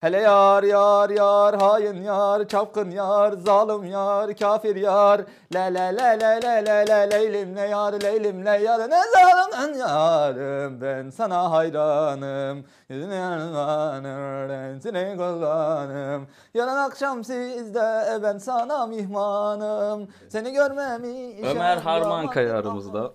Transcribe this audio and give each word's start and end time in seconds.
Hele 0.00 0.20
yar 0.20 0.62
yar 0.62 1.10
yar 1.10 1.60
hain 1.60 2.02
yar 2.02 2.48
çapkın 2.48 2.90
yar 2.90 3.32
zalim 3.32 3.84
yar 3.84 4.34
kafir 4.36 4.76
yar. 4.76 5.20
La 5.54 5.60
la 5.60 5.84
la 5.84 6.20
la 6.20 6.40
la 6.42 6.66
la 6.66 6.84
la 6.88 6.96
leylim 6.96 7.56
le 7.56 7.68
yar 7.68 7.92
leylim 7.92 8.46
le 8.46 8.62
yar. 8.62 8.90
Ne 8.90 9.00
zalimden 9.12 9.78
yarım 9.78 10.80
ben 10.80 11.10
sana 11.10 11.50
hayranım. 11.50 12.64
Yüzüne 12.88 13.14
yanım 13.14 14.48
rensine 14.48 15.16
kullanım 15.16 16.28
yarın 16.54 16.76
akşam 16.76 17.24
sizde 17.24 18.20
ben 18.22 18.38
sana 18.38 18.86
mihmanım. 18.86 20.08
Seni 20.28 20.52
görmemi 20.52 21.34
Ömer 21.50 21.76
Harmankaya 21.76 22.58
aramızda. 22.58 23.12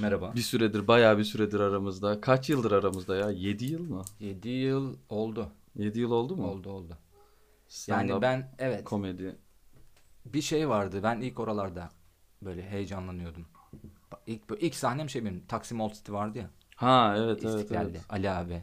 Merhaba. 0.00 0.32
Bir 0.36 0.40
süredir, 0.40 0.88
bayağı 0.88 1.18
bir 1.18 1.24
süredir 1.24 1.60
aramızda. 1.60 2.20
Kaç 2.20 2.50
yıldır 2.50 2.72
aramızda 2.72 3.16
ya? 3.16 3.30
7 3.30 3.64
yıl 3.64 3.82
mı? 3.90 4.02
7 4.20 4.48
yıl 4.48 4.96
oldu. 5.08 5.48
7 5.76 6.00
yıl 6.00 6.10
oldu 6.10 6.36
mu? 6.36 6.46
Oldu 6.46 6.70
oldu. 6.70 6.98
Stand-up, 7.68 7.90
Yani 8.10 8.22
ben 8.22 8.50
evet 8.58 8.84
komedi. 8.84 9.36
bir 10.26 10.42
şey 10.42 10.68
vardı. 10.68 11.00
Ben 11.02 11.20
ilk 11.20 11.40
oralarda 11.40 11.88
böyle 12.42 12.70
heyecanlanıyordum. 12.70 13.46
İlk 14.26 14.42
ilk 14.60 14.74
sahnem 14.74 15.10
şey 15.10 15.24
benim 15.24 15.46
Taksim 15.46 15.80
Old 15.80 15.92
City 15.94 16.12
vardı 16.12 16.38
ya. 16.38 16.50
Ha 16.76 17.14
evet 17.18 17.44
evet 17.44 17.72
evet. 17.72 17.96
Ali 18.08 18.30
abi. 18.30 18.62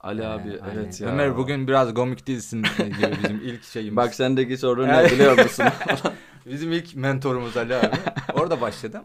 Ali 0.00 0.22
Ee, 0.22 0.26
abi 0.26 0.60
aynen. 0.62 0.76
evet 0.76 1.00
ya. 1.00 1.08
Ömer 1.08 1.36
bugün 1.36 1.68
biraz 1.68 1.94
komik 1.94 2.26
değilsin 2.26 2.62
gibi 2.62 3.16
bizim 3.22 3.40
ilk 3.40 3.64
şeyimiz. 3.64 3.96
Bak 3.96 4.14
sendeki 4.14 4.56
sorun 4.58 4.88
ne 4.88 5.04
biliyor 5.12 5.38
musun? 5.38 5.66
bizim 6.46 6.72
ilk 6.72 6.96
mentorumuz 6.96 7.56
Ali 7.56 7.74
abi. 7.76 7.96
Orada 8.34 8.60
başladım. 8.60 9.04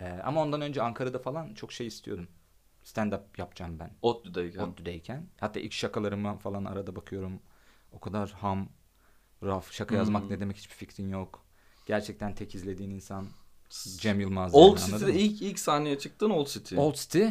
Ee, 0.00 0.08
ama 0.24 0.42
ondan 0.42 0.60
önce 0.60 0.82
Ankara'da 0.82 1.18
falan 1.18 1.54
çok 1.54 1.72
şey 1.72 1.86
istiyordum. 1.86 2.28
Stand 2.82 3.12
up 3.12 3.38
yapacağım 3.38 3.78
ben. 3.78 3.90
ODTÜ'deyken. 4.02 4.60
ODTÜ'deyken. 4.60 5.26
Hatta 5.40 5.60
ilk 5.60 5.72
şakalarıma 5.72 6.38
falan 6.38 6.64
arada 6.64 6.96
bakıyorum. 6.96 7.40
O 7.92 8.00
kadar 8.00 8.30
ham, 8.30 8.68
raf, 9.42 9.72
şaka 9.72 9.96
yazmak 9.96 10.22
Hmm. 10.22 10.30
ne 10.30 10.40
demek 10.40 10.56
hiçbir 10.56 10.74
fikrin 10.74 11.08
yok. 11.08 11.44
Gerçekten 11.86 12.34
tek 12.34 12.54
izlediğin 12.54 12.90
insan 12.90 13.26
Cem 13.98 14.20
Yılmaz. 14.20 14.54
Old 14.54 14.78
yani, 14.78 14.90
City'de 14.90 15.14
ilk 15.14 15.42
ilk 15.42 15.58
sahneye 15.58 15.98
çıktın 15.98 16.30
Old 16.30 16.46
City. 16.46 16.76
Old 16.76 16.94
City, 16.94 17.24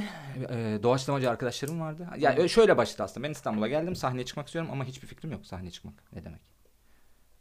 e, 0.50 0.80
doğaçlamacı 0.84 1.30
arkadaşlarım 1.30 1.80
vardı. 1.80 2.10
Yani 2.18 2.50
şöyle 2.50 2.78
başladı 2.78 3.04
aslında. 3.04 3.28
Ben 3.28 3.32
İstanbul'a 3.32 3.68
geldim, 3.68 3.96
sahneye 3.96 4.26
çıkmak 4.26 4.48
istiyorum 4.48 4.72
ama 4.72 4.86
hiçbir 4.86 5.08
fikrim 5.08 5.32
yok 5.32 5.46
sahneye 5.46 5.72
çıkmak 5.72 6.14
ne 6.14 6.24
demek. 6.24 6.42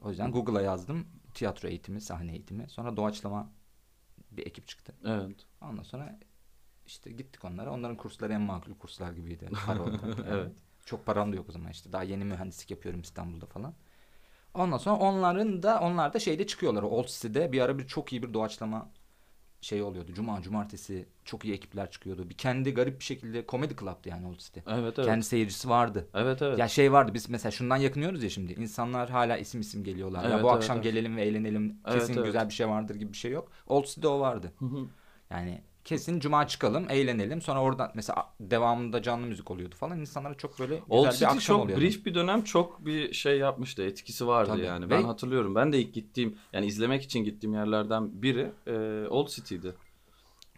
O 0.00 0.11
yüzden 0.11 0.33
Google'a 0.33 0.62
yazdım. 0.62 1.06
Tiyatro 1.34 1.69
eğitimi, 1.69 2.00
sahne 2.00 2.33
eğitimi. 2.33 2.69
Sonra 2.69 2.97
doğaçlama 2.97 3.50
bir 4.36 4.46
ekip 4.46 4.68
çıktı. 4.68 4.94
Evet. 5.04 5.46
Ondan 5.60 5.82
sonra 5.82 6.18
işte 6.86 7.10
gittik 7.12 7.44
onlara. 7.44 7.72
Onların 7.72 7.96
kursları 7.96 8.32
en 8.32 8.41
makul 8.41 8.74
kurslar 8.74 9.12
gibiydi. 9.12 9.50
Para 9.66 9.82
orada. 9.82 10.06
Yani 10.06 10.28
Evet. 10.30 10.52
Çok 10.84 11.06
param 11.06 11.32
da 11.32 11.36
yok 11.36 11.48
o 11.48 11.52
zaman 11.52 11.70
işte. 11.70 11.92
Daha 11.92 12.02
yeni 12.02 12.24
mühendislik 12.24 12.70
yapıyorum 12.70 13.00
İstanbul'da 13.00 13.46
falan. 13.46 13.74
Ondan 14.54 14.78
sonra 14.78 14.96
onların 14.96 15.62
da 15.62 15.80
onlar 15.80 16.12
da 16.14 16.18
şeyde 16.18 16.46
çıkıyorlar. 16.46 16.82
Old 16.82 17.06
City'de 17.08 17.52
bir 17.52 17.60
ara 17.60 17.78
bir 17.78 17.86
çok 17.86 18.12
iyi 18.12 18.22
bir 18.22 18.34
doğaçlama 18.34 18.91
şey 19.64 19.82
oluyordu. 19.82 20.12
Cuma, 20.14 20.42
cumartesi 20.42 21.06
çok 21.24 21.44
iyi 21.44 21.54
ekipler 21.54 21.90
çıkıyordu. 21.90 22.30
Bir 22.30 22.34
kendi 22.34 22.74
garip 22.74 22.98
bir 22.98 23.04
şekilde 23.04 23.46
komedi 23.46 23.76
club'tı 23.76 24.08
yani 24.08 24.26
Old 24.26 24.38
City. 24.38 24.60
Evet 24.66 24.98
evet. 24.98 25.08
Kendi 25.08 25.24
seyircisi 25.24 25.68
vardı. 25.68 26.08
Evet 26.14 26.42
evet. 26.42 26.58
Ya 26.58 26.68
şey 26.68 26.92
vardı 26.92 27.14
biz 27.14 27.28
mesela 27.30 27.50
şundan 27.50 27.76
yakınıyoruz 27.76 28.22
ya 28.22 28.30
şimdi. 28.30 28.52
İnsanlar 28.52 29.10
hala 29.10 29.36
isim 29.36 29.60
isim 29.60 29.84
geliyorlar. 29.84 30.24
ya 30.24 30.30
Evet, 30.30 30.42
bu 30.42 30.48
evet, 30.48 30.56
akşam 30.56 30.76
evet. 30.76 30.84
gelelim 30.84 31.16
ve 31.16 31.22
eğlenelim. 31.22 31.78
Evet, 31.86 31.98
Kesin 31.98 32.14
evet. 32.14 32.26
güzel 32.26 32.48
bir 32.48 32.54
şey 32.54 32.68
vardır 32.68 32.94
gibi 32.94 33.12
bir 33.12 33.16
şey 33.18 33.30
yok. 33.30 33.50
Old 33.66 33.84
City'de 33.84 34.08
o 34.08 34.20
vardı. 34.20 34.52
Hı 34.58 34.64
hı. 34.64 34.86
Yani 35.30 35.62
kesin 35.84 36.20
cuma 36.20 36.46
çıkalım, 36.48 36.90
eğlenelim. 36.90 37.42
Sonra 37.42 37.60
oradan 37.62 37.92
mesela 37.94 38.28
devamında 38.40 39.02
canlı 39.02 39.27
müzik 39.27 39.50
oluyordu 39.50 39.74
falan. 39.74 40.00
İnsanlara 40.00 40.34
çok 40.34 40.58
böyle 40.58 40.74
güzel 40.74 40.86
Old 40.91 41.06
bir 41.06 41.12
City 41.12 41.24
akşam 41.26 41.41
çok 41.41 41.64
oluyordu. 41.64 41.80
brief 41.82 42.06
bir 42.06 42.14
dönem 42.14 42.44
çok 42.44 42.86
bir 42.86 43.12
şey 43.12 43.38
yapmıştı. 43.38 43.82
Etkisi 43.82 44.26
vardı 44.26 44.50
Tabii. 44.52 44.62
yani. 44.62 44.84
Ve- 44.84 44.91
Ben 44.91 45.02
hatırlıyorum. 45.02 45.54
Ben 45.54 45.72
de 45.72 45.78
ilk 45.80 45.94
gittiğim 45.94 46.38
yani 46.52 46.66
izlemek 46.66 47.02
için 47.02 47.24
gittiğim 47.24 47.54
yerlerden 47.54 48.22
biri 48.22 48.50
e, 48.66 49.06
Old 49.08 49.28
City'di. 49.28 49.75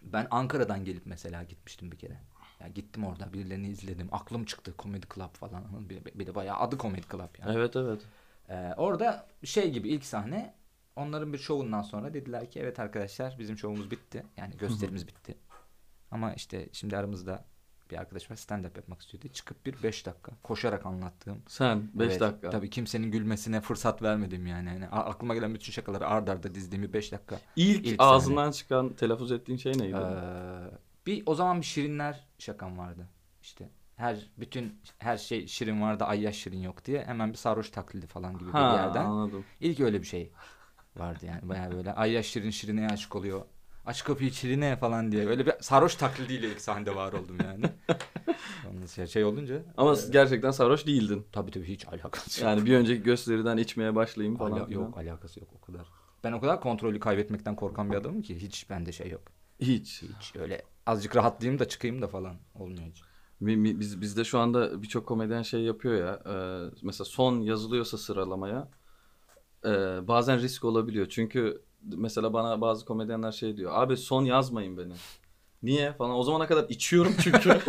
Ben 0.03 0.27
Ankara'dan 0.31 0.85
gelip 0.85 1.05
mesela 1.05 1.43
gitmiştim 1.43 1.91
bir 1.91 1.97
kere. 1.97 2.19
Ya 2.61 2.67
gittim 2.67 3.03
orada 3.05 3.33
birilerini 3.33 3.67
izledim. 3.67 4.07
Aklım 4.11 4.45
çıktı 4.45 4.73
Comedy 4.79 5.05
Club 5.15 5.33
falan. 5.33 5.89
Bir, 5.89 6.05
bir 6.19 6.27
de 6.27 6.35
bayağı 6.35 6.57
adı 6.57 6.77
Comedy 6.77 7.07
Club 7.11 7.29
yani. 7.39 7.57
Evet 7.57 7.75
evet. 7.75 8.01
Ee, 8.49 8.73
orada 8.77 9.27
şey 9.43 9.71
gibi 9.71 9.89
ilk 9.89 10.05
sahne 10.05 10.53
onların 10.97 11.33
bir 11.33 11.37
şovundan 11.37 11.81
sonra 11.81 12.13
dediler 12.13 12.51
ki 12.51 12.59
evet 12.59 12.79
arkadaşlar 12.79 13.35
bizim 13.39 13.57
şovumuz 13.57 13.91
bitti. 13.91 14.23
Yani 14.37 14.57
gösterimiz 14.57 15.07
bitti. 15.07 15.35
Ama 16.11 16.33
işte 16.33 16.69
şimdi 16.71 16.97
aramızda 16.97 17.45
bir 17.91 17.97
arkadaş 17.97 18.31
var 18.31 18.35
stand 18.35 18.65
up 18.65 18.77
yapmak 18.77 19.01
istiyordu. 19.01 19.27
Çıkıp 19.27 19.65
bir 19.65 19.83
5 19.83 20.05
dakika 20.05 20.31
koşarak 20.43 20.85
anlattığım 20.85 21.41
Sen 21.47 21.89
5 21.93 22.07
Evet, 22.07 22.19
dakika. 22.19 22.49
Tabii 22.49 22.69
kimsenin 22.69 23.11
gülmesine 23.11 23.61
fırsat 23.61 24.01
vermedim 24.01 24.47
yani. 24.47 24.69
yani 24.69 24.87
aklıma 24.87 25.35
gelen 25.35 25.53
bütün 25.55 25.71
şakaları 25.71 26.07
ard 26.07 26.27
arda 26.27 26.55
dizdiğim 26.55 26.83
bir 26.83 26.93
5 26.93 27.11
dakika. 27.11 27.39
İlk, 27.55 27.85
İlk 27.85 27.95
ağzından 27.99 28.51
çıkan 28.51 28.93
telaffuz 28.93 29.31
ettiğin 29.31 29.57
şey 29.57 29.73
neydi? 29.77 29.97
Ee, 29.97 31.05
bir 31.05 31.23
o 31.25 31.35
zaman 31.35 31.61
bir 31.61 31.65
şirinler 31.65 32.27
şakam 32.39 32.77
vardı. 32.77 33.07
İşte 33.41 33.69
her 33.95 34.31
bütün 34.37 34.81
her 34.99 35.17
şey 35.17 35.47
şirin 35.47 35.81
vardı 35.81 36.03
ayyaş 36.03 36.35
şirin 36.35 36.61
yok 36.61 36.85
diye 36.85 37.05
hemen 37.05 37.29
bir 37.29 37.37
sarhoş 37.37 37.69
taklidi 37.69 38.07
falan 38.07 38.37
gibi 38.37 38.51
ha 38.51 38.73
bir 38.73 38.77
yerden. 38.83 39.05
anladım. 39.05 39.45
İlk 39.59 39.79
öyle 39.79 40.01
bir 40.01 40.07
şey 40.07 40.31
vardı 40.99 41.25
yani 41.25 41.49
baya 41.49 41.71
böyle 41.71 41.93
ayyaş 41.93 42.25
şirin 42.25 42.49
şirine 42.49 42.87
aşık 42.87 43.15
oluyor. 43.15 43.41
Aç 43.85 44.03
kapıyı 44.03 44.31
şirine 44.31 44.77
falan 44.77 45.11
diye 45.11 45.27
öyle 45.27 45.45
bir 45.45 45.53
sarhoş 45.61 45.95
taklidiyle 45.95 46.47
ilk 46.47 46.61
sahnede 46.61 46.95
var 46.95 47.13
oldum 47.13 47.37
yani. 47.43 47.65
Yalnız 48.65 49.11
şey, 49.11 49.23
olunca 49.23 49.63
Ama 49.77 49.93
e, 49.93 49.97
gerçekten 50.11 50.51
sarhoş 50.51 50.87
değildin. 50.87 51.27
tabii 51.31 51.51
tabii 51.51 51.67
hiç 51.67 51.87
alakası 51.87 52.41
yok. 52.41 52.49
Yani 52.49 52.65
bir 52.65 52.75
önceki 52.75 53.03
gösteriden 53.03 53.57
içmeye 53.57 53.95
başlayayım 53.95 54.37
falan. 54.37 54.59
Ala- 54.59 54.73
yok 54.73 54.97
alakası 54.97 55.39
yok 55.39 55.49
o 55.57 55.61
kadar. 55.61 55.87
Ben 56.23 56.31
o 56.31 56.41
kadar 56.41 56.61
kontrolü 56.61 56.99
kaybetmekten 56.99 57.55
korkan 57.55 57.91
bir 57.91 57.97
adamım 57.97 58.21
ki 58.21 58.41
hiç 58.41 58.69
bende 58.69 58.91
şey 58.91 59.09
yok. 59.09 59.21
Hiç. 59.59 60.03
Hiç 60.03 60.35
öyle 60.35 60.61
azıcık 60.85 61.15
rahatlayayım 61.15 61.59
da 61.59 61.67
çıkayım 61.67 62.01
da 62.01 62.07
falan 62.07 62.35
olmuyor 62.55 62.87
hiç. 62.89 63.01
Biz 63.41 64.01
bizde 64.01 64.23
şu 64.23 64.39
anda 64.39 64.81
birçok 64.83 65.07
komedyen 65.07 65.41
şey 65.41 65.61
yapıyor 65.61 65.95
ya. 65.95 66.33
e, 66.33 66.35
mesela 66.81 67.05
son 67.05 67.41
yazılıyorsa 67.41 67.97
sıralamaya 67.97 68.67
e, 69.67 70.07
bazen 70.07 70.41
risk 70.41 70.65
olabiliyor. 70.65 71.07
Çünkü 71.09 71.61
mesela 71.83 72.33
bana 72.33 72.61
bazı 72.61 72.85
komedyenler 72.85 73.31
şey 73.31 73.57
diyor. 73.57 73.71
Abi 73.73 73.97
son 73.97 74.25
yazmayın 74.25 74.77
beni. 74.77 74.93
Niye 75.63 75.93
falan. 75.93 76.15
O 76.15 76.23
zamana 76.23 76.47
kadar 76.47 76.69
içiyorum 76.69 77.13
çünkü. 77.23 77.59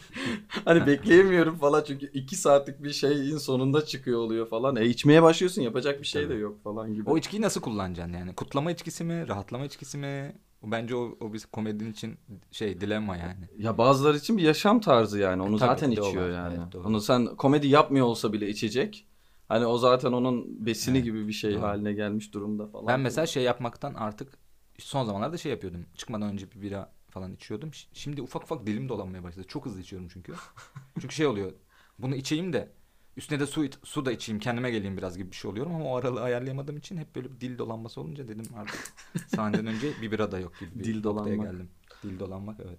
hani 0.64 0.86
bekleyemiyorum 0.86 1.56
falan 1.56 1.84
çünkü 1.86 2.10
iki 2.12 2.36
saatlik 2.36 2.82
bir 2.82 2.90
şeyin 2.90 3.38
sonunda 3.38 3.84
çıkıyor 3.84 4.20
oluyor 4.20 4.48
falan. 4.48 4.76
E 4.76 4.86
içmeye 4.86 5.22
başlıyorsun 5.22 5.62
yapacak 5.62 6.00
bir 6.00 6.06
şey 6.06 6.28
de 6.28 6.34
yok 6.34 6.64
falan 6.64 6.94
gibi. 6.94 7.10
O 7.10 7.18
içkiyi 7.18 7.42
nasıl 7.42 7.60
kullanacaksın 7.60 8.14
yani? 8.14 8.34
Kutlama 8.34 8.70
içkisi 8.70 9.04
mi, 9.04 9.28
rahatlama 9.28 9.64
içkisi 9.64 9.98
mi? 9.98 10.34
Bence 10.62 10.96
o, 10.96 11.16
o 11.20 11.32
bir 11.32 11.42
komedinin 11.52 11.92
için 11.92 12.18
şey 12.50 12.80
dilemma 12.80 13.16
yani. 13.16 13.48
Ya 13.58 13.78
bazıları 13.78 14.16
için 14.16 14.38
bir 14.38 14.42
yaşam 14.42 14.80
tarzı 14.80 15.18
yani. 15.18 15.42
Onu 15.42 15.58
Tabii, 15.58 15.68
zaten 15.68 15.90
içiyor 15.90 16.30
yani. 16.30 16.54
Evet, 16.58 16.72
doğru. 16.72 16.88
Onu 16.88 17.00
sen 17.00 17.26
komedi 17.26 17.68
yapmıyor 17.68 18.06
olsa 18.06 18.32
bile 18.32 18.48
içecek. 18.48 19.06
Hani 19.48 19.66
o 19.66 19.78
zaten 19.78 20.12
onun 20.12 20.66
besini 20.66 20.96
Evet, 20.96 21.04
gibi 21.04 21.28
bir 21.28 21.32
şey 21.32 21.54
doğru. 21.54 21.62
haline 21.62 21.92
gelmiş 21.92 22.34
durumda 22.34 22.66
falan. 22.66 22.86
Ben 22.88 23.00
mesela 23.00 23.26
şey 23.26 23.42
yapmaktan 23.42 23.94
artık 23.94 24.32
son 24.78 25.04
zamanlarda 25.04 25.36
şey 25.36 25.52
yapıyordum. 25.52 25.86
Çıkmadan 25.94 26.32
önce 26.32 26.50
bir 26.52 26.62
bira 26.62 26.92
falan 27.10 27.32
içiyordum. 27.32 27.70
Şimdi 27.92 28.22
ufak 28.22 28.42
ufak 28.42 28.66
dilim 28.66 28.88
dolanmaya 28.88 29.22
başladı. 29.22 29.46
Çok 29.48 29.66
hızlı 29.66 29.80
içiyorum 29.80 30.08
çünkü. 30.12 30.32
çünkü 31.00 31.14
şey 31.14 31.26
oluyor. 31.26 31.52
Bunu 31.98 32.14
içeyim 32.16 32.52
de 32.52 32.72
üstüne 33.16 33.40
de 33.40 33.46
su 33.46 33.64
su 33.84 34.04
da 34.06 34.12
içeyim 34.12 34.40
kendime 34.40 34.70
geleyim 34.70 34.96
biraz 34.96 35.18
gibi 35.18 35.30
bir 35.30 35.36
şey 35.36 35.50
oluyorum 35.50 35.74
ama 35.74 35.84
o 35.84 35.96
aralığı 35.96 36.22
ayarlayamadığım 36.22 36.76
için 36.76 36.96
hep 36.96 37.16
böyle 37.16 37.32
bir 37.34 37.40
dil 37.40 37.58
dolanması 37.58 38.00
olunca 38.00 38.28
dedim 38.28 38.44
artık 38.56 38.92
sahneden 39.26 39.66
önce 39.66 39.88
bir 40.02 40.10
bira 40.12 40.32
da 40.32 40.38
yok 40.38 40.52
gibi 40.60 40.78
bir 40.78 40.84
Dil 40.84 41.02
dolanmak. 41.02 41.50
geldim. 41.52 41.68
Dil 42.02 42.18
dolanmak 42.20 42.60
evet. 42.64 42.78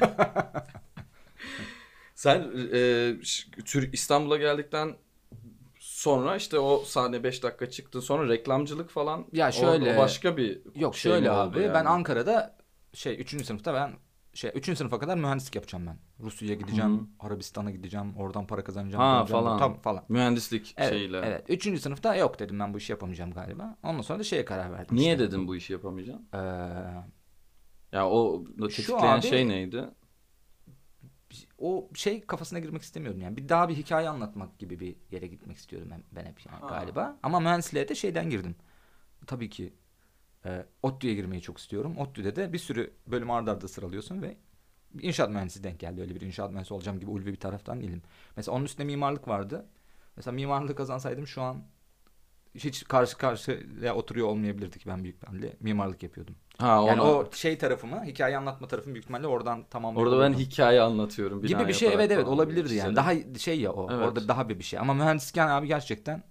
Sen 2.14 2.50
e, 2.72 3.16
ş- 3.22 3.50
Tür- 3.64 3.92
İstanbul'a 3.92 4.36
geldikten 4.36 4.96
sonra 5.98 6.36
işte 6.36 6.58
o 6.58 6.78
sahne 6.84 7.24
5 7.24 7.42
dakika 7.42 7.70
çıktı. 7.70 8.02
Sonra 8.02 8.28
reklamcılık 8.28 8.90
falan. 8.90 9.26
Ya 9.32 9.48
o- 9.48 9.52
şöyle- 9.52 9.94
o 9.94 9.98
başka 9.98 10.36
bir 10.36 10.62
Yok 10.74 10.96
şey 10.96 11.12
şöyle 11.12 11.30
abi 11.30 11.60
yani? 11.62 11.74
ben 11.74 11.84
Ankara'da 11.84 12.56
şey 12.94 13.20
3. 13.20 13.44
sınıfta 13.44 13.74
ben 13.74 13.92
şey 14.34 14.50
3. 14.54 14.76
sınıfa 14.76 14.98
kadar 14.98 15.16
mühendislik 15.16 15.54
yapacağım 15.54 15.86
ben. 15.86 15.98
Rusya'ya 16.24 16.54
gideceğim, 16.54 17.10
Arabistan'a 17.20 17.70
gideceğim, 17.70 18.14
oradan 18.16 18.46
para 18.46 18.64
kazanacağım. 18.64 19.04
Ha, 19.04 19.18
döneceğim. 19.20 19.44
falan. 19.44 19.58
Tam 19.58 19.80
falan. 19.80 20.04
mühendislik 20.08 20.74
Evet, 20.76 20.90
şeyle. 20.90 21.18
evet. 21.18 21.44
Üçüncü 21.48 21.80
sınıfta 21.80 22.14
yok 22.16 22.38
dedim 22.38 22.60
ben 22.60 22.74
bu 22.74 22.78
işi 22.78 22.92
yapamayacağım 22.92 23.30
galiba. 23.32 23.76
Ondan 23.82 24.02
sonra 24.02 24.18
da 24.18 24.22
şeye 24.24 24.44
karar 24.44 24.72
verdim. 24.72 24.96
Niye 24.96 25.12
işte. 25.12 25.24
dedim 25.24 25.48
bu 25.48 25.56
işi 25.56 25.72
yapamayacağım? 25.72 26.22
Ee, 26.34 26.38
Ya 27.92 28.08
o 28.08 28.44
tetikleyen 28.60 29.18
abi- 29.18 29.26
şey 29.26 29.48
neydi? 29.48 29.84
O 31.58 31.88
şey 31.94 32.20
kafasına 32.20 32.58
girmek 32.58 32.82
istemiyordum 32.82 33.20
yani. 33.20 33.36
Bir 33.36 33.48
daha 33.48 33.68
bir 33.68 33.76
hikaye 33.76 34.08
anlatmak 34.08 34.58
gibi 34.58 34.80
bir 34.80 34.96
yere 35.10 35.26
gitmek 35.26 35.56
istiyordum 35.56 35.88
ben, 35.90 36.02
ben 36.12 36.26
hep 36.30 36.46
yani 36.46 36.60
Ha. 36.60 36.68
galiba. 36.68 37.18
Ama 37.22 37.40
mühendisliğe 37.40 37.88
de 37.88 37.94
şeyden 37.94 38.30
girdim. 38.30 38.56
Tabii 39.26 39.50
ki 39.50 39.72
e, 40.44 40.66
ODTÜ'ye 40.82 41.14
girmeyi 41.14 41.42
çok 41.42 41.58
istiyorum. 41.58 41.98
ODTÜ'de 41.98 42.36
de 42.36 42.52
bir 42.52 42.58
sürü 42.58 42.94
bölüm 43.06 43.30
arda 43.30 43.52
arda 43.52 43.68
sıralıyorsun 43.68 44.22
ve 44.22 44.36
inşaat 45.00 45.30
mühendisi 45.30 45.64
denk 45.64 45.80
geldi. 45.80 46.00
Öyle 46.00 46.14
bir 46.14 46.20
inşaat 46.20 46.50
mühendisi 46.50 46.74
olacağım 46.74 47.00
gibi 47.00 47.10
ulvi 47.10 47.26
bir 47.26 47.40
taraftan 47.40 47.80
değilim. 47.80 48.02
Mesela 48.36 48.56
onun 48.56 48.64
üstünde 48.64 48.84
mimarlık 48.84 49.28
vardı. 49.28 49.66
Mesela 50.16 50.34
mimarlığı 50.34 50.74
kazansaydım 50.74 51.26
şu 51.26 51.42
an 51.42 51.64
hiç 52.54 52.84
karşı 52.84 53.18
karşıya 53.18 53.94
oturuyor 53.94 54.26
olmayabilirdik 54.26 54.86
ben 54.86 55.04
büyük 55.04 55.16
ihtimalle. 55.16 55.56
Mimarlık 55.60 56.02
yapıyordum. 56.02 56.36
Ha, 56.58 56.66
Yani 56.86 57.00
ona- 57.00 57.12
o 57.12 57.32
şey 57.32 57.58
tarafımı, 57.58 58.04
hikaye 58.04 58.36
anlatma 58.38 58.68
tarafım 58.68 58.94
büyük 58.94 59.04
ihtimalle 59.04 59.26
oradan 59.26 59.64
tamamlıyor. 59.70 60.06
orada 60.06 60.20
ben 60.22 60.32
hikaye 60.38 60.80
anlatıyorum. 60.80 61.42
gibi 61.42 61.68
bir 61.68 61.72
şey 61.72 61.94
evet 61.94 62.10
evet 62.10 62.26
olabilirdi 62.26 62.74
yani. 62.74 62.96
Daha 62.96 63.12
şey 63.38 63.60
ya 63.60 63.72
o. 63.72 63.88
Evet. 63.92 64.08
Orada 64.08 64.28
daha 64.28 64.48
bir 64.48 64.58
bir 64.58 64.64
şey. 64.64 64.78
Ama 64.78 64.94
mühendisken 64.94 65.48
abi 65.48 65.66
gerçekten 65.66 66.22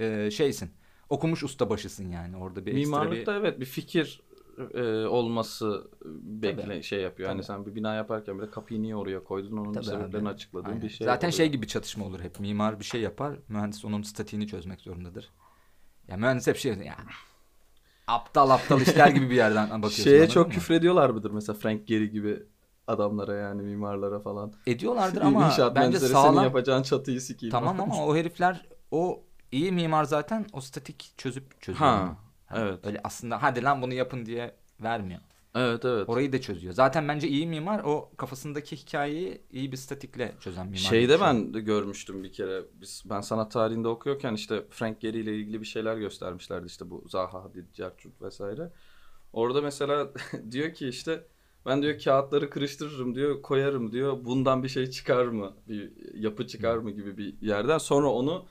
e, 0.00 0.30
şeysin. 0.30 0.70
Okumuş 1.08 1.42
ustabaşısın 1.42 2.08
yani. 2.08 2.36
Orada 2.36 2.66
bir 2.66 2.70
ekstra 2.72 2.80
bir 2.80 2.86
Mimarlıkta 2.86 3.36
evet 3.36 3.60
bir 3.60 3.64
fikir 3.64 4.22
e, 4.74 4.82
olması 5.06 5.90
bekle 6.22 6.62
Tabii. 6.62 6.82
şey 6.82 7.00
yapıyor. 7.00 7.28
Yani 7.28 7.36
Tabii. 7.36 7.46
sen 7.46 7.66
bir 7.66 7.74
bina 7.74 7.94
yaparken 7.94 8.38
bile 8.38 8.50
kapıyı 8.50 8.82
niye 8.82 8.96
oraya 8.96 9.24
koydun 9.24 9.56
onun 9.56 9.72
Tabii 9.72 9.84
sebeplerini 9.84 10.28
abi. 10.28 10.34
açıkladığın 10.34 10.68
Aynen. 10.68 10.82
bir 10.82 10.88
şey. 10.88 11.04
Zaten 11.04 11.28
oluyor. 11.28 11.36
şey 11.36 11.48
gibi 11.48 11.66
çatışma 11.66 12.04
olur 12.04 12.20
hep. 12.20 12.40
Mimar 12.40 12.80
bir 12.80 12.84
şey 12.84 13.00
yapar, 13.00 13.36
mühendis 13.48 13.84
onun 13.84 14.02
statiğini 14.02 14.46
çözmek 14.46 14.80
zorundadır. 14.80 15.30
Ya 16.08 16.16
mühendis 16.16 16.46
hep 16.46 16.56
şey 16.56 16.72
ya 16.74 16.96
aptal 18.06 18.50
aptal 18.50 18.80
işler 18.80 19.08
gibi 19.08 19.30
bir 19.30 19.36
yerden 19.36 19.68
bakıyorsun. 19.70 20.02
Şeye 20.04 20.28
çok 20.28 20.46
mı? 20.46 20.52
küfrediyorlar 20.52 21.10
mıdır 21.10 21.30
mesela 21.30 21.58
Frank 21.58 21.86
Gehry 21.86 22.10
gibi 22.10 22.42
adamlara 22.86 23.34
yani 23.34 23.62
mimarlara 23.62 24.20
falan. 24.20 24.52
ediyorlardır 24.66 25.22
ama 25.22 25.46
İnşaat 25.46 25.74
bence 25.76 25.80
mühendisleri 25.80 26.12
senin 26.12 26.22
sağlam 26.22 26.44
yapacağın 26.44 26.82
çatıyı 26.82 27.20
sikeyim. 27.20 27.50
tamam 27.50 27.80
ama 27.80 28.06
o 28.06 28.16
herifler 28.16 28.66
o 28.90 29.22
iyi 29.52 29.72
mimar 29.72 30.04
zaten 30.04 30.46
o 30.52 30.60
statik 30.60 31.12
çözüp 31.16 31.60
çözüyor. 31.60 31.90
Ha. 31.90 32.16
Hani 32.46 32.60
evet. 32.60 32.86
Öyle 32.86 33.00
aslında 33.04 33.42
hadi 33.42 33.62
lan 33.62 33.82
bunu 33.82 33.94
yapın 33.94 34.26
diye 34.26 34.54
vermiyor. 34.80 35.20
Evet 35.54 35.84
evet. 35.84 36.08
Orayı 36.08 36.32
da 36.32 36.40
çözüyor. 36.40 36.74
Zaten 36.74 37.08
bence 37.08 37.28
iyi 37.28 37.46
mimar 37.46 37.82
o 37.84 38.10
kafasındaki 38.16 38.76
hikayeyi 38.76 39.42
iyi 39.52 39.72
bir 39.72 39.76
statikle 39.76 40.34
çözen 40.40 40.66
mimar. 40.66 40.78
Şeyde 40.78 41.12
şey. 41.12 41.20
ben 41.20 41.54
de 41.54 41.60
görmüştüm 41.60 42.22
bir 42.22 42.32
kere. 42.32 42.62
Biz 42.80 43.02
ben 43.10 43.20
sanat 43.20 43.52
tarihinde 43.52 43.88
okuyorken 43.88 44.34
işte 44.34 44.64
Frank 44.70 45.00
Gehry 45.00 45.20
ile 45.20 45.36
ilgili 45.36 45.60
bir 45.60 45.66
şeyler 45.66 45.96
göstermişlerdi 45.96 46.66
işte 46.66 46.90
bu 46.90 47.04
Zaha 47.08 47.44
Hadid, 47.44 47.72
Cercut 47.72 48.22
vesaire. 48.22 48.72
Orada 49.32 49.62
mesela 49.62 50.10
diyor 50.50 50.74
ki 50.74 50.88
işte 50.88 51.26
ben 51.66 51.82
diyor 51.82 51.98
kağıtları 51.98 52.50
kırıştırırım 52.50 53.14
diyor, 53.14 53.42
koyarım 53.42 53.92
diyor. 53.92 54.24
Bundan 54.24 54.62
bir 54.62 54.68
şey 54.68 54.90
çıkar 54.90 55.26
mı? 55.26 55.56
Bir 55.68 55.92
yapı 56.14 56.46
çıkar 56.46 56.78
mı 56.78 56.90
gibi 56.90 57.18
bir 57.18 57.40
yerden. 57.40 57.78
Sonra 57.78 58.08
onu 58.08 58.46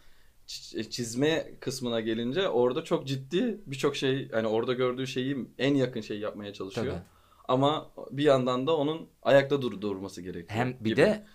çizme 0.89 1.51
kısmına 1.59 1.99
gelince 1.99 2.49
orada 2.49 2.83
çok 2.83 3.07
ciddi 3.07 3.61
birçok 3.65 3.95
şey 3.95 4.29
hani 4.31 4.47
orada 4.47 4.73
gördüğü 4.73 5.07
şeyi 5.07 5.47
en 5.57 5.75
yakın 5.75 6.01
şey 6.01 6.19
yapmaya 6.19 6.53
çalışıyor. 6.53 6.87
Tabii. 6.87 7.03
Ama 7.47 7.91
bir 8.11 8.23
yandan 8.23 8.67
da 8.67 8.77
onun 8.77 9.09
ayakta 9.23 9.61
dur 9.61 9.81
durması 9.81 10.21
gerekiyor. 10.21 10.59
Hem 10.59 10.77
bir 10.79 10.89
gibi. 10.89 10.97
de 10.97 11.25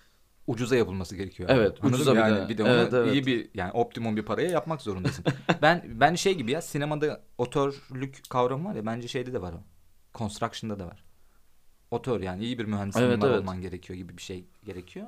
ucuza 0.47 0.77
yapılması 0.77 1.17
gerekiyor. 1.17 1.49
Evet, 1.53 1.79
Anladın 1.81 1.95
ucuza 1.95 2.15
mı? 2.15 2.17
bir 2.17 2.23
yani 2.23 2.45
de. 2.45 2.49
bir 2.49 2.59
de 2.59 2.63
onu 2.63 2.71
Evet, 2.71 2.93
evet. 2.93 3.13
iyi 3.15 3.27
bir 3.27 3.51
yani 3.55 3.73
optimum 3.73 4.17
bir 4.17 4.23
paraya 4.23 4.51
yapmak 4.51 4.83
zorundasın. 4.83 5.25
ben 5.63 5.85
ben 6.01 6.15
şey 6.15 6.35
gibi 6.35 6.53
ya 6.53 6.63
sinemada 6.63 7.25
otörlük 7.39 8.31
kavramı 8.31 8.69
var 8.69 8.75
ya 8.75 8.87
bence 8.87 9.09
şeyde 9.09 9.33
de 9.33 9.43
var 9.43 9.53
o. 9.53 9.61
Construction'da 10.15 10.79
da 10.79 10.87
var. 10.87 11.05
Otör 11.91 12.21
yani 12.21 12.45
iyi 12.45 12.59
bir 12.59 12.65
mühendis 12.65 12.97
Evet, 12.97 13.25
evet. 13.25 13.41
olman 13.41 13.61
gerekiyor 13.61 13.97
gibi 13.97 14.17
bir 14.17 14.23
şey 14.23 14.45
gerekiyor. 14.65 15.07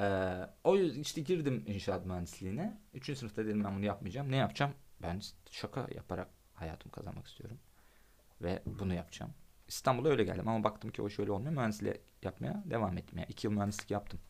Ee, 0.00 0.46
o 0.64 0.76
yüzden 0.76 1.00
işte 1.00 1.20
girdim 1.20 1.64
inşaat 1.66 2.06
mühendisliğine. 2.06 2.80
Üçüncü 2.94 3.18
sınıfta 3.18 3.44
dedim 3.46 3.64
ben 3.64 3.76
bunu 3.76 3.84
yapmayacağım. 3.84 4.30
Ne 4.32 4.36
yapacağım? 4.36 4.72
Ben 5.02 5.20
şaka 5.50 5.88
yaparak 5.94 6.28
hayatımı 6.54 6.92
kazanmak 6.92 7.26
istiyorum. 7.26 7.58
Ve 8.42 8.62
bunu 8.66 8.94
yapacağım. 8.94 9.32
İstanbul'a 9.68 10.08
öyle 10.08 10.24
geldim 10.24 10.48
ama 10.48 10.64
baktım 10.64 10.90
ki 10.90 11.02
o 11.02 11.08
iş 11.08 11.18
öyle 11.18 11.32
olmuyor. 11.32 11.52
Mühendisliği 11.52 12.00
yapmaya 12.22 12.62
devam 12.66 12.98
ettim. 12.98 13.18
Yani 13.18 13.26
iki 13.30 13.46
yıl 13.46 13.54
mühendislik 13.54 13.90
yaptım. 13.90 14.20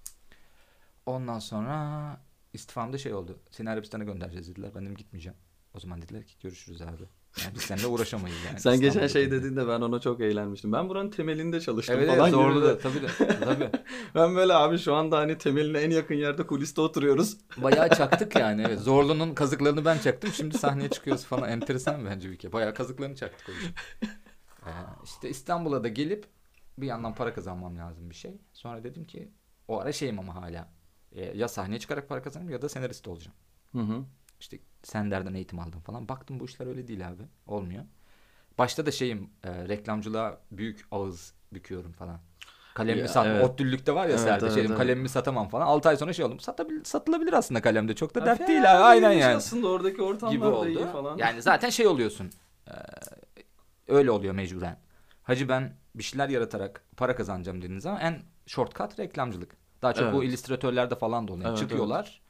Ondan 1.06 1.38
sonra 1.38 2.16
istifamda 2.52 2.98
şey 2.98 3.14
oldu. 3.14 3.38
Seni 3.50 3.70
Arabistan'a 3.70 4.04
göndereceğiz 4.04 4.48
dediler. 4.48 4.70
Ben 4.74 4.82
dedim 4.82 4.96
gitmeyeceğim. 4.96 5.38
O 5.74 5.80
zaman 5.80 6.02
dediler 6.02 6.24
ki 6.24 6.34
görüşürüz 6.42 6.82
abi. 6.82 7.04
Yani 7.44 7.54
biz 7.54 7.62
seninle 7.62 7.86
uğraşamayız 7.86 8.36
yani. 8.46 8.60
Sen 8.60 8.72
geçen 8.72 8.86
İstanbul'da 8.88 9.08
şey 9.08 9.22
dediler. 9.22 9.38
dediğinde 9.38 9.68
ben 9.68 9.80
ona 9.80 10.00
çok 10.00 10.20
eğlenmiştim. 10.20 10.72
Ben 10.72 10.88
buranın 10.88 11.10
temelinde 11.10 11.60
çalıştım 11.60 11.96
Evet, 11.98 12.08
falan 12.08 12.32
evet 12.32 12.62
de. 12.62 12.62
da 12.62 12.78
tabii 12.78 13.02
de. 13.02 13.06
Tabii. 13.44 13.70
Ben 14.14 14.36
böyle 14.36 14.54
abi 14.54 14.78
şu 14.78 14.94
anda 14.94 15.18
hani 15.18 15.38
temeline 15.38 15.78
en 15.78 15.90
yakın 15.90 16.14
yerde 16.14 16.46
kuliste 16.46 16.80
oturuyoruz. 16.80 17.36
Bayağı 17.56 17.88
çaktık 17.88 18.36
yani. 18.36 18.64
Evet. 18.68 18.80
Zorlu'nun 18.80 19.34
kazıklarını 19.34 19.84
ben 19.84 19.98
çaktım. 19.98 20.30
Şimdi 20.32 20.58
sahneye 20.58 20.88
çıkıyoruz 20.90 21.24
falan. 21.24 21.48
Enteresan 21.50 22.04
bence 22.04 22.30
bir 22.30 22.36
kere. 22.38 22.52
Bayağı 22.52 22.74
kazıklarını 22.74 23.16
çaktık 23.16 23.48
o 23.48 23.52
işin. 23.52 23.74
Ee, 24.66 24.70
işte 25.04 25.28
İstanbul'a 25.28 25.84
da 25.84 25.88
gelip 25.88 26.26
bir 26.78 26.86
yandan 26.86 27.14
para 27.14 27.34
kazanmam 27.34 27.78
lazım 27.78 28.10
bir 28.10 28.14
şey. 28.14 28.40
Sonra 28.52 28.84
dedim 28.84 29.04
ki 29.06 29.32
o 29.68 29.80
ara 29.80 29.92
şeyim 29.92 30.18
ama 30.18 30.34
hala. 30.34 30.72
Ee, 31.12 31.24
ya 31.38 31.48
sahneye 31.48 31.78
çıkarak 31.78 32.08
para 32.08 32.22
kazanırım 32.22 32.50
ya 32.50 32.62
da 32.62 32.68
senarist 32.68 33.08
olacağım. 33.08 33.36
Hı 33.72 33.78
hı. 33.78 34.04
İşte 34.40 34.58
Sender'den 34.82 35.34
eğitim 35.34 35.58
aldım 35.58 35.80
falan. 35.80 36.08
Baktım 36.08 36.40
bu 36.40 36.44
işler 36.44 36.66
öyle 36.66 36.88
değil 36.88 37.08
abi. 37.08 37.22
Olmuyor. 37.46 37.84
Başta 38.58 38.86
da 38.86 38.90
şeyim 38.90 39.30
e, 39.44 39.68
reklamcılığa 39.68 40.38
büyük 40.52 40.86
ağız 40.90 41.34
büküyorum 41.52 41.92
falan. 41.92 42.20
Kalemimi 42.74 43.00
Ya, 43.00 43.08
satma. 43.08 43.32
evet. 43.32 43.44
Ottüllükte 43.44 43.94
var 43.94 44.04
ya 44.04 44.10
Evet, 44.10 44.20
Serde. 44.20 44.44
evet, 44.44 44.54
şey 44.54 44.62
dedim, 44.62 44.72
evet. 44.72 44.78
kalemimi 44.82 45.08
satamam 45.08 45.48
falan. 45.48 45.66
6 45.66 45.88
ay 45.88 45.96
sonra 45.96 46.12
şey 46.12 46.24
oldum. 46.24 46.40
Satabil, 46.40 46.84
satılabilir 46.84 47.32
aslında 47.32 47.62
kalemde. 47.62 47.94
Çok 47.94 48.14
da 48.14 48.26
dert 48.26 48.48
değil 48.48 48.72
abi. 48.72 48.82
Aynen 48.84 49.10
değilmiş 49.10 49.22
yani. 49.24 49.34
Aslında 49.36 49.66
oradaki 49.68 50.02
ortamlar 50.02 50.32
Gibi 50.34 50.44
oldu. 50.46 50.68
iyi 50.68 50.86
falan. 50.86 51.18
Yani 51.18 51.42
zaten 51.42 51.70
şey 51.70 51.86
oluyorsun. 51.86 52.30
e, 52.68 52.72
öyle 53.88 54.10
oluyor 54.10 54.34
mecburen. 54.34 54.78
Hacı 55.22 55.48
ben 55.48 55.76
bir 55.94 56.02
şeyler 56.02 56.28
yaratarak 56.28 56.82
para 56.96 57.16
kazanacağım 57.16 57.58
dediğiniz 57.62 57.82
zaman 57.82 58.00
en 58.00 58.22
shortcut 58.46 58.98
reklamcılık. 58.98 59.56
Daha 59.82 59.92
çok 59.94 60.12
bu 60.12 60.16
Evet. 60.18 60.28
illüstratörlerde 60.28 60.94
falan 60.94 61.28
da 61.28 61.32
oluyor. 61.32 61.48
Evet, 61.48 61.58
Çıkıyorlar. 61.58 62.20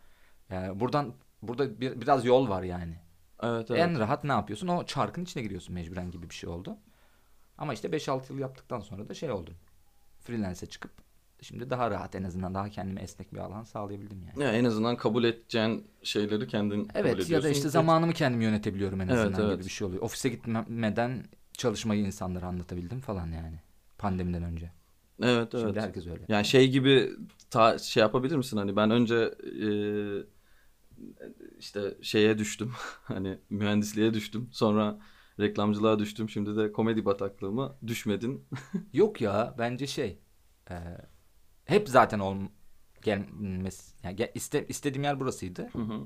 Yani 0.50 0.80
buradan 0.80 1.14
burada 1.42 1.80
bir, 1.80 2.00
biraz 2.00 2.24
yol 2.24 2.48
var 2.48 2.62
yani. 2.62 2.96
evet 3.42 3.70
evet. 3.70 3.80
En 3.80 3.98
rahat 3.98 4.24
ne 4.24 4.32
yapıyorsun? 4.32 4.68
O 4.68 4.86
çarkın 4.86 5.22
içine 5.22 5.42
giriyorsun 5.42 5.74
mecburen 5.74 6.10
gibi 6.10 6.30
bir 6.30 6.34
şey 6.34 6.50
oldu. 6.50 6.76
Ama 7.58 7.74
işte 7.74 7.88
5-6 7.88 8.32
yıl 8.32 8.38
yaptıktan 8.38 8.80
sonra 8.80 9.08
da 9.08 9.14
şey 9.14 9.30
oldum. 9.30 9.54
Freelance'e 10.20 10.68
çıkıp 10.68 10.90
şimdi 11.42 11.70
daha 11.70 11.90
rahat 11.90 12.14
en 12.14 12.22
azından 12.22 12.54
daha 12.54 12.68
kendime 12.68 13.00
esnek 13.00 13.34
bir 13.34 13.38
alan 13.38 13.64
sağlayabildim 13.64 14.24
yani. 14.28 14.42
Ya 14.42 14.52
en 14.52 14.64
azından 14.64 14.96
kabul 14.96 15.24
edeceğin 15.24 15.86
şeyleri 16.02 16.46
kendin 16.48 16.84
kabul 16.84 17.00
Evet 17.00 17.14
ediyorsun. 17.14 17.34
ya 17.34 17.42
da 17.42 17.48
işte 17.48 17.68
zamanımı 17.68 18.12
kendim 18.12 18.40
yönetebiliyorum 18.40 19.00
en 19.00 19.08
Evet, 19.08 19.18
azından 19.18 19.46
evet. 19.46 19.56
gibi 19.56 19.64
bir 19.64 19.70
şey 19.70 19.86
oluyor. 19.86 20.02
Ofise 20.02 20.28
gitmeden 20.28 21.24
çalışmayı 21.52 22.06
insanlara 22.06 22.46
anlatabildim 22.46 23.00
falan 23.00 23.26
yani. 23.26 23.60
Pandemiden 23.98 24.42
önce. 24.42 24.70
Evet 25.22 25.54
evet. 25.54 25.64
Şimdi 25.66 25.80
herkes 25.80 26.06
öyle. 26.06 26.22
Yani 26.28 26.44
şey 26.44 26.70
gibi 26.70 27.10
ta, 27.50 27.78
şey 27.78 28.00
yapabilir 28.00 28.36
misin 28.36 28.56
hani 28.56 28.76
ben 28.76 28.90
önce 28.90 29.14
e, 29.64 29.68
işte 31.58 31.98
şeye 32.02 32.38
düştüm 32.38 32.72
hani 33.04 33.38
mühendisliğe 33.50 34.14
düştüm 34.14 34.48
sonra 34.52 34.98
reklamcılığa 35.40 35.98
düştüm 35.98 36.28
şimdi 36.30 36.56
de 36.56 36.72
komedi 36.72 37.04
bataklığıma 37.04 37.76
düşmedin. 37.86 38.46
Yok 38.92 39.20
ya 39.20 39.54
bence 39.58 39.86
şey 39.86 40.18
e, 40.70 40.74
hep 41.64 41.88
zaten 41.88 42.18
ol 42.18 42.36
gelmesi 43.02 43.92
yani 44.02 44.16
gel- 44.16 44.32
iste, 44.34 44.66
istediğim 44.66 45.04
yer 45.04 45.20
burasıydı. 45.20 45.68
Hı 45.72 45.78
hı. 45.78 46.00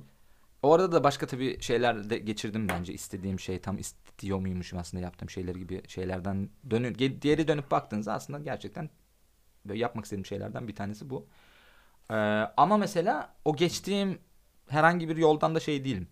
O 0.63 0.73
arada 0.73 0.93
da 0.93 1.05
başka 1.05 1.27
tabii 1.27 1.61
şeyler 1.63 2.11
de 2.11 2.19
geçirdim 2.19 2.69
bence. 2.69 2.93
İstediğim 2.93 3.41
şey 3.41 3.61
tam 3.61 3.79
istiyor 3.79 4.39
muymuşum 4.39 4.79
aslında 4.79 5.03
yaptığım 5.03 5.31
şeyler 5.31 5.55
gibi 5.55 5.83
şeylerden 5.89 6.51
dönü 6.71 6.89
ge- 6.93 7.23
diğeri 7.23 7.49
dönüp 7.49 7.71
baktığınızda 7.71 8.13
aslında 8.13 8.39
gerçekten 8.39 8.91
böyle 9.67 9.81
yapmak 9.81 10.05
istediğim 10.05 10.27
şeylerden 10.27 10.69
bir 10.69 10.77
tanesi 10.77 11.11
bu. 11.11 11.27
Ee, 12.11 12.15
ama 12.57 12.77
mesela 12.77 13.35
o 13.45 13.57
geçtiğim 13.57 14.19
herhangi 14.73 15.09
bir 15.09 15.17
yoldan 15.17 15.55
da 15.55 15.61
şey 15.61 15.85
değilim. 15.85 16.09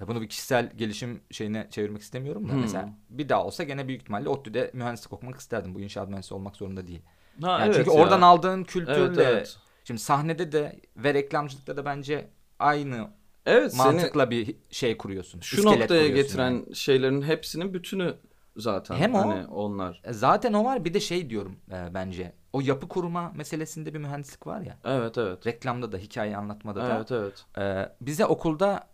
Ee, 0.00 0.08
Bunu 0.08 0.20
bir 0.22 0.28
kişisel 0.28 0.70
gelişim 0.76 1.20
şeyine 1.30 1.68
çevirmek 1.70 2.02
istemiyorum 2.02 2.48
da 2.48 2.52
Hmm. 2.52 2.60
mesela 2.60 2.98
bir 3.10 3.28
daha 3.28 3.44
olsa 3.44 3.64
gene 3.64 3.88
büyük 3.88 4.00
ihtimalle 4.02 4.28
ODTÜ'de 4.28 4.70
mühendislik 4.74 5.12
okumak 5.12 5.40
isterdim. 5.40 5.74
Bu 5.74 5.80
inşaat 5.80 6.08
mühendisi 6.08 6.34
olmak 6.34 6.56
zorunda 6.56 6.86
değil. 6.86 7.02
Ha, 7.42 7.50
Yani 7.58 7.64
evet 7.66 7.74
çünkü 7.76 7.90
ya. 7.96 7.96
oradan 8.02 8.20
aldığın 8.20 8.64
kültürle 8.64 9.22
Evet, 9.24 9.28
evet. 9.34 9.58
şimdi 9.84 10.00
sahnede 10.00 10.52
de 10.52 10.80
ve 10.96 11.14
reklamcılıkta 11.14 11.76
da 11.76 11.84
bence 11.84 12.30
aynı 12.58 13.10
Evet 13.46 13.74
seni 13.74 13.76
mantıkla 13.76 14.30
bir 14.30 14.56
şey 14.70 14.96
kuruyorsun. 14.96 15.40
şu 15.40 15.64
noktaya 15.64 16.08
kuruyorsun 16.08 16.24
getiren 16.24 16.50
yani. 16.50 16.74
şeylerin 16.74 17.22
hepsinin 17.22 17.74
bütünü 17.74 18.16
zaten. 18.58 18.96
Hem 18.96 19.14
o- 19.14 19.18
hani 19.18 19.46
onlar. 19.46 20.00
E, 20.04 20.12
Zaten 20.12 20.52
o 20.52 20.64
var 20.64 20.84
bir 20.84 20.94
de 20.94 21.00
şey 21.00 21.30
diyorum 21.30 21.56
e, 21.72 21.94
bence. 21.94 22.32
O 22.52 22.60
yapı 22.60 22.88
kurma 22.88 23.32
meselesinde 23.36 23.94
bir 23.94 23.98
mühendislik 23.98 24.46
var 24.46 24.60
ya. 24.60 24.78
Evet 24.84 25.18
evet. 25.18 25.46
Reklamda 25.46 25.92
da 25.92 25.96
hikaye 25.96 26.36
anlatmada 26.36 26.80
da. 26.80 26.96
Evet 26.96 27.12
evet. 27.12 27.44
E, 27.58 27.92
bize 28.00 28.26
okulda 28.26 28.88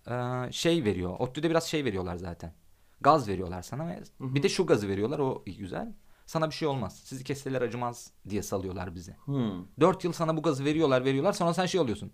e, 0.48 0.52
şey 0.52 0.84
veriyor. 0.84 1.16
ODTÜ'de 1.18 1.50
biraz 1.50 1.64
şey 1.64 1.84
veriyorlar 1.84 2.16
zaten. 2.16 2.52
Gaz 3.00 3.28
veriyorlar 3.28 3.62
sana 3.62 3.86
ve 3.88 4.02
bir 4.20 4.42
de 4.42 4.48
şu 4.48 4.66
gazı 4.66 4.88
veriyorlar 4.88 5.18
o 5.18 5.42
güzel. 5.58 5.92
Sana 6.26 6.50
bir 6.50 6.54
şey 6.54 6.68
olmaz. 6.68 7.00
Sizi 7.04 7.24
kesseler 7.24 7.62
acımaz 7.62 8.10
diye 8.28 8.42
salıyorlar 8.42 8.94
bizi. 8.94 9.12
Hmm. 9.24 9.64
Dört 9.80 10.04
yıl 10.04 10.12
sana 10.12 10.36
bu 10.36 10.42
gazı 10.42 10.64
veriyorlar 10.64 11.04
veriyorlar 11.04 11.32
sonra 11.32 11.54
sen 11.54 11.66
şey 11.66 11.80
oluyorsun. 11.80 12.12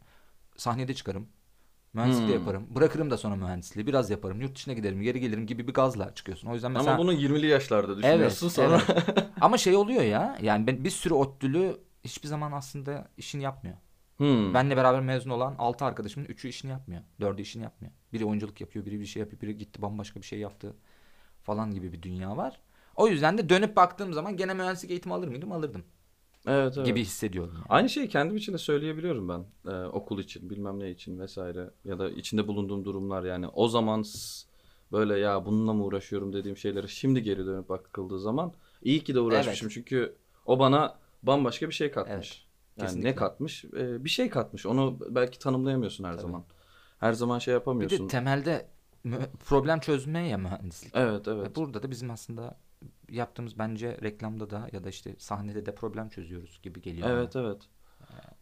Sahnede 0.57 0.95
çıkarım. 0.95 1.29
Mühendislik 1.95 2.23
de 2.29 2.33
Hmm. 2.33 2.39
yaparım. 2.39 2.67
Bırakırım 2.71 3.11
da 3.11 3.17
sonra 3.19 3.37
mühendisliği. 3.37 3.87
Biraz 3.87 4.11
yaparım. 4.11 4.41
Yurt 4.41 4.57
dışına 4.57 4.75
giderim, 4.75 5.03
geri 5.03 5.21
gelirim 5.21 5.47
gibi 5.47 5.69
bir 5.69 5.75
gazla 5.75 6.15
çıkıyorsun. 6.15 6.49
O 6.49 6.55
yüzden 6.55 6.73
mesela 6.73 6.95
Ama 6.95 7.03
bunu 7.03 7.13
20'li 7.13 7.47
yaşlarda 7.47 7.99
düşünüyorsun 7.99 8.49
sonra. 8.49 8.83
evet. 8.89 9.27
Ama 9.41 9.59
şey 9.59 9.77
oluyor 9.77 10.03
ya. 10.03 10.39
Yani 10.43 10.67
ben 10.67 10.85
bir 10.85 10.91
sürü 10.91 11.15
ODTÜ'lü 11.15 11.77
hiçbir 12.05 12.29
zaman 12.29 12.53
aslında 12.53 13.09
işini 13.17 13.43
yapmıyor. 13.43 13.77
Hmm. 14.17 14.55
Benle 14.55 14.77
beraber 14.77 15.01
mezun 15.01 15.31
olan 15.31 15.55
6 15.59 15.85
arkadaşımın 15.85 16.27
3'ü 16.27 16.49
işini 16.49 16.71
yapmıyor. 16.71 17.03
4'ü 17.21 17.43
işini 17.43 17.63
yapmıyor. 17.63 17.93
Biri 18.13 18.25
oyunculuk 18.25 18.61
yapıyor, 18.61 18.87
biri 18.87 19.01
bir 19.01 19.07
şey 19.07 19.21
yapıyor, 19.21 19.43
biri 19.43 19.59
gitti 19.59 19.83
bambaşka 19.83 20.21
bir 20.21 20.27
şey 20.27 20.39
yaptı 20.39 20.77
falan 21.43 21.71
gibi 21.75 21.93
bir 21.93 22.03
dünya 22.03 22.37
var. 22.37 22.61
O 22.97 23.09
yüzden 23.09 23.39
de 23.39 23.49
dönüp 23.49 23.77
baktığım 23.77 24.13
zaman 24.13 24.37
gene 24.37 24.55
mühendislik 24.55 24.91
eğitimi 24.91 25.15
alır 25.15 25.29
mıydım? 25.29 25.53
Alırdım 25.53 25.85
Evet, 26.51 26.75
evet. 26.77 26.87
gibi 26.87 27.01
hissediyorum. 27.01 27.53
yani. 27.55 27.65
Aynı 27.69 27.89
şeyi 27.89 28.09
kendim 28.09 28.37
için 28.37 28.53
de 28.53 28.59
söyleyebiliyorum 28.59 29.29
ben. 29.29 29.45
Ee, 29.73 29.85
okul 29.85 30.19
için, 30.19 30.51
bilmem 30.51 30.79
ne 30.81 30.91
için 30.91 31.19
vesaire 31.21 31.71
ya 31.85 31.99
da 31.99 32.11
içinde 32.11 32.49
bulunduğum 32.49 32.85
durumlar 32.85 33.25
yani. 33.25 33.49
O 33.49 33.69
zaman 33.69 34.05
böyle 34.93 35.19
ya 35.19 35.47
bununla 35.47 35.73
mı 35.73 35.85
uğraşıyorum 35.85 36.33
dediğim 36.33 36.57
şeylere 36.57 36.87
şimdi 36.89 37.23
geri 37.23 37.47
dönüp 37.47 37.69
bakıldığı 37.69 38.21
zaman 38.21 38.53
iyi 38.83 39.05
ki 39.05 39.15
de 39.15 39.21
uğraşmışım. 39.21 39.69
Çünkü 39.69 40.15
o 40.47 40.59
bana 40.59 40.99
bambaşka 41.23 41.69
bir 41.69 41.75
şey 41.75 41.91
katmış. 41.91 42.15
Evet, 42.15 42.47
yani 42.79 42.87
kesinlikle. 42.87 43.11
ne 43.11 43.15
katmış? 43.15 43.65
Ee, 43.65 44.05
bir 44.05 44.11
şey 44.11 44.31
katmış. 44.31 44.67
Onu 44.67 44.99
belki 45.11 45.39
tanımlayamıyorsun 45.39 46.05
her 46.05 46.13
Tabii. 46.13 46.23
zaman. 46.23 46.45
Her 47.01 47.13
zaman 47.13 47.39
şey 47.39 47.53
Bir 47.53 47.57
yapamıyorsun. 47.57 48.05
de 48.05 48.11
temelde 48.11 48.69
problem 49.45 49.81
çözme 49.81 50.29
ya 50.29 50.39
mühendislik. 50.39 50.93
evet, 50.97 51.29
Ve 51.29 51.33
evet. 51.33 51.57
Burada 51.57 51.83
da 51.83 51.91
bizim 51.91 52.11
aslında 52.11 52.57
yaptığımız 53.11 53.59
bence 53.59 53.99
reklamda 54.03 54.51
da 54.51 54.69
ya 54.73 54.85
da 54.85 54.89
işte 54.89 55.15
sahnede 55.19 55.67
de 55.67 55.75
problem 55.75 56.09
çözüyoruz 56.09 56.61
gibi 56.63 56.83
geliyor. 56.83 57.11
Evet, 57.11 57.37
evet. 57.37 57.59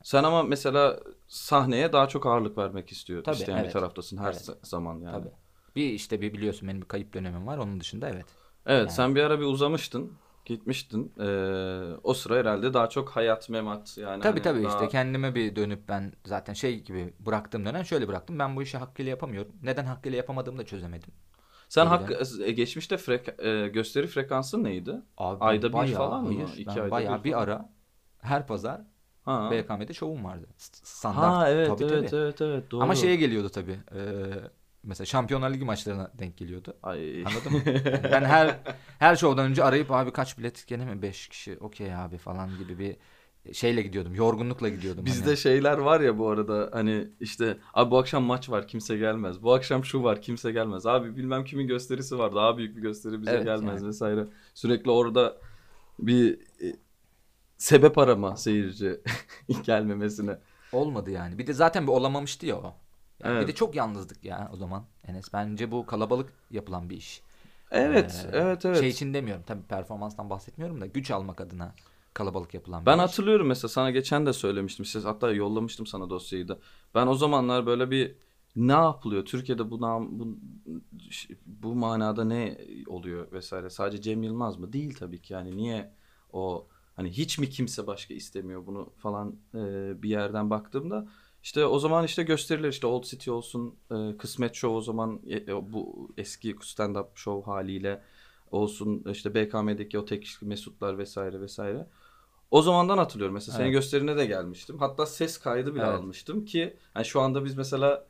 Sen 0.02 0.24
ama 0.24 0.42
mesela 0.42 1.00
sahneye 1.28 1.92
daha 1.92 2.08
çok 2.08 2.26
ağırlık 2.26 2.58
vermek 2.58 2.92
istiyor. 2.92 3.24
Tabii, 3.24 3.36
isteyen 3.36 3.58
bir 3.58 3.62
evet. 3.64 3.72
taraftasın 3.72 4.16
her 4.18 4.24
Evet. 4.32 4.40
za- 4.48 4.56
zaman 4.62 5.00
yani. 5.00 5.12
Tabii. 5.12 5.32
Bir 5.76 5.90
işte 5.90 6.20
bir 6.20 6.32
biliyorsun 6.32 6.68
benim 6.68 6.80
bir 6.82 6.86
kayıp 6.86 7.12
dönemim 7.14 7.46
var. 7.46 7.58
Onun 7.58 7.80
dışında 7.80 8.08
evet. 8.08 8.26
Evet 8.66 8.78
Yani. 8.80 8.90
sen 8.90 9.14
bir 9.14 9.22
ara 9.22 9.40
bir 9.40 9.44
uzamıştın. 9.44 10.12
Gitmiştin. 10.44 11.12
Ee, 11.20 11.24
o 12.02 12.14
sıra 12.14 12.36
herhalde 12.36 12.74
daha 12.74 12.88
çok 12.88 13.08
hayat 13.10 13.50
memat 13.50 13.98
yani. 13.98 14.22
Tabii 14.22 14.32
hani 14.40 14.42
tabii 14.42 14.64
daha- 14.64 14.74
işte 14.74 14.88
kendime 14.88 15.34
bir 15.34 15.56
dönüp 15.56 15.88
ben 15.88 16.12
zaten 16.26 16.52
şey 16.52 16.80
gibi 16.82 17.14
bıraktığım 17.20 17.66
dönem 17.66 17.84
şöyle 17.84 18.08
bıraktım. 18.08 18.38
Ben 18.38 18.56
bu 18.56 18.62
işi 18.62 18.78
hakkıyla 18.78 19.10
yapamıyorum. 19.10 19.52
Neden 19.62 19.84
hakkıyla 19.84 20.16
yapamadığımı 20.16 20.58
da 20.58 20.66
çözemedim. 20.66 21.10
Sen 21.68 21.86
Öyle. 21.86 21.90
hak, 21.90 22.30
e, 22.46 22.52
geçmişte 22.52 22.94
frek- 22.96 23.64
e, 23.64 23.68
gösteri 23.68 24.06
frekansın 24.06 24.64
neydi? 24.64 25.02
Abi 25.18 25.44
Ayda 25.44 25.68
bir 25.68 25.72
bayağı- 25.72 25.98
falan 25.98 26.24
mı? 26.24 26.34
hayır, 26.34 26.58
İki 26.58 26.70
ayda 26.82 26.90
bayağı 26.90 27.18
bir 27.18 27.24
bir, 27.24 27.42
ara 27.42 27.70
her 28.22 28.46
pazar 28.46 28.80
Ha. 29.24 29.50
BKM'de 29.52 29.94
şovum 29.94 30.24
vardı. 30.24 30.46
Standart. 30.82 31.32
Ha 31.34 31.50
evet 31.50 31.68
Tabii, 31.68 31.84
evet 31.84 32.10
tabii. 32.10 32.20
evet 32.22 32.40
evet 32.40 32.70
doğru. 32.70 32.82
Ama 32.82 32.94
şeye 32.94 33.16
geliyordu 33.16 33.48
tabii. 33.48 33.78
Ee, 33.94 34.00
mesela 34.82 35.06
Şampiyonlar 35.06 35.50
Ligi 35.50 35.64
maçlarına 35.64 36.10
denk 36.18 36.36
geliyordu. 36.36 36.76
Ay. 36.82 37.24
Anladın 37.26 37.52
mı? 37.52 37.62
Yani 37.66 38.02
ben 38.12 38.24
her 38.24 38.56
her 38.98 39.16
şovdan 39.16 39.50
önce 39.50 39.64
arayıp 39.64 39.90
abi 39.92 40.12
kaç 40.12 40.38
bilet 40.38 40.66
gene 40.66 40.84
mi 40.84 41.02
5 41.02 41.28
kişi 41.28 41.56
okey 41.60 41.94
abi 41.94 42.18
falan 42.18 42.58
gibi 42.58 42.78
bir 42.78 42.96
şeyle 43.52 43.82
gidiyordum. 43.82 44.14
Yorgunlukla 44.14 44.68
gidiyordum. 44.68 45.04
Bizde 45.06 45.24
hani. 45.26 45.36
şeyler 45.36 45.78
var 45.78 46.00
ya 46.00 46.18
bu 46.18 46.28
arada 46.30 46.70
hani 46.72 47.08
işte 47.20 47.58
abi 47.74 47.90
bu 47.90 47.98
akşam 47.98 48.24
maç 48.24 48.50
var 48.50 48.68
kimse 48.68 48.96
gelmez. 48.96 49.42
Bu 49.42 49.52
akşam 49.54 49.84
şu 49.84 50.02
var 50.02 50.22
kimse 50.22 50.52
gelmez. 50.52 50.86
Abi 50.86 51.16
bilmem 51.16 51.44
kimin 51.44 51.66
gösterisi 51.66 52.18
var 52.18 52.34
daha 52.34 52.56
büyük 52.58 52.76
bir 52.76 52.82
gösteri 52.82 53.20
bize 53.22 53.30
Evet, 53.30 53.44
gelmez 53.44 53.80
yani. 53.80 53.88
vesaire. 53.88 54.26
Sürekli 54.54 54.90
orada 54.90 55.36
bir 55.98 56.34
e, 56.62 56.76
sebep 57.56 57.98
arama 57.98 58.36
seyirci 58.36 59.00
gelmemesine. 59.62 60.38
olmadı 60.72 61.10
yani. 61.10 61.38
Bir 61.38 61.46
de 61.46 61.52
zaten 61.52 61.86
bir 61.86 61.92
olamamıştı 61.92 62.46
ya 62.46 62.56
o. 62.56 62.74
Yani 63.24 63.32
Evet. 63.32 63.42
Bir 63.42 63.48
de 63.48 63.54
çok 63.54 63.74
yalnızdık 63.74 64.24
ya 64.24 64.50
o 64.52 64.56
zaman. 64.56 64.84
Enes 65.06 65.32
bence 65.32 65.70
bu 65.70 65.86
kalabalık 65.86 66.32
yapılan 66.50 66.90
bir 66.90 66.96
iş. 66.96 67.22
Evet, 67.70 68.26
Ee, 68.32 68.36
evet, 68.38 68.64
evet. 68.64 68.78
Şey 68.80 68.88
için 68.88 69.14
demiyorum 69.14 69.42
tabii 69.46 69.62
performanstan 69.62 70.30
bahsetmiyorum 70.30 70.80
da 70.80 70.86
güç 70.86 71.10
almak 71.10 71.40
adına 71.40 71.74
kalabalık 72.14 72.54
yapılan 72.54 72.86
bir 72.86 72.86
Ben 72.86 72.96
iş. 72.96 72.98
hatırlıyorum 72.98 73.46
mesela 73.46 73.68
sana 73.68 73.90
geçen 73.90 74.26
de 74.26 74.32
söylemiştim. 74.32 74.84
Siz 74.84 75.04
hatta 75.04 75.32
yollamıştım 75.32 75.86
sana 75.86 76.10
dosyayı 76.10 76.48
da. 76.48 76.58
Ben 76.94 77.06
o 77.06 77.14
zamanlar 77.14 77.66
böyle 77.66 77.90
bir 77.90 78.16
ne 78.56 78.72
yapılıyor? 78.72 79.24
Türkiye'de 79.24 79.70
bu 79.70 79.80
bu 80.10 80.38
bu 81.46 81.74
manada 81.74 82.24
ne 82.24 82.58
oluyor 82.86 83.32
vesaire. 83.32 83.70
Sadece 83.70 84.02
Cem 84.02 84.22
Yılmaz 84.22 84.58
mı? 84.58 84.72
Değil 84.72 84.94
tabii 84.94 85.22
ki. 85.22 85.32
Yani 85.32 85.56
niye 85.56 85.94
o 86.32 86.66
hani 86.96 87.10
hiç 87.10 87.38
mi 87.38 87.50
kimse 87.50 87.86
başka 87.86 88.14
istemiyor 88.14 88.66
bunu 88.66 88.92
falan 88.96 89.36
e, 89.54 89.92
bir 90.02 90.08
yerden 90.08 90.50
baktığımda 90.50 91.08
işte 91.42 91.66
o 91.66 91.78
zaman 91.78 92.04
işte 92.04 92.22
gösteriler 92.22 92.68
işte 92.68 92.86
Old 92.86 93.04
City 93.04 93.30
olsun, 93.30 93.74
e, 93.90 94.16
Kısmet 94.16 94.54
Show 94.54 94.76
o 94.76 94.80
zaman 94.80 95.20
e, 95.26 95.36
e, 95.36 95.72
bu 95.72 96.10
eski 96.16 96.50
stand-up 96.54 97.06
show 97.14 97.50
haliyle 97.52 98.02
olsun 98.50 99.04
işte 99.12 99.34
BKM'deki 99.34 99.98
o 99.98 100.04
tek 100.04 100.22
kişilik 100.22 100.42
Mesutlar 100.48 100.98
vesaire 100.98 101.40
vesaire. 101.40 101.86
O 102.50 102.62
zamandan 102.62 102.98
hatırlıyorum 102.98 103.34
mesela 103.34 103.56
senin 103.56 103.66
Evet. 103.66 103.74
gösterine 103.74 104.16
de 104.16 104.26
gelmiştim. 104.26 104.78
Hatta 104.78 105.06
ses 105.06 105.38
kaydı 105.38 105.74
bile 105.74 105.82
Evet. 105.82 105.98
almıştım 105.98 106.44
ki 106.44 106.76
yani 106.96 107.06
şu 107.06 107.20
anda 107.20 107.44
biz 107.44 107.56
mesela 107.56 108.04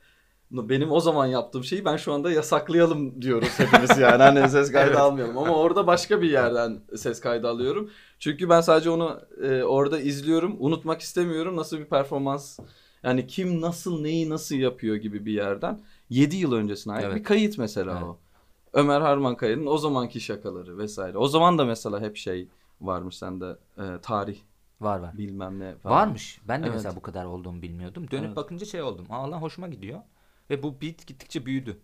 benim 0.50 0.92
o 0.92 1.00
zaman 1.00 1.26
yaptığım 1.26 1.64
şeyi 1.64 1.85
ben 1.85 1.97
şu 1.97 2.12
anda 2.12 2.33
yasaklayalım 2.33 3.23
diyoruz 3.23 3.49
hepimiz 3.57 3.90
yani. 3.99 4.23
Hani 4.23 4.49
ses 4.49 4.73
kaydı 4.73 4.88
Evet. 4.88 4.99
almayalım 4.99 5.38
ama 5.38 5.54
orada 5.57 5.87
başka 5.87 6.23
bir 6.23 6.30
yerden 6.30 6.80
ses 6.97 7.21
kaydı 7.21 7.49
alıyorum. 7.49 7.90
Çünkü 8.18 8.49
ben 8.49 8.61
sadece 8.61 8.90
onu 8.90 9.21
e, 9.42 9.62
orada 9.62 10.00
izliyorum. 10.00 10.57
Unutmak 10.59 11.00
istemiyorum 11.00 11.57
nasıl 11.57 11.78
bir 11.78 11.85
performans 11.85 12.59
yani 13.02 13.26
kim 13.26 13.61
nasıl 13.61 14.00
neyi 14.00 14.30
nasıl 14.30 14.54
yapıyor 14.57 14.97
gibi 14.97 15.26
bir 15.26 15.33
yerden 15.33 15.80
7 16.11 16.37
yıl 16.37 16.52
öncesine 16.52 16.92
ait 16.92 17.04
Evet. 17.04 17.16
bir 17.16 17.25
kayıt 17.25 17.59
mesela 17.59 17.92
Evet. 17.92 18.02
o. 18.02 18.18
Ömer 18.73 19.01
Harmankaya'nın 19.01 19.67
o 19.67 19.79
zamanki 19.79 20.21
şakaları 20.21 20.79
vesaire. 20.79 21.19
O 21.19 21.29
zaman 21.29 21.59
da 21.59 21.65
mesela 21.65 22.01
hep 22.01 22.17
şey 22.17 22.49
varmış 22.81 23.17
sende 23.17 23.57
e, 23.79 24.01
tarih 24.03 24.39
Var 24.81 24.99
var. 25.01 25.19
bilmem 25.19 25.59
ne 25.61 25.77
falan. 25.77 25.97
Varmış. 25.97 26.41
Ben 26.49 26.63
de 26.63 26.67
Evet. 26.67 26.75
mesela 26.77 26.97
bu 26.97 27.03
kadar 27.03 27.25
olduğumu 27.25 27.63
bilmiyordum. 27.63 28.11
Dönüp 28.11 28.27
Evet. 28.27 28.37
bakınca 28.37 28.67
şey 28.67 28.83
oldum. 28.83 29.07
Aa 29.11 29.31
lan 29.31 29.39
hoşuma 29.43 29.69
gidiyor. 29.69 30.01
Ve 30.51 30.63
bu 30.63 30.81
beat 30.81 31.07
gittikçe 31.07 31.47
büyüdü. 31.47 31.81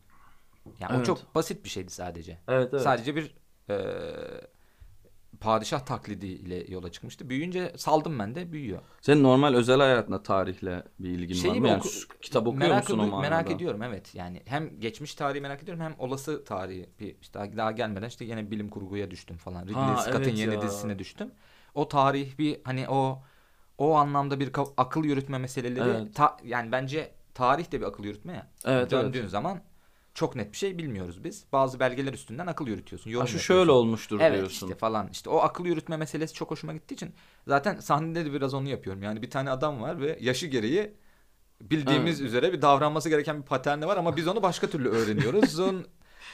Yani 0.80 0.92
o 0.92 0.96
Evet. 0.96 1.06
çok 1.06 1.34
basit 1.34 1.64
bir 1.64 1.68
şeydi 1.68 1.90
sadece. 1.90 2.38
Evet 2.48 2.68
evet. 2.72 2.82
Sadece 2.82 3.16
bir 3.16 3.34
eee, 3.68 4.40
padişah 5.40 5.80
taklidiyle 5.86 6.64
yola 6.72 6.92
çıkmıştı. 6.92 7.30
Büyüyünce 7.30 7.72
saldım 7.76 8.18
ben 8.18 8.34
de 8.34 8.52
büyüyor. 8.52 8.82
Senin 9.00 9.22
normal 9.22 9.54
özel 9.54 9.78
hayatında 9.80 10.22
tarihle 10.22 10.84
bir 10.98 11.08
ilgin 11.10 11.36
Şeyi 11.36 11.52
var 11.52 11.56
mı? 11.56 11.68
Yani 11.68 11.80
oku- 11.80 11.90
kitap 12.20 12.46
okuyor 12.46 12.70
merak 12.70 12.76
musun 12.76 12.98
o 12.98 13.06
manada? 13.06 13.20
Merak 13.20 13.50
ediyorum 13.50 13.82
evet. 13.82 14.14
Yani 14.14 14.42
hem 14.46 14.80
geçmiş 14.80 15.14
tarihi 15.14 15.40
merak 15.42 15.62
ediyorum 15.62 15.84
hem 15.84 15.94
olası 15.98 16.44
tarihi. 16.44 16.90
Bir 17.00 17.16
işte 17.20 17.34
daha, 17.38 17.56
daha 17.56 17.72
gelmeden 17.72 18.08
işte 18.08 18.24
yine 18.24 18.50
bilim 18.50 18.68
kurguya 18.68 19.10
düştüm 19.10 19.36
falan. 19.36 19.66
Ridley 19.66 19.74
Ha, 19.76 19.96
Scott'ın 19.96 20.30
evet 20.30 20.36
yeni 20.36 20.52
ya. 20.52 20.60
dizisine 20.60 20.98
düştüm. 20.98 21.30
O 21.74 21.88
tarih 21.88 22.38
bir 22.38 22.60
hani 22.64 22.88
o 22.88 23.22
o 23.78 23.94
anlamda 23.94 24.40
bir 24.40 24.50
akıl 24.76 25.04
yürütme 25.04 25.38
meseleleri 25.38 25.84
Evet. 25.84 26.14
ta- 26.14 26.36
yani 26.44 26.72
bence 26.72 27.14
tarih 27.34 27.72
de 27.72 27.80
bir 27.80 27.86
akıl 27.86 28.04
yürütme 28.04 28.32
ya. 28.32 28.50
Evet, 28.64 28.90
Döndüğün 28.90 29.20
evet. 29.20 29.30
zaman 29.30 29.62
çok 30.14 30.36
net 30.36 30.52
bir 30.52 30.56
şey 30.56 30.78
bilmiyoruz 30.78 31.24
biz. 31.24 31.44
Bazı 31.52 31.80
belgeler 31.80 32.12
üstünden 32.12 32.46
akıl 32.46 32.66
yürütüyorsun. 32.66 33.10
Yorum 33.10 33.26
Ha, 33.26 33.32
şu 33.32 33.38
şöyle 33.38 33.70
olmuştur 33.70 34.20
Evet 34.20 34.38
diyorsun. 34.38 34.66
işte 34.66 34.78
falan 34.78 35.08
işte 35.12 35.30
o 35.30 35.38
akıl 35.38 35.66
yürütme 35.66 35.96
meselesi 35.96 36.34
çok 36.34 36.50
hoşuma 36.50 36.72
gittiği 36.72 36.94
için 36.94 37.14
zaten 37.48 37.80
sahnede 37.80 38.24
de 38.24 38.32
biraz 38.32 38.54
onu 38.54 38.68
yapıyorum. 38.68 39.02
Yani 39.02 39.22
bir 39.22 39.30
tane 39.30 39.50
adam 39.50 39.82
var 39.82 40.00
ve 40.00 40.18
yaşı 40.20 40.46
gereği 40.46 40.94
bildiğimiz 41.60 42.20
üzere 42.20 42.52
bir 42.52 42.62
davranması 42.62 43.08
gereken 43.08 43.38
bir 43.40 43.46
paterni 43.46 43.86
var 43.86 43.96
ama 43.96 44.16
biz 44.16 44.28
onu 44.28 44.42
başka 44.42 44.66
türlü 44.70 44.88
öğreniyoruz. 44.88 45.60
Onun 45.60 45.86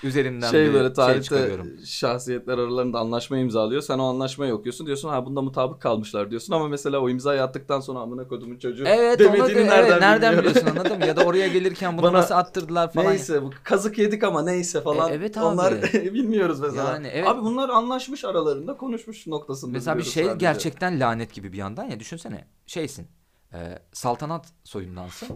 üzerinden 0.02 0.50
şey 0.50 0.68
bir 0.68 0.74
böyle 0.74 0.88
şey 0.88 0.94
tarihte 0.94 1.22
çıkarıyorum. 1.22 1.66
şahsiyetler 1.86 2.58
aralarında 2.58 2.98
anlaşma 2.98 3.38
imzalıyor. 3.38 3.82
Sen 3.82 3.98
o 3.98 4.04
anlaşmayı 4.04 4.54
okuyorsun. 4.54 4.86
Diyorsun 4.86 5.08
ha 5.08 5.26
bunda 5.26 5.42
mutabık 5.42 5.80
kalmışlar 5.82 6.30
diyorsun 6.30 6.52
ama 6.54 6.68
mesela 6.68 6.98
o 7.00 7.08
imzayı 7.08 7.42
attıktan 7.42 7.80
sonra 7.80 7.98
amına 7.98 8.28
kodumun 8.28 8.58
çocuğu 8.58 8.84
Evet 8.86 9.18
demediğini 9.18 9.50
evet, 9.60 9.70
nereden, 9.70 10.00
nereden 10.00 10.32
bilmiyorum? 10.32 10.38
biliyorsun 10.60 10.76
anladın 10.78 10.98
mı? 10.98 11.06
Ya 11.06 11.16
da 11.16 11.24
oraya 11.24 11.48
gelirken 11.48 11.98
bunu 11.98 12.06
Bana- 12.06 12.18
nasıl 12.18 12.34
attırdılar 12.34 12.92
falan. 12.92 13.10
Neyse 13.10 13.42
bu 13.42 13.50
kazık 13.64 13.98
yedik 13.98 14.24
ama 14.24 14.42
neyse 14.42 14.80
falan. 14.80 15.10
E, 15.10 15.14
evet 15.14 15.38
abi. 15.38 15.44
Onlar 15.44 15.82
bilmiyoruz 15.92 16.60
mesela. 16.60 16.92
Yani 16.92 17.06
evet. 17.06 17.28
Abi 17.28 17.42
bunlar 17.42 17.68
anlaşmış 17.68 18.24
aralarında 18.24 18.76
konuşmuş 18.76 19.26
noktasında. 19.26 19.72
Mesela 19.72 19.98
bir 19.98 20.02
şey 20.02 20.24
sadece. 20.24 20.38
gerçekten 20.46 21.00
lanet 21.00 21.34
gibi 21.34 21.52
bir 21.52 21.58
yandan 21.58 21.84
ya 21.84 22.00
düşünsene 22.00 22.44
şeysin 22.66 23.06
e, 23.52 23.78
saltanat 23.92 24.46
soyundansın 24.64 25.28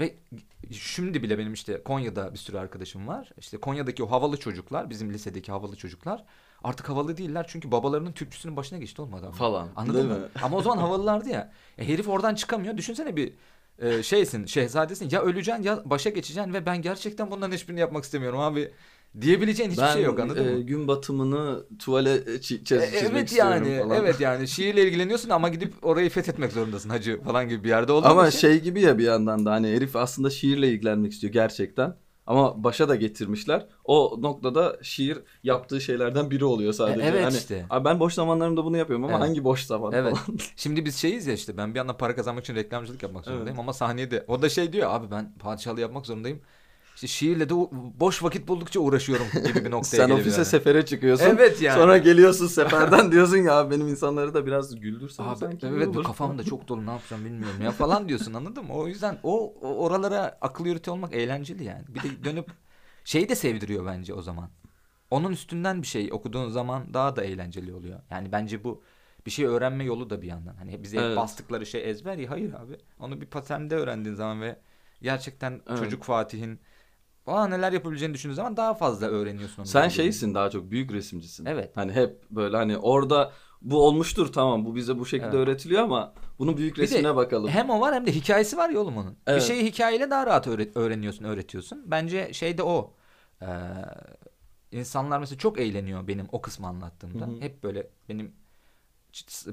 ve 0.00 0.14
şimdi 0.70 1.22
bile 1.22 1.38
benim 1.38 1.52
işte 1.52 1.82
Konya'da 1.82 2.32
bir 2.32 2.38
sürü 2.38 2.58
arkadaşım 2.58 3.08
var. 3.08 3.30
İşte 3.38 3.56
Konya'daki 3.56 4.04
o 4.04 4.10
havalı 4.10 4.36
çocuklar 4.36 4.90
bizim 4.90 5.12
lisedeki 5.12 5.52
havalı 5.52 5.76
çocuklar 5.76 6.24
artık 6.64 6.88
havalı 6.88 7.16
değiller 7.16 7.46
çünkü 7.48 7.72
babalarının 7.72 8.12
tüpçüsünün 8.12 8.56
başına 8.56 8.78
geçti 8.78 9.02
olmadı 9.02 9.26
ama. 9.26 9.34
Falan. 9.34 9.68
Anladın 9.76 10.06
mı? 10.06 10.18
mi? 10.18 10.24
Ama 10.42 10.56
o 10.56 10.62
zaman 10.62 10.78
havalılardı 10.78 11.28
ya. 11.28 11.52
E, 11.78 11.88
herif 11.88 12.08
oradan 12.08 12.34
çıkamıyor. 12.34 12.76
Düşünsene 12.76 13.16
bir 13.16 13.34
e, 13.78 14.02
şeysin, 14.02 14.46
şehzadesin. 14.46 15.08
Ya 15.10 15.22
öleceksin 15.22 15.62
ya 15.62 15.82
başa 15.84 16.10
geçeceksin 16.10 16.54
ve 16.54 16.66
ben 16.66 16.82
gerçekten 16.82 17.30
bunların 17.30 17.52
hiçbirini 17.52 17.80
yapmak 17.80 18.04
istemiyorum 18.04 18.40
abi 18.40 18.72
Diyebileceğin 19.20 19.70
hiçbir 19.70 19.82
ben 19.82 19.92
şey 19.94 20.02
yok 20.02 20.20
anladın 20.20 20.44
e, 20.48 20.54
mı? 20.54 20.60
gün 20.62 20.88
batımını 20.88 21.66
tuvale 21.78 22.16
çi- 22.16 22.64
çiz- 22.64 22.82
E, 22.82 22.90
çizmek 22.90 23.12
evet 23.12 23.28
istiyorum 23.28 23.52
yani 23.68 23.78
falan. 23.82 23.96
evet 24.04 24.20
yani 24.20 24.48
şiirle 24.48 24.82
ilgileniyorsun 24.88 25.28
ama 25.30 25.48
gidip 25.48 25.74
orayı 25.82 26.10
fethetmek 26.10 26.52
zorundasın 26.52 26.90
hacı 26.90 27.22
falan 27.22 27.48
gibi 27.48 27.64
bir 27.64 27.68
yerde 27.68 27.92
olduğun 27.92 28.08
Ama 28.08 28.28
için. 28.28 28.38
şey 28.38 28.60
gibi 28.60 28.80
ya 28.80 28.98
bir 28.98 29.04
yandan 29.04 29.46
da 29.46 29.50
hani 29.52 29.68
herif 29.68 29.96
aslında 29.96 30.30
şiirle 30.30 30.68
ilgilenmek 30.68 31.12
istiyor 31.12 31.32
gerçekten. 31.32 31.96
Ama 32.26 32.64
başa 32.64 32.88
da 32.88 32.96
getirmişler. 32.96 33.66
O 33.84 34.16
noktada 34.22 34.76
şiir 34.82 35.18
yaptığı 35.42 35.80
şeylerden 35.80 36.30
biri 36.30 36.44
oluyor 36.44 36.72
sadece. 36.72 37.00
E, 37.06 37.08
evet 37.08 37.24
hani, 37.24 37.36
işte. 37.36 37.66
"Abi 37.70 37.84
ben 37.84 38.00
boş 38.00 38.14
zamanlarımda 38.14 38.64
bunu 38.64 38.76
yapıyorum 38.76 39.04
ama 39.04 39.12
Evet. 39.18 39.28
hangi 39.28 39.44
boş 39.44 39.62
zaman 39.66 39.92
Evet. 39.92 40.16
falan. 40.16 40.38
Şimdi 40.56 40.84
biz 40.84 40.96
şeyiz 40.96 41.26
ya 41.26 41.34
işte 41.34 41.56
ben 41.56 41.70
bir 41.74 41.78
yandan 41.78 41.96
para 41.96 42.16
kazanmak 42.16 42.44
için 42.44 42.54
reklamcılık 42.54 43.02
yapmak 43.02 43.24
zorundayım 43.24 43.48
Evet. 43.48 43.58
ama 43.58 43.72
sahneye 43.72 44.10
de 44.10 44.24
o 44.28 44.42
da 44.42 44.48
şey 44.48 44.72
diyor 44.72 44.90
abi 44.90 45.10
ben 45.10 45.32
padişahlığı 45.38 45.80
yapmak 45.80 46.06
zorundayım. 46.06 46.40
İşte 47.02 47.14
şiirle 47.14 47.48
de 47.48 47.54
boş 48.00 48.22
vakit 48.22 48.48
buldukça 48.48 48.80
uğraşıyorum 48.80 49.26
gibi 49.46 49.64
bir 49.64 49.70
noktaya 49.70 49.96
Sen 49.96 50.10
ofise 50.10 50.36
yani. 50.36 50.44
sefere 50.44 50.86
çıkıyorsun. 50.86 51.24
Evet 51.26 51.62
yani. 51.62 51.78
Sonra 51.78 51.98
geliyorsun 51.98 52.46
seferden 52.46 53.12
diyorsun 53.12 53.36
ya 53.36 53.52
"Abi 53.54 53.74
benim 53.74 53.88
insanları 53.88 54.34
da 54.34 54.46
biraz 54.46 54.80
güldürsem 54.80 55.28
Abi, 55.28 55.38
sanki 55.38 55.66
evet 55.66 55.88
olur." 55.88 56.04
kafam 56.04 56.38
da 56.38 56.44
çok 56.44 56.68
dolu 56.68 56.86
ne 56.86 56.90
yapacağım 56.90 57.24
bilmiyorum 57.24 57.62
ya 57.62 57.72
falan 57.72 58.08
diyorsun 58.08 58.34
anladın 58.34 58.64
mı? 58.64 58.72
O 58.74 58.86
yüzden 58.88 59.18
o, 59.22 59.54
o 59.60 59.84
oralara 59.84 60.38
akıl 60.40 60.66
yürütü 60.66 60.90
olmak 60.90 61.14
eğlenceli 61.14 61.64
yani. 61.64 61.84
Bir 61.88 62.02
de 62.02 62.24
dönüp 62.24 62.50
şeyi 63.04 63.28
de 63.28 63.34
sevdiriyor 63.34 63.86
bence 63.86 64.14
o 64.14 64.22
zaman. 64.22 64.50
Onun 65.10 65.32
üstünden 65.32 65.82
bir 65.82 65.86
şey 65.86 66.08
okuduğun 66.12 66.48
zaman 66.48 66.94
daha 66.94 67.16
da 67.16 67.24
eğlenceli 67.24 67.74
oluyor. 67.74 68.00
Yani 68.10 68.32
bence 68.32 68.64
bu 68.64 68.82
bir 69.26 69.30
şey 69.30 69.44
öğrenme 69.44 69.84
yolu 69.84 70.10
da 70.10 70.22
bir 70.22 70.26
yandan. 70.26 70.54
Hani 70.54 70.82
bize 70.82 70.98
Evet. 70.98 71.16
bastıkları 71.16 71.66
şey 71.66 71.90
ezber 71.90 72.16
ya 72.16 72.30
hayır 72.30 72.52
abi. 72.52 72.76
Onu 72.98 73.20
bir 73.20 73.26
patende 73.26 73.74
öğrendiğin 73.76 74.14
zaman 74.16 74.40
ve 74.40 74.58
gerçekten 75.02 75.60
Evet. 75.68 75.78
çocuk 75.78 76.02
Fatih'in 76.02 76.60
Aa, 77.26 77.46
neler 77.46 77.72
yapabileceğini 77.72 78.14
düşündüğün 78.14 78.34
zaman 78.34 78.56
daha 78.56 78.74
fazla 78.74 79.06
öğreniyorsun 79.06 79.62
onu. 79.62 79.66
Sen 79.66 79.88
şeysin 79.88 80.34
daha 80.34 80.50
çok 80.50 80.70
büyük 80.70 80.92
resimcisin. 80.92 81.44
Evet. 81.46 81.76
Hani 81.76 81.92
hep 81.92 82.30
böyle 82.30 82.56
hani 82.56 82.78
orada 82.78 83.32
bu 83.62 83.86
olmuştur 83.86 84.32
tamam 84.32 84.64
bu 84.64 84.74
bize 84.74 84.98
bu 84.98 85.06
şekilde 85.06 85.26
Evet. 85.26 85.48
öğretiliyor 85.48 85.82
ama 85.82 86.14
bunun 86.38 86.56
büyük 86.56 86.76
Bir 86.76 86.80
de 86.80 86.82
resmine 86.82 87.16
bakalım. 87.16 87.50
Hem 87.50 87.70
o 87.70 87.80
var 87.80 87.94
hem 87.94 88.06
de 88.06 88.12
hikayesi 88.12 88.56
var 88.56 88.70
ya 88.70 88.80
oğlum 88.80 88.96
onun. 88.96 89.12
Bir 89.12 89.32
Evet. 89.32 89.42
şeyi 89.42 89.64
hikayeyle 89.64 90.10
daha 90.10 90.26
rahat 90.26 90.46
öğre- 90.46 90.78
öğreniyorsun, 90.78 91.24
öğretiyorsun. 91.24 91.82
Bence 91.90 92.32
şey 92.32 92.58
de 92.58 92.62
o. 92.62 92.94
Ee, 93.42 93.46
insanlar 94.72 95.18
mesela 95.18 95.38
çok 95.38 95.60
eğleniyor 95.60 96.08
benim 96.08 96.28
o 96.32 96.42
kısmı 96.42 96.66
anlattığımda. 96.66 97.26
Hı 97.26 97.30
hı. 97.30 97.40
Hep 97.40 97.62
böyle 97.62 97.90
benim 98.08 98.32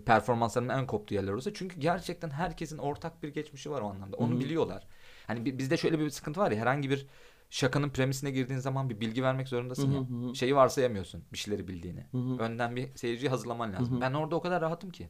performanslarımın 0.06 0.74
en 0.74 0.88
koptuğu 0.88 1.14
yerler 1.14 1.32
olsa. 1.34 1.54
Çünkü 1.54 1.80
gerçekten 1.80 2.30
herkesin 2.30 2.78
ortak 2.78 3.24
bir 3.24 3.30
geçmişi 3.30 3.72
var 3.72 3.82
o 3.82 3.86
anlamda. 3.90 4.18
Onu 4.18 4.32
Hı 4.32 4.36
hı. 4.36 4.40
biliyorlar. 4.40 4.88
Hani 5.28 5.46
bi- 5.46 5.58
bizde 5.58 5.78
şöyle 5.78 6.00
bir 6.00 6.10
sıkıntı 6.10 6.40
var 6.40 6.52
ya 6.52 6.58
herhangi 6.60 6.90
bir 6.90 7.08
şakanın 7.50 7.90
premisine 7.90 8.32
girdiğin 8.32 8.60
zaman 8.60 8.90
bir 8.90 9.00
bilgi 9.00 9.24
vermek 9.24 9.48
zorundasın 9.48 9.92
ya. 9.92 10.00
hı 10.00 10.30
hı. 10.30 10.36
Şeyi 10.36 10.56
varsayamıyorsun 10.56 11.24
bir 11.34 11.38
şeyleri 11.38 11.68
bildiğini. 11.68 12.06
Hı 12.12 12.18
hı. 12.18 12.38
Önden 12.38 12.76
bir 12.76 12.96
seyirciyi 12.96 13.30
hazırlaman 13.30 13.74
lazım. 13.74 13.92
Hı 13.92 13.98
hı. 13.98 14.02
Ben 14.02 14.14
orada 14.14 14.36
o 14.36 14.42
kadar 14.42 14.62
rahatım 14.62 14.90
ki. 14.90 15.10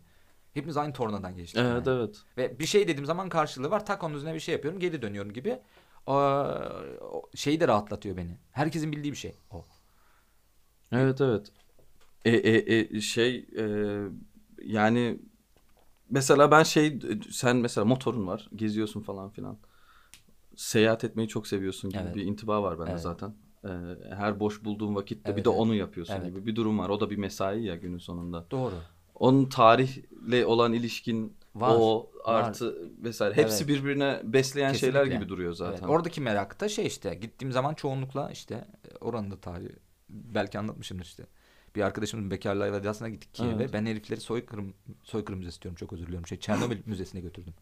Hepimiz 0.53 0.77
aynı 0.77 0.93
tornadan 0.93 1.35
geçtik. 1.35 1.61
Evet 1.61 1.87
yani. 1.87 1.97
evet. 1.99 2.21
Ve 2.37 2.59
bir 2.59 2.65
şey 2.65 2.87
dediğim 2.87 3.05
zaman 3.05 3.29
karşılığı 3.29 3.71
var. 3.71 3.85
Tak 3.85 4.03
onun 4.03 4.15
üzerine 4.15 4.35
bir 4.35 4.39
şey 4.39 4.53
yapıyorum. 4.53 4.79
Geri 4.79 5.01
dönüyorum 5.01 5.33
gibi. 5.33 5.59
O, 6.05 6.13
o 7.01 7.29
şeyi 7.35 7.59
de 7.59 7.67
rahatlatıyor 7.67 8.17
beni. 8.17 8.37
Herkesin 8.51 8.91
bildiği 8.91 9.11
bir 9.11 9.17
şey. 9.17 9.35
O. 9.51 9.65
Evet 10.91 11.21
evet. 11.21 11.51
E, 12.25 12.31
e, 12.31 12.79
e, 12.97 13.01
şey 13.01 13.45
e, 13.57 13.63
yani 14.63 15.19
mesela 16.09 16.51
ben 16.51 16.63
şey 16.63 16.99
sen 17.31 17.57
mesela 17.57 17.85
motorun 17.85 18.27
var 18.27 18.49
geziyorsun 18.55 19.01
falan 19.01 19.29
filan. 19.29 19.57
Seyahat 20.59 21.03
etmeyi 21.03 21.27
çok 21.27 21.47
seviyorsun 21.47 21.89
gibi 21.89 22.01
Evet. 22.03 22.15
bir 22.15 22.21
intiba 22.23 22.63
var 22.63 22.79
bende 22.79 22.91
Evet. 22.91 23.01
zaten. 23.01 23.33
E, 23.63 23.69
her 24.15 24.39
boş 24.39 24.63
bulduğun 24.63 24.95
vakitte 24.95 25.29
bir 25.29 25.33
Evet, 25.33 25.45
de 25.45 25.49
evet. 25.49 25.59
onu 25.59 25.75
yapıyorsun 25.75 26.13
Evet. 26.13 26.25
gibi 26.25 26.45
bir 26.45 26.55
durum 26.55 26.79
var. 26.79 26.89
O 26.89 26.99
da 26.99 27.09
bir 27.09 27.17
mesai 27.17 27.63
ya 27.63 27.75
günün 27.75 27.97
sonunda. 27.97 28.45
Doğru. 28.51 28.73
Onun 29.15 29.45
tarihle 29.45 30.45
olan 30.45 30.73
ilişkin 30.73 31.33
Var, 31.55 31.75
o 31.79 32.11
var. 32.25 32.33
artı 32.43 32.89
vesaire 33.03 33.37
hepsi 33.37 33.63
Evet. 33.63 33.67
birbirine 33.67 34.21
besleyen 34.23 34.73
şeyler 34.73 34.93
Kesinlikle. 35.03 35.19
gibi 35.25 35.29
duruyor 35.29 35.53
zaten. 35.53 35.79
Evet, 35.79 35.89
oradaki 35.89 36.21
merak 36.21 36.59
da 36.61 36.69
şey 36.69 36.87
işte. 36.87 37.13
Gittiğim 37.13 37.51
zaman 37.51 37.73
çoğunlukla 37.73 38.31
işte 38.31 38.67
e, 38.91 38.97
oranın 38.97 39.31
da 39.31 39.37
tarihi. 39.41 39.75
Belki 40.09 40.59
anlatmışımdır 40.59 41.05
işte. 41.05 41.25
Bir 41.75 41.81
arkadaşımın 41.81 42.31
bekarlığı 42.31 42.65
evladiyasına 42.67 43.09
gittik 43.09 43.33
Kiev'e. 43.33 43.53
Evet. 43.55 43.69
Ben 43.73 43.85
herifleri 43.85 44.19
soykırım, 44.19 44.73
soykırım 45.03 45.39
müzesi 45.39 45.61
diyorum 45.61 45.75
çok 45.75 45.93
özür 45.93 46.05
diliyorum. 46.05 46.27
Şey, 46.27 46.39
Çernobil 46.39 46.77
Müzesi'ne 46.85 47.21
götürdüm 47.21 47.53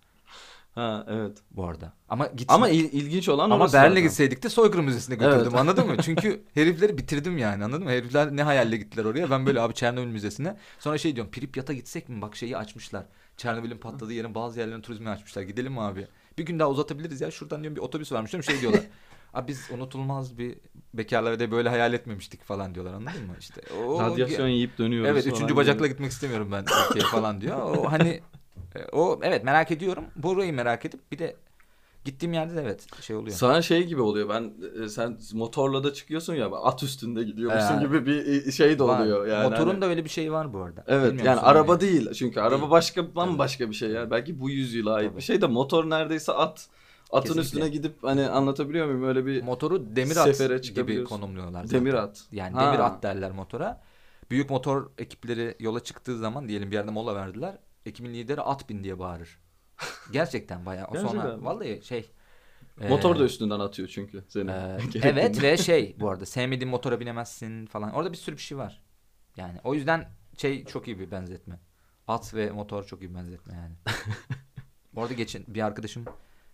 Ha 0.78 1.06
evet. 1.10 1.38
bu 1.52 1.66
arada. 1.66 1.94
Ama 2.10 2.28
git 2.28 2.52
Ama 2.52 2.70
il- 2.70 2.92
ilginç 2.94 3.30
olan 3.30 3.50
Ama 3.50 3.66
Berlin'e 3.74 3.90
zaten. 3.90 4.04
gitseydik 4.04 4.44
de 4.44 4.50
soykırım 4.50 4.86
müzesine 4.86 5.16
götürdüm 5.16 5.40
Evet. 5.42 5.56
anladın 5.56 5.88
mı? 5.88 5.96
Çünkü 6.02 6.44
herifleri 6.54 6.98
bitirdim 6.98 7.38
yani 7.38 7.64
anladın 7.64 7.84
mı? 7.84 7.90
Herifler 7.90 8.36
ne 8.36 8.44
hayalle 8.44 8.78
gittiler 8.78 9.06
oraya. 9.06 9.30
Ben 9.30 9.46
böyle 9.46 9.62
abi 9.62 9.74
Çernobil 9.74 10.08
Müzesi'ne. 10.08 10.58
Sonra 10.80 10.98
şey 10.98 11.16
diyorum 11.16 11.32
Pripyat'a 11.32 11.74
gitsek 11.74 12.10
mi? 12.10 12.22
Bak 12.22 12.36
şeyi 12.36 12.58
açmışlar. 12.58 13.06
Çernobil'in 13.38 13.78
patladığı 13.78 14.14
yerin 14.14 14.36
bazı 14.36 14.60
yerlerini 14.60 14.82
turizme 14.82 15.10
açmışlar. 15.10 15.42
Gidelim 15.42 15.74
mi 15.74 15.82
abi? 15.82 16.08
Bir 16.38 16.46
gün 16.46 16.60
daha 16.60 16.70
uzatabiliriz 16.70 17.22
ya. 17.22 17.32
Şuradan 17.32 17.62
diyorum 17.62 17.76
bir 17.76 17.82
otobüs 17.82 18.12
varmış 18.12 18.32
diyorum 18.32 18.44
şey 18.52 18.62
diyorlar. 18.62 18.82
Abi 19.34 19.48
biz 19.48 19.72
unutulmaz 19.74 20.38
bir 20.38 20.56
bekarlar 20.94 21.40
de 21.40 21.52
böyle 21.52 21.70
hayal 21.70 21.94
etmemiştik 21.94 22.44
falan 22.44 22.76
diyorlar 22.76 22.94
anladın 22.94 23.26
mı? 23.26 23.36
İşte 23.40 23.62
o 23.86 24.02
Radyasyon 24.02 24.48
yiyip 24.48 24.78
dönüyoruz. 24.78 25.10
Evet 25.12 25.28
üçüncü 25.28 25.56
bacakla 25.56 25.88
gitmek 25.88 26.12
istemiyorum 26.12 26.50
ben 26.52 26.66
ülkeye 26.90 27.06
falan 27.06 27.42
diyor. 27.42 27.58
O 27.62 27.92
hani 27.92 28.22
o 28.92 29.20
evet 29.24 29.44
merak 29.44 29.72
ediyorum. 29.72 30.04
Burayı 30.16 30.54
merak 30.54 30.86
edip 30.86 31.12
bir 31.12 31.20
de 31.20 31.36
gittiğim 32.06 32.34
yerde 32.34 32.56
de 32.56 32.62
evet 32.62 32.88
şey 33.02 33.16
oluyor. 33.16 33.36
Sana 33.38 33.62
şey 33.62 33.84
gibi 33.84 34.02
oluyor 34.02 34.30
ben 34.30 34.54
e, 34.84 34.90
sen 34.90 35.18
motorla 35.34 35.84
da 35.84 35.94
çıkıyorsun 35.94 36.34
ya 36.36 36.48
at 36.52 36.84
üstünde 36.84 37.24
gidiyormuşsun 37.24 37.74
Evet. 37.74 37.82
gibi 37.82 38.06
bir 38.06 38.52
şey 38.52 38.80
de 38.80 38.84
Var. 38.84 39.00
oluyor 39.00 39.28
yani. 39.28 39.50
Motorun 39.50 39.70
Hani- 39.70 39.82
da 39.82 39.86
öyle 39.86 40.04
bir 40.06 40.10
şeyi 40.10 40.32
var 40.32 40.54
bu 40.54 40.60
arada. 40.62 40.84
Evet 40.88 41.08
Bilmiyor 41.12 41.26
yani 41.28 41.40
araba 41.40 41.72
yani? 41.72 41.82
değil 41.82 42.12
çünkü 42.14 42.40
araba 42.40 42.60
Değil. 42.62 42.72
başka 42.72 43.16
bambaşka 43.16 43.70
bir 43.70 43.76
şey 43.76 43.90
ya. 43.90 44.12
Belki 44.12 44.40
bu 44.40 44.50
yüzyıla 44.50 44.94
ait 44.94 45.08
Tabii. 45.10 45.18
bir 45.18 45.24
şey 45.24 45.42
de 45.42 45.48
motor 45.48 45.90
neredeyse 45.90 46.32
at. 46.32 46.68
Atın 47.12 47.22
Kesinlikle. 47.22 47.42
üstüne 47.42 47.70
gidip 47.70 48.04
hani 48.04 48.28
anlatabiliyor 48.30 48.86
muyum 48.86 49.04
öyle 49.04 49.26
bir 49.26 49.44
Motoru 49.44 49.96
demir 49.96 50.18
at 50.18 50.36
Sefere 50.36 50.58
gibi 50.58 51.04
konumluyorlar. 51.04 51.64
zaten. 51.64 51.80
demir 51.80 51.94
at. 51.94 52.24
Yani 52.32 52.54
Ha. 52.56 52.66
demir 52.68 52.80
at 52.80 53.04
derler 53.04 53.32
motora. 53.32 53.82
Büyük 54.32 54.50
motor 54.50 54.90
ekipleri 54.98 55.56
yola 55.60 55.80
çıktığı 55.80 56.18
zaman 56.18 56.48
diyelim 56.48 56.72
bir 56.72 56.76
yerde 56.76 56.92
mola 56.92 57.16
verdiler. 57.16 57.58
Ekibin 57.88 58.14
lideri 58.14 58.42
at 58.42 58.70
bin 58.70 58.84
diye 58.84 59.00
bağırır. 59.00 59.40
Gerçekten 60.12 60.66
bayağı. 60.66 60.88
O 60.88 60.94
Gerçekten 60.94 61.22
sonra 61.22 61.46
vallahi 61.46 61.82
şey. 61.84 62.12
Motor 62.90 63.16
e, 63.16 63.20
da 63.20 63.24
üstünden 63.24 63.60
atıyor 63.60 63.88
çünkü 63.88 64.24
seni. 64.28 64.52
e, 64.52 64.78
evet 65.04 65.42
ve 65.44 65.58
şey 65.58 65.96
bu 66.00 66.10
arada 66.10 66.26
sevmediğin 66.26 66.70
motora 66.70 67.00
binemezsin 67.00 67.66
falan. 67.66 67.94
Orada 67.94 68.12
bir 68.12 68.18
sürü 68.18 68.36
bir 68.36 68.42
şey 68.42 68.58
var. 68.58 68.84
Yani 69.38 69.60
o 69.64 69.74
yüzden 69.74 70.10
şey 70.38 70.66
çok 70.66 70.88
iyi 70.88 71.00
bir 71.00 71.12
benzetme. 71.12 71.60
At 72.08 72.34
ve 72.34 72.52
motor 72.52 72.84
çok 72.84 73.02
iyi 73.02 73.10
bir 73.10 73.16
benzetme 73.16 73.54
yani. 73.54 73.76
bu 74.94 75.02
arada 75.02 75.14
geçen 75.14 75.44
bir 75.48 75.62
arkadaşım 75.62 76.06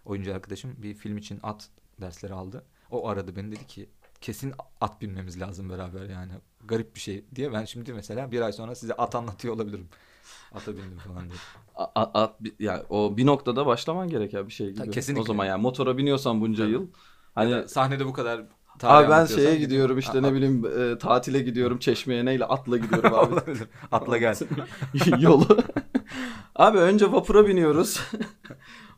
oyuncu 0.05 0.33
arkadaşım 0.33 0.75
bir 0.77 0.93
film 0.93 1.17
için 1.17 1.39
at 1.43 1.69
dersleri 2.01 2.33
aldı. 2.33 2.65
O 2.91 3.07
aradı 3.07 3.35
beni 3.35 3.51
dedi 3.51 3.67
ki 3.67 3.89
kesin 4.21 4.53
at 4.81 5.01
binmemiz 5.01 5.41
lazım 5.41 5.69
beraber 5.69 6.09
yani. 6.09 6.31
Garip 6.65 6.95
bir 6.95 6.99
şey 6.99 7.25
diye 7.35 7.53
ben 7.53 7.65
şimdi 7.65 7.93
mesela 7.93 8.31
bir 8.31 8.41
ay 8.41 8.53
sonra 8.53 8.75
size 8.75 8.93
at 8.93 9.15
anlatıyor 9.15 9.53
olabilirim. 9.53 9.89
Ata 10.53 10.71
bindim 10.71 10.97
falan 10.97 11.23
diye. 11.29 11.37
At 11.95 12.41
bi- 12.43 12.55
yani 12.59 12.83
o 12.89 13.17
bir 13.17 13.25
noktada 13.25 13.65
başlaman 13.65 14.07
gereken 14.09 14.47
bir 14.47 14.53
şey 14.53 14.71
gibi. 14.71 14.91
kesinlikle. 14.91 15.21
O 15.21 15.25
zaman 15.25 15.45
yani 15.45 15.61
motora 15.61 15.97
biniyorsan 15.97 16.41
bunca 16.41 16.63
Tabii. 16.63 16.73
yıl 16.73 16.87
hani 17.35 17.53
Hani 17.53 17.69
sahnede 17.69 18.05
bu 18.05 18.13
kadar 18.13 18.45
Abi 18.83 19.09
ben 19.09 19.25
şeye 19.25 19.55
gidiyorum 19.55 19.97
işte 19.99 20.21
ne 20.23 20.33
bileyim 20.33 20.65
e, 20.65 20.97
tatile 20.97 21.39
gidiyorum 21.39 21.79
Çeşme'ye 21.79 22.25
neyle 22.25 22.45
atla 22.45 22.77
gidiyorum 22.77 23.13
abi. 23.13 23.33
Olabilir. 23.33 23.67
Atla 23.91 24.17
gel. 24.17 24.35
Yolu. 25.19 25.47
abi 26.55 26.77
önce 26.77 27.11
vapura 27.11 27.47
biniyoruz. 27.47 28.01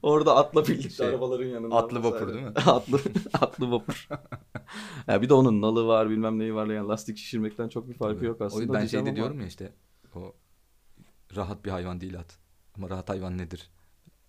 Orada 0.03 0.35
atla 0.35 0.67
birlikte 0.67 0.89
Şey, 0.89 1.07
arabaların 1.07 1.45
yanında. 1.45 1.75
atlı 1.75 2.03
vapur 2.03 2.13
vesaire. 2.27 2.33
değil 2.33 2.45
mi? 2.45 2.51
atlı, 2.65 2.99
atlı 3.41 3.71
vapur. 3.71 4.07
ya 5.07 5.21
bir 5.21 5.29
de 5.29 5.33
onun 5.33 5.61
nalı 5.61 5.87
var 5.87 6.09
bilmem 6.09 6.39
neyi 6.39 6.55
var 6.55 6.67
yani 6.67 6.87
lastik 6.87 7.17
şişirmekten 7.17 7.69
çok 7.69 7.89
bir 7.89 7.93
farkı 7.93 8.25
yok 8.25 8.41
aslında. 8.41 8.59
O 8.59 8.61
yüzden 8.61 8.79
diyeceğim 8.79 9.05
şey 9.05 9.13
de 9.13 9.15
diyorum 9.15 9.39
ya 9.39 9.47
işte 9.47 9.73
o 10.15 10.33
rahat 11.35 11.65
bir 11.65 11.71
hayvan 11.71 12.01
değil 12.01 12.19
at. 12.19 12.37
Ama 12.77 12.89
rahat 12.89 13.09
hayvan 13.09 13.37
nedir? 13.37 13.69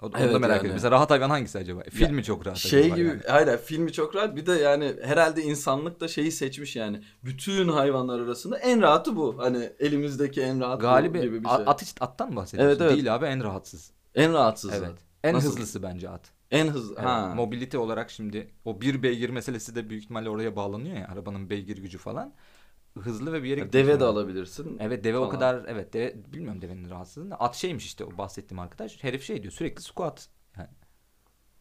O, 0.02 0.06
onu 0.06 0.12
Evet 0.18 0.35
da 0.35 0.38
merak 0.38 0.50
yani. 0.50 0.59
ediyorum. 0.61 0.74
Mesela 0.74 0.90
rahat 0.90 1.11
hayvan 1.11 1.30
hangisi 1.30 1.59
acaba? 1.59 1.82
Filmi 1.90 2.24
çok 2.24 2.46
rahat 2.46 2.56
Şey 2.56 2.80
acaba 2.80 2.96
gibi 2.96 3.09
yani. 3.09 3.20
hayır 3.28 3.59
filmi 3.59 3.92
çok 3.92 4.14
rahat 4.16 4.37
bir 4.37 4.46
de 4.46 4.52
yani 4.52 4.94
herhalde 5.02 5.42
insanlık 5.42 6.00
da 6.00 6.09
şeyi 6.09 6.32
seçmiş 6.32 6.76
yani 6.76 7.02
bütün 7.24 7.68
hayvanlar 7.68 8.20
arasında 8.20 8.59
en 8.59 8.82
rahatı 8.82 9.16
bu 9.16 9.38
hani 9.38 9.70
elimizdeki 9.78 10.40
en 10.42 10.61
rahat 10.61 10.80
Galibi 10.80 11.20
gibi 11.20 11.44
bir 11.44 11.48
şey. 11.48 11.56
at, 11.56 11.68
at, 11.68 11.94
attan 12.00 12.30
mı 12.30 12.37
bahsediyorsun? 12.37 12.70
Evet, 12.70 12.80
evet. 12.80 12.92
Değil 12.92 13.14
abi 13.14 13.24
en 13.26 13.44
rahatsız. 13.44 13.90
en 14.14 14.32
rahatsızı. 14.32 14.74
Evet. 14.76 14.98
En 15.24 15.35
Nasıl? 15.35 15.48
hızlısı 15.48 15.82
bence 15.82 16.09
at. 16.09 16.30
En 16.50 16.68
hızlı. 16.68 16.94
Evet, 16.98 17.06
Ha. 17.06 17.32
Mobilite 17.37 17.78
olarak 17.78 18.11
şimdi 18.11 18.50
o 18.64 18.80
bir 18.80 19.02
beygir 19.02 19.30
meselesi 19.30 19.74
de 19.74 19.90
büyük 19.90 20.02
ihtimalle 20.04 20.28
oraya 20.30 20.56
bağlanıyor 20.56 20.96
ya. 20.96 21.09
Arabanın 21.09 21.50
beygir 21.50 21.76
gücü 21.78 21.98
falan. 21.98 22.32
Hızlı 23.02 23.32
ve 23.32 23.42
bir 23.42 23.48
yere 23.48 23.72
Deve 23.72 24.00
de 24.00 24.04
alabilirsin. 24.04 24.76
Evet 24.80 25.04
deve 25.04 25.18
o 25.18 25.20
falan. 25.20 25.32
kadar 25.35 25.64
evet 25.68 25.92
deve 25.92 26.14
bilmiyorum 26.32 26.62
devenin 26.62 26.90
rahatsızlığını. 26.90 27.35
At 27.35 27.54
şeymiş 27.54 27.87
işte 27.87 28.04
o 28.04 28.18
bahsettiğim 28.18 28.59
arkadaş. 28.59 29.04
Herif 29.04 29.22
şey 29.22 29.42
diyor 29.42 29.52
sürekli 29.52 29.82
squat. 29.82 30.28
Yani, 30.59 30.68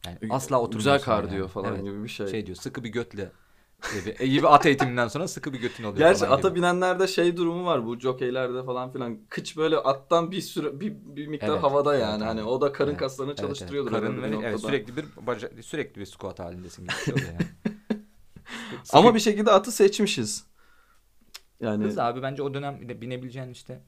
yani 0.06 0.18
asla 0.30 0.62
oturmuyorsun. 0.62 0.94
Güzel 0.94 1.02
kardiyo 1.02 1.40
yani. 1.40 1.48
falan 1.50 1.74
Evet. 1.74 1.84
gibi 1.84 2.04
bir 2.04 2.10
şey. 2.10 2.28
Şey 2.28 2.46
diyor 2.46 2.58
sıkı 2.58 2.84
bir 2.84 2.90
götle 2.90 3.32
gibi, 3.94 4.30
gibi 4.30 4.48
at 4.48 4.66
eğitiminden 4.66 5.08
sonra 5.08 5.28
sıkı 5.28 5.54
bir 5.54 5.60
götün 5.60 5.84
oluyor 5.84 5.98
Gerçi 5.98 6.28
ata 6.28 6.50
gibi. 6.50 6.58
binenlerde 6.58 7.08
şey 7.08 7.38
durumu 7.38 7.66
var 7.66 7.86
bu 7.86 8.00
jokeylerde 8.00 8.64
falan 8.64 8.92
filan. 8.94 9.20
Kıç 9.30 9.58
böyle 9.58 9.78
attan 9.78 10.32
bir 10.32 10.42
süre 10.42 10.80
bir, 10.80 10.94
bir 11.16 11.28
miktar 11.28 11.48
Evet, 11.50 11.64
havada 11.64 11.94
evet 11.96 12.04
yani. 12.04 12.24
abi. 12.24 12.24
hani 12.24 12.44
o 12.44 12.62
da 12.62 12.72
karın 12.72 12.90
Evet, 12.90 13.00
kaslarını 13.00 13.32
Evet, 13.32 13.40
evet. 13.40 13.48
çalıştırıyordur. 13.48 13.92
Karın 13.92 14.22
herhalde 14.22 14.38
ve 14.38 14.40
bir 14.40 14.44
evet, 14.44 14.60
sürekli 14.60 14.98
bir 14.98 15.06
baca, 15.22 15.50
sürekli 15.62 16.00
bir 16.02 16.06
squat 16.06 16.40
halindesin 16.40 16.84
gibi 16.84 16.92
bir 16.94 17.02
şey 17.02 17.14
oluyor 17.14 17.30
yani. 17.32 17.46
Ama 18.94 19.16
bir 19.16 19.20
şekilde 19.20 19.52
atı 19.52 19.72
seçmişiz. 19.72 20.46
Yani 21.60 21.84
Hız 21.84 21.98
abi 21.98 22.22
bence 22.22 22.44
o 22.44 22.54
dönem 22.54 22.82
bine- 22.82 23.02
binebileceğin 23.02 23.50
işte 23.50 23.82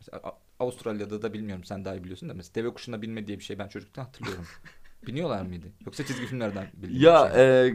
Avustralya'da 0.59 1.21
da 1.21 1.33
bilmiyorum 1.33 1.63
sen 1.63 1.85
daha 1.85 1.95
iyi 1.95 2.03
biliyorsun 2.03 2.29
da 2.29 2.33
mesela 2.33 2.55
deve 2.55 2.73
kuşuna 2.73 3.01
binme 3.01 3.27
diye 3.27 3.39
bir 3.39 3.43
şey 3.43 3.59
ben 3.59 3.67
çocukluktan 3.67 4.03
hatırlıyorum. 4.03 4.45
Biniyorlar 5.07 5.41
mıydı? 5.41 5.65
Yoksa 5.85 6.05
çizgi 6.05 6.25
filmlerden 6.25 6.67
bildiğin 6.73 7.01
ya 7.01 7.31
şey. 7.35 7.67
e, 7.67 7.73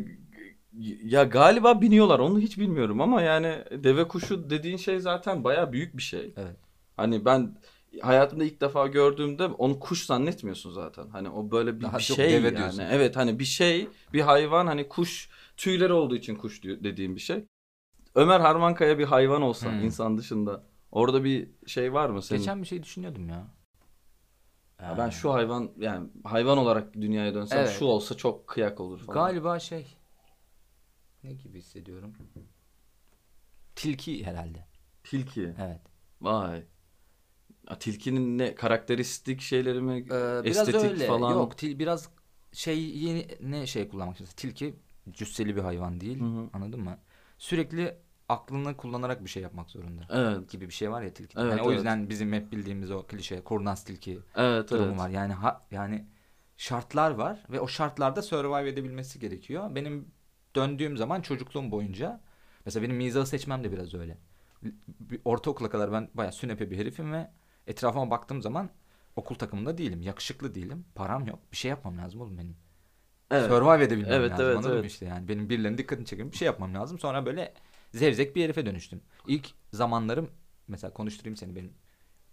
ya 1.05 1.25
galiba 1.25 1.81
biniyorlar 1.81 2.19
onu 2.19 2.39
hiç 2.41 2.59
bilmiyorum 2.59 3.01
ama 3.01 3.23
yani 3.23 3.65
deve 3.71 4.09
kuşu 4.09 4.51
dediğin 4.51 4.77
şey 4.77 5.01
zaten 5.01 5.45
baya 5.45 5.73
büyük 5.73 5.97
bir 5.97 6.03
şey. 6.03 6.35
Evet. 6.37 6.57
Hani 6.97 7.25
ben 7.25 7.57
hayatımda 8.03 8.45
ilk 8.45 8.61
defa 8.61 8.87
gördüğümde 8.87 9.47
onu 9.47 9.81
kuş 9.81 10.07
zannetmiyorsun 10.07 10.73
zaten. 10.73 11.09
Hani 11.09 11.29
o 11.29 11.51
böyle 11.51 11.77
bir, 11.79 11.83
Daha 11.85 11.99
bir 11.99 12.03
şey 12.03 12.31
deve 12.31 12.47
yani. 12.47 12.57
diyorsun. 12.57 12.85
Evet 12.91 13.17
hani 13.17 13.39
bir 13.39 13.45
şey, 13.45 13.89
bir 14.13 14.21
hayvan 14.21 14.67
hani 14.67 14.89
kuş 14.89 15.29
tüyleri 15.57 15.93
olduğu 15.93 16.17
için 16.17 16.37
kuş 16.37 16.63
diyor, 16.63 16.77
dediğim 16.85 17.17
bir 17.17 17.21
şey. 17.21 17.45
Ömer 18.15 18.41
Harmankaya 18.41 18.99
bir 18.99 19.05
hayvan 19.05 19.43
olsa 19.43 19.71
Hmm. 19.71 19.85
insan 19.85 20.19
dışında 20.19 20.63
orada 20.93 21.25
bir 21.25 21.51
şey 21.67 21.93
var 21.93 22.11
mı 22.11 22.23
senin? 22.23 22.41
Geçen 22.41 22.63
bir 22.63 22.67
şey 22.67 22.83
düşünüyordum 22.83 23.29
ya. 23.29 23.47
Ya 24.83 24.99
ben 24.99 25.11
şu 25.11 25.33
hayvan 25.33 25.71
yani 25.79 26.11
hayvan 26.25 26.59
olarak 26.59 26.95
dünyaya 26.95 27.35
dönsem 27.35 27.59
Evet. 27.59 27.71
şu 27.79 27.85
olsa 27.85 28.17
çok 28.17 28.47
kıyak 28.49 28.81
olur 28.81 28.99
falan. 28.99 29.15
Galiba 29.15 29.59
şey 29.59 29.87
ne 31.25 31.33
gibi 31.33 31.59
hissediyorum? 31.59 32.15
Tilki 33.77 34.25
herhalde. 34.27 34.67
Tilki. 35.05 35.55
Evet. 35.61 35.81
Vay. 36.21 36.63
Ya, 37.71 37.79
tilkinin 37.79 38.39
ne 38.39 38.55
karakteristik 38.55 39.41
şeyleri 39.41 39.81
mi? 39.81 39.93
Ee, 39.93 40.45
biraz 40.45 40.69
estetik 40.69 40.91
öyle. 40.91 41.07
falan. 41.07 41.33
Yok 41.35 41.59
til, 41.59 41.79
biraz 41.79 42.09
şey 42.53 42.97
yeni 42.97 43.29
ne 43.41 43.67
şey 43.67 43.89
kullanmak 43.89 44.15
istiyorsun. 44.15 44.37
Tilki 44.37 44.75
cüsseli 45.11 45.57
bir 45.57 45.61
hayvan 45.61 46.01
değil. 46.01 46.21
Hı 46.21 46.25
hı. 46.25 46.51
Anladın 46.53 46.81
mı? 46.81 46.99
Sürekli 47.39 47.97
aklını 48.29 48.77
kullanarak 48.77 49.25
bir 49.25 49.31
şey 49.31 49.43
yapmak 49.43 49.71
zorunda. 49.71 50.03
Evet. 50.11 50.51
Gibi 50.51 50.69
bir 50.69 50.73
şey 50.75 50.91
var 50.91 51.03
ya 51.03 51.15
tilki. 51.15 51.39
Evet, 51.39 51.51
yani 51.51 51.63
o 51.63 51.67
evet. 51.67 51.77
yüzden 51.77 52.09
bizim 52.11 52.33
hep 52.33 52.53
bildiğimiz 52.53 52.91
o 52.91 53.03
klişe 53.03 53.45
kurnaz 53.45 53.85
tilki 53.85 54.19
Evet 54.37 54.71
durumu 54.71 54.89
evet. 54.89 54.99
var. 54.99 55.09
Yani 55.09 55.33
ha, 55.33 55.61
yani 55.71 56.07
şartlar 56.57 57.11
var 57.11 57.45
ve 57.51 57.61
o 57.61 57.69
şartlarda 57.69 58.23
survive 58.23 58.69
edebilmesi 58.69 59.19
gerekiyor. 59.21 59.75
Benim 59.75 60.09
döndüğüm 60.57 60.97
zaman 60.97 61.21
çocukluğum 61.21 61.71
boyunca 61.71 62.21
mesela 62.65 62.85
benim 62.85 62.97
mizahı 62.97 63.27
seçmem 63.27 63.65
de 63.65 63.73
biraz 63.73 63.95
öyle. 63.95 64.19
Ortaokula 65.25 65.71
kadar 65.71 65.93
ben 65.93 66.09
bayağı 66.15 66.33
sünepe 66.33 66.71
bir 66.71 66.79
herifim 66.79 67.13
ve 67.13 67.31
etrafıma 67.67 68.11
baktığım 68.11 68.43
zaman 68.43 68.71
okul 69.17 69.35
takımında 69.35 69.79
değilim. 69.79 70.03
Yakışıklı 70.03 70.55
değilim. 70.55 70.85
Param 70.95 71.27
yok. 71.27 71.39
Bir 71.53 71.57
şey 71.57 71.69
yapmam 71.69 71.99
lazım 71.99 72.21
oğlum 72.21 72.39
benim. 72.39 72.57
Evet. 73.31 73.51
Survive 73.51 73.85
edebilmem 73.85 74.13
Evet, 74.13 74.31
lazım. 74.31 74.45
evet, 74.47 74.57
anladın 74.57 74.73
mı 74.73 74.79
evet. 74.81 74.91
işte 74.91 75.07
yani. 75.07 75.29
Benim 75.29 75.49
birilerinin 75.49 75.79
dikkatini 75.79 76.07
çekeyim. 76.07 76.33
Bir 76.33 76.37
şey 76.37 76.47
yapmam 76.47 76.75
lazım. 76.75 76.99
Sonra 76.99 77.27
böyle 77.27 77.55
zevzek 77.93 78.37
bir 78.37 78.45
herife 78.45 78.67
dönüştüm. 78.67 79.01
İlk 79.27 79.51
zamanlarım 79.73 80.31
mesela 80.69 80.93
konuşturayım 80.93 81.37
seni 81.37 81.57
benim 81.57 81.73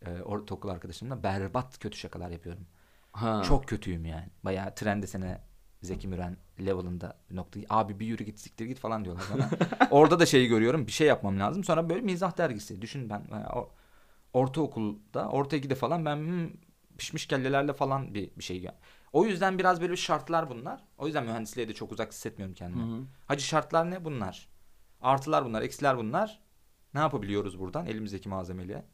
e, 0.06 0.22
ortaokul 0.22 0.70
arkadaşımla 0.70 1.24
berbat 1.24 1.80
kötü 1.80 1.98
şakalar 1.98 2.30
yapıyorum. 2.30 2.66
Ha. 3.12 3.44
Çok 3.48 3.68
kötüyüm 3.68 4.06
yani. 4.06 4.28
Bayağı 4.44 4.76
trende 4.76 5.08
sene 5.08 5.42
Zeki 5.82 6.08
Müren 6.08 6.38
level'ında 6.60 7.18
bir 7.30 7.36
nokta. 7.36 7.60
Abi 7.70 8.00
bir 8.00 8.06
yürü 8.06 8.24
git 8.24 8.40
siktir 8.40 8.66
git 8.66 8.80
falan 8.80 9.06
diyorlar 9.06 9.26
bana. 9.34 9.50
Orada 9.92 10.20
da 10.20 10.26
şeyi 10.26 10.48
görüyorum. 10.48 10.88
Bir 10.88 10.92
şey 10.92 11.08
yapmam 11.08 11.40
lazım. 11.40 11.64
Sonra 11.64 11.90
böyle 11.90 12.02
mizah 12.02 12.38
dergisi. 12.38 12.82
Düşün 12.82 13.10
ben 13.10 13.32
bayağı 13.32 13.50
o, 13.50 13.72
ortaokulda, 14.34 15.30
orta 15.30 15.58
ikide 15.58 15.76
falan 15.76 16.06
ben 16.06 16.16
hmm, 16.18 16.50
pişmiş 16.98 17.26
kellelerle 17.26 17.74
falan 17.74 18.14
bir, 18.14 18.30
bir 18.38 18.44
şey. 18.44 18.68
O 19.14 19.26
yüzden 19.26 19.60
biraz 19.60 19.82
böyle 19.82 19.96
şartlar 19.96 20.50
bunlar. 20.50 20.84
O 20.98 21.06
yüzden 21.06 21.24
mühendisliğe 21.24 21.68
de 21.68 21.74
çok 21.74 21.92
uzak 21.92 22.12
hissetmiyorum 22.12 22.56
Hı 22.56 22.58
kendimi. 22.58 22.84
hı. 22.84 23.04
Hacı 23.26 23.46
şartlar 23.46 23.92
ne 23.92 24.06
bunlar? 24.06 24.50
Artılar 25.02 25.46
bunlar, 25.46 25.62
eksiler 25.62 25.98
bunlar. 25.98 26.40
Ne 26.94 27.00
yapabiliyoruz 27.00 27.60
buradan 27.60 27.86
elimizdeki 27.86 28.30
malzemeyle? 28.30 28.86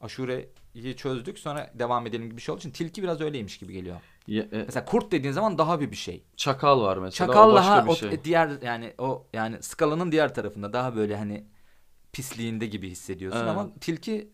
Aşureyi 0.00 0.96
çözdük 0.96 1.38
sonra 1.38 1.70
devam 1.74 2.06
edelim 2.06 2.24
gibi 2.26 2.36
bir 2.36 2.42
şey 2.42 2.52
olduğu 2.52 2.60
için 2.60 2.70
tilki 2.70 3.02
biraz 3.02 3.20
öyleymiş 3.20 3.58
gibi 3.58 3.72
geliyor. 3.72 3.96
Ya, 4.26 4.42
e, 4.42 4.62
Mesela 4.66 4.84
kurt 4.84 5.12
dediğin 5.12 5.32
zaman 5.32 5.58
daha 5.58 5.80
bir 5.80 5.90
bir 5.90 5.96
şey. 5.96 6.24
çakal 6.36 6.80
var 6.82 6.96
mesela. 6.96 7.26
Çakal 7.26 7.50
o 7.50 7.52
başka 7.52 7.72
daha 7.72 7.84
bir 7.84 7.90
o 7.90 7.94
şey. 7.96 8.24
diğer 8.24 8.62
yani 8.62 8.94
o 8.98 9.26
yani 9.32 9.62
skalanın 9.62 10.12
diğer 10.12 10.34
tarafında 10.34 10.72
daha 10.72 10.96
böyle 10.96 11.16
hani 11.16 11.44
pisliğinde 12.12 12.66
gibi 12.66 12.90
hissediyorsun 12.90 13.38
Evet. 13.38 13.48
ama 13.48 13.74
tilki 13.80 14.32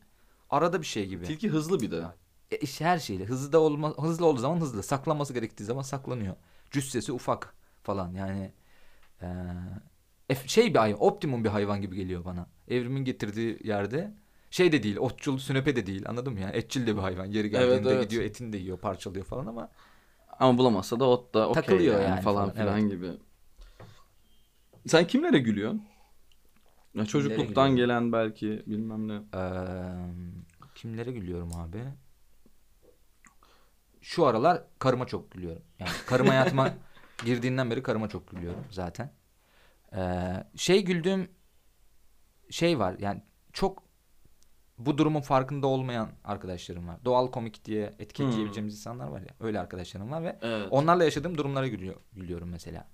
arada 0.50 0.80
bir 0.80 0.86
şey 0.86 1.06
gibi. 1.06 1.24
Tilki 1.24 1.48
hızlı 1.48 1.80
bir 1.80 1.90
de. 1.90 2.04
E, 2.50 2.56
işte 2.56 2.84
her 2.84 2.98
şeyle 2.98 3.24
hızlı 3.24 3.52
da 3.52 3.60
olma 3.60 3.94
hızlı 3.98 4.26
olduğu 4.26 4.40
zaman 4.40 4.60
hızlı, 4.60 4.82
saklanması 4.82 5.34
gerektiği 5.34 5.64
zaman 5.64 5.82
saklanıyor. 5.82 6.36
Cüssesi 6.70 7.12
ufak 7.12 7.54
falan 7.82 8.12
yani 8.12 8.52
eee, 9.22 9.28
şey 10.46 10.74
bir 10.74 10.78
hayvan, 10.78 11.02
optimum 11.02 11.44
bir 11.44 11.48
hayvan 11.48 11.82
gibi 11.82 11.96
geliyor 11.96 12.24
bana. 12.24 12.46
Evrimin 12.68 13.04
getirdiği 13.04 13.58
yerde 13.64 14.14
şey 14.50 14.72
de 14.72 14.82
değil, 14.82 14.96
otçul, 14.96 15.38
sünepe 15.38 15.76
de 15.76 15.86
değil 15.86 16.08
anladın 16.08 16.32
mı 16.32 16.40
yani? 16.40 16.56
Etçil 16.56 16.86
de 16.86 16.96
bir 16.96 17.00
hayvan. 17.00 17.24
Yeri 17.24 17.50
geldiğinde 17.50 17.90
evet. 17.90 18.02
gidiyor 18.02 18.24
etini 18.24 18.52
de 18.52 18.56
yiyor, 18.56 18.78
parçalıyor 18.78 19.24
falan 19.24 19.46
ama 19.46 19.70
Ama 20.38 20.58
bulamazsa 20.58 21.00
da 21.00 21.08
ot 21.08 21.34
da 21.34 21.48
okey 21.48 21.62
Takılıyor 21.62 21.94
yani, 21.94 22.04
yani 22.04 22.20
falan 22.20 22.50
falan, 22.50 22.54
filan 22.54 22.88
gibi. 22.88 23.10
Sen 24.86 25.06
kimlere 25.06 25.38
gülüyorsun? 25.38 25.82
Ya 26.94 27.06
çocukluktan 27.06 27.76
gelen 27.76 28.12
belki 28.12 28.62
bilmem 28.66 29.08
ne. 29.08 29.12
Eee, 29.12 29.50
kimlere 30.74 31.12
gülüyorum 31.12 31.52
abi? 31.54 31.84
Şu 34.00 34.26
aralar 34.26 34.64
karıma 34.78 35.06
çok 35.06 35.30
gülüyorum. 35.30 35.62
Yani 35.78 35.90
karım 36.06 36.28
hayatıma 36.28 36.74
girdiğinden 37.24 37.70
beri 37.70 37.82
karıma 37.82 38.08
çok 38.08 38.30
gülüyorum 38.30 38.64
zaten. 38.70 39.12
Eee, 39.96 40.44
şey 40.56 40.84
güldüğüm 40.84 41.30
şey 42.50 42.78
var. 42.78 42.96
Yani 42.98 43.22
çok 43.52 43.82
bu 44.78 44.98
durumun 44.98 45.20
farkında 45.20 45.66
olmayan 45.66 46.08
arkadaşlarım 46.24 46.88
var. 46.88 46.96
Doğal 47.04 47.30
komik 47.30 47.64
diye 47.64 47.94
etiketleyebileceğimiz 47.98 48.74
insanlar 48.74 49.06
var 49.08 49.20
ya. 49.20 49.34
Öyle 49.40 49.60
arkadaşlarım 49.60 50.10
var 50.10 50.24
ve 50.24 50.38
Evet. 50.42 50.68
Onlarla 50.70 51.04
yaşadığım 51.04 51.38
durumlara 51.38 51.66
gülüyor, 51.68 51.96
gülüyorum 52.12 52.48
mesela. 52.48 52.88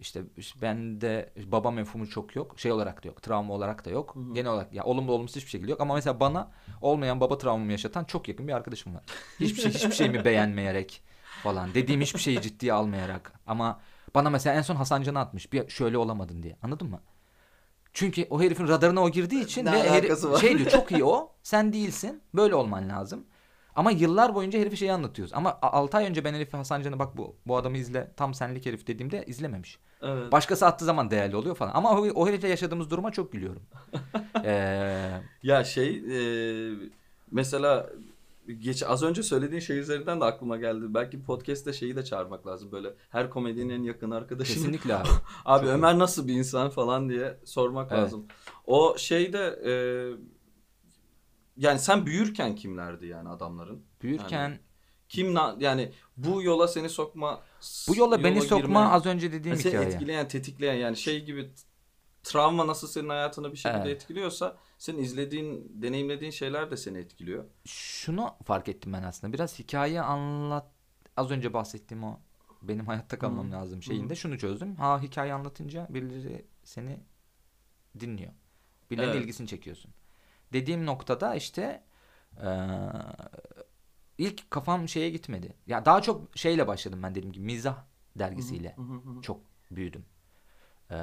İşte 0.00 0.22
işte 0.36 0.62
bende 0.62 1.32
baba 1.46 1.70
mefhumu 1.70 2.08
çok 2.08 2.36
yok. 2.36 2.60
Şey 2.60 2.72
olarak 2.72 3.04
da 3.04 3.08
yok. 3.08 3.22
Travma 3.22 3.54
olarak 3.54 3.84
da 3.84 3.90
yok. 3.90 4.14
Genel 4.32 4.50
olarak 4.52 4.72
ya 4.72 4.84
olumlu 4.84 5.12
olumsuz 5.12 5.36
hiçbir 5.36 5.50
şekilde 5.50 5.70
yok. 5.70 5.80
Ama 5.80 5.94
mesela 5.94 6.20
bana 6.20 6.52
olmayan 6.80 7.20
baba 7.20 7.38
travmamı 7.38 7.72
yaşatan 7.72 8.04
çok 8.04 8.28
yakın 8.28 8.48
bir 8.48 8.52
arkadaşım 8.52 8.94
var. 8.94 9.02
Hiçbir 9.40 9.62
şey 9.62 9.70
hiçbir 9.72 9.92
şeyimi 9.92 10.24
beğenmeyerek 10.24 11.02
falan. 11.42 11.74
Dediğim 11.74 12.00
hiçbir 12.00 12.20
şeyi 12.20 12.40
ciddiye 12.42 12.72
almayarak. 12.72 13.32
Ama 13.46 13.80
bana 14.16 14.30
mesela 14.30 14.56
en 14.56 14.62
son 14.62 14.76
Hasan 14.76 15.02
Can'ı 15.02 15.18
atmış. 15.20 15.52
Bir 15.52 15.68
şöyle 15.68 15.98
olamadın 15.98 16.42
diye. 16.42 16.56
Anladın 16.62 16.90
mı? 16.90 17.00
Çünkü 17.92 18.26
o 18.30 18.42
herifin 18.42 18.68
radarına 18.68 19.02
o 19.02 19.10
girdiği 19.10 19.44
için 19.44 19.64
Ne 19.64 19.72
ve 19.72 19.90
heri- 19.90 20.40
şey 20.40 20.58
diyor 20.58 20.70
çok 20.70 20.92
iyi 20.92 21.04
o. 21.04 21.32
Sen 21.42 21.72
değilsin. 21.72 22.22
Böyle 22.34 22.54
olman 22.54 22.88
lazım. 22.88 23.24
Ama 23.74 23.90
yıllar 23.90 24.34
boyunca 24.34 24.58
herifi 24.58 24.76
şeyi 24.76 24.92
anlatıyoruz. 24.92 25.34
Ama 25.34 25.58
6 25.62 25.96
ay 25.96 26.06
önce 26.06 26.24
ben 26.24 26.34
herife 26.34 26.56
Hasan 26.56 26.82
Can'ı 26.82 26.98
bak 26.98 27.16
bu, 27.16 27.36
bu 27.46 27.56
adamı 27.56 27.76
izle 27.78 28.12
tam 28.16 28.34
senlik 28.34 28.66
herif 28.66 28.86
dediğimde 28.86 29.24
izlememiş. 29.26 29.78
Evet. 30.02 30.32
Başkası 30.32 30.66
attığı 30.66 30.84
zaman 30.84 31.10
değerli 31.10 31.36
oluyor 31.36 31.54
falan. 31.56 31.72
Ama 31.74 31.90
o, 31.90 32.06
o 32.14 32.28
herifle 32.28 32.48
yaşadığımız 32.48 32.90
duruma 32.90 33.12
çok 33.12 33.32
gülüyorum. 33.32 33.62
Ee, 34.44 35.20
Ya 35.42 35.64
şey 35.64 35.88
e, 35.96 36.20
mesela 37.30 37.86
geç 38.58 38.82
az 38.82 39.02
önce 39.02 39.22
söylediğin 39.22 39.60
şey 39.60 39.78
üzerinden 39.78 40.20
de 40.20 40.24
aklıma 40.24 40.56
geldi. 40.56 40.84
Belki 40.94 41.22
podcast'te 41.22 41.72
şeyi 41.72 41.96
de 41.96 42.04
çağırmak 42.04 42.46
lazım 42.46 42.72
böyle 42.72 42.94
her 43.10 43.30
komedinin 43.30 43.68
en 43.70 43.82
yakın 43.82 44.10
arkadaşını. 44.10 44.54
kesinlikle 44.56 44.96
abi. 44.96 45.08
Abi 45.44 45.66
Çok 45.66 45.74
Ömer 45.74 45.98
nasıl 45.98 46.28
bir 46.28 46.34
insan 46.34 46.70
falan 46.70 47.08
diye 47.08 47.38
sormak 47.44 47.92
Evet. 47.92 48.02
lazım. 48.02 48.26
O 48.66 48.98
şeyde 48.98 49.60
e, 49.66 49.72
yani 51.56 51.78
sen 51.78 52.06
büyürken 52.06 52.54
kimlerdi 52.56 53.06
yani 53.06 53.28
adamların? 53.28 53.82
Büyürken 54.02 54.38
Yani 54.42 54.58
kim 55.08 55.34
na- 55.34 55.56
yani 55.60 55.92
bu 56.16 56.42
yola 56.42 56.68
seni 56.68 56.88
sokma 56.88 57.42
bu 57.88 57.96
yola 57.96 58.24
beni 58.24 58.34
girme- 58.34 58.46
sokma 58.48 58.90
az 58.92 59.06
önce 59.06 59.32
dediğim 59.32 59.54
yani 59.54 59.62
seni 59.62 59.72
hikaye. 59.72 59.88
etkileyen, 59.88 60.28
tetikleyen 60.28 60.74
yani 60.74 60.96
şey 60.96 61.24
gibi 61.24 61.50
travma 62.22 62.66
nasıl 62.66 62.88
senin 62.88 63.08
hayatını 63.08 63.52
bir 63.52 63.56
şekilde 63.56 63.82
Evet. 63.82 64.02
etkiliyorsa 64.02 64.56
senin 64.78 64.98
izlediğin, 64.98 65.72
deneyimlediğin 65.82 66.30
şeyler 66.30 66.70
de 66.70 66.76
seni 66.76 66.98
etkiliyor. 66.98 67.44
Şunu 67.64 68.34
fark 68.44 68.68
ettim 68.68 68.92
ben 68.92 69.02
aslında. 69.02 69.32
Biraz 69.32 69.58
hikaye 69.58 70.00
anlat 70.00 70.66
az 71.16 71.30
önce 71.30 71.52
bahsettiğim 71.52 72.04
o 72.04 72.20
benim 72.62 72.86
hayatta 72.86 73.18
kalmam 73.18 73.48
Hı. 73.48 73.52
lazım 73.52 73.82
şeyinde 73.82 74.14
şunu 74.14 74.38
çözdüm. 74.38 74.76
Ha 74.76 75.02
hikaye 75.02 75.32
anlatınca 75.34 75.86
birileri 75.90 76.46
seni 76.64 77.00
dinliyor. 78.00 78.32
Birilerinin 78.90 79.12
Evet. 79.12 79.22
ilgisini 79.22 79.48
çekiyorsun. 79.48 79.90
Dediğim 80.52 80.86
noktada 80.86 81.34
işte 81.34 81.84
eee, 82.42 82.88
ilk 84.18 84.50
kafam 84.50 84.88
şeye 84.88 85.10
gitmedi. 85.10 85.54
Ya 85.66 85.84
daha 85.84 86.02
çok 86.02 86.38
şeyle 86.38 86.66
başladım 86.66 87.02
ben 87.02 87.10
dediğim 87.14 87.32
gibi 87.32 87.44
mizah 87.44 87.84
dergisiyle. 88.18 88.76
Hı. 88.76 89.22
Çok 89.22 89.40
büyüdüm. 89.70 90.04
Ee, 90.90 90.96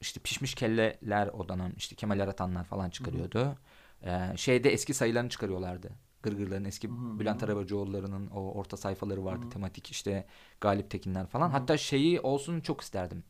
işte 0.00 0.20
pişmiş 0.20 0.54
kelleler 0.54 1.28
o 1.28 1.48
dönem 1.48 1.72
işte 1.76 1.94
Kemal 1.94 2.20
Aratanlar 2.20 2.64
falan 2.64 2.90
çıkarıyordu. 2.90 3.56
Ee, 4.04 4.32
şeyde 4.36 4.70
eski 4.72 4.94
sayılarını 4.94 5.28
çıkarıyorlardı. 5.28 5.90
Gırgırların 6.22 6.64
eski 6.64 6.90
Bülent 6.90 7.42
Arabacıoğulları'nın 7.42 8.30
o 8.30 8.52
orta 8.52 8.76
sayfaları 8.76 9.24
vardı 9.24 9.46
tematik 9.50 9.90
işte 9.90 10.26
Galip 10.60 10.90
Tekinler 10.90 11.26
falan. 11.26 11.50
Hatta 11.50 11.76
şeyi 11.76 12.20
olsun 12.20 12.60
çok 12.60 12.80
isterdim. 12.80 13.24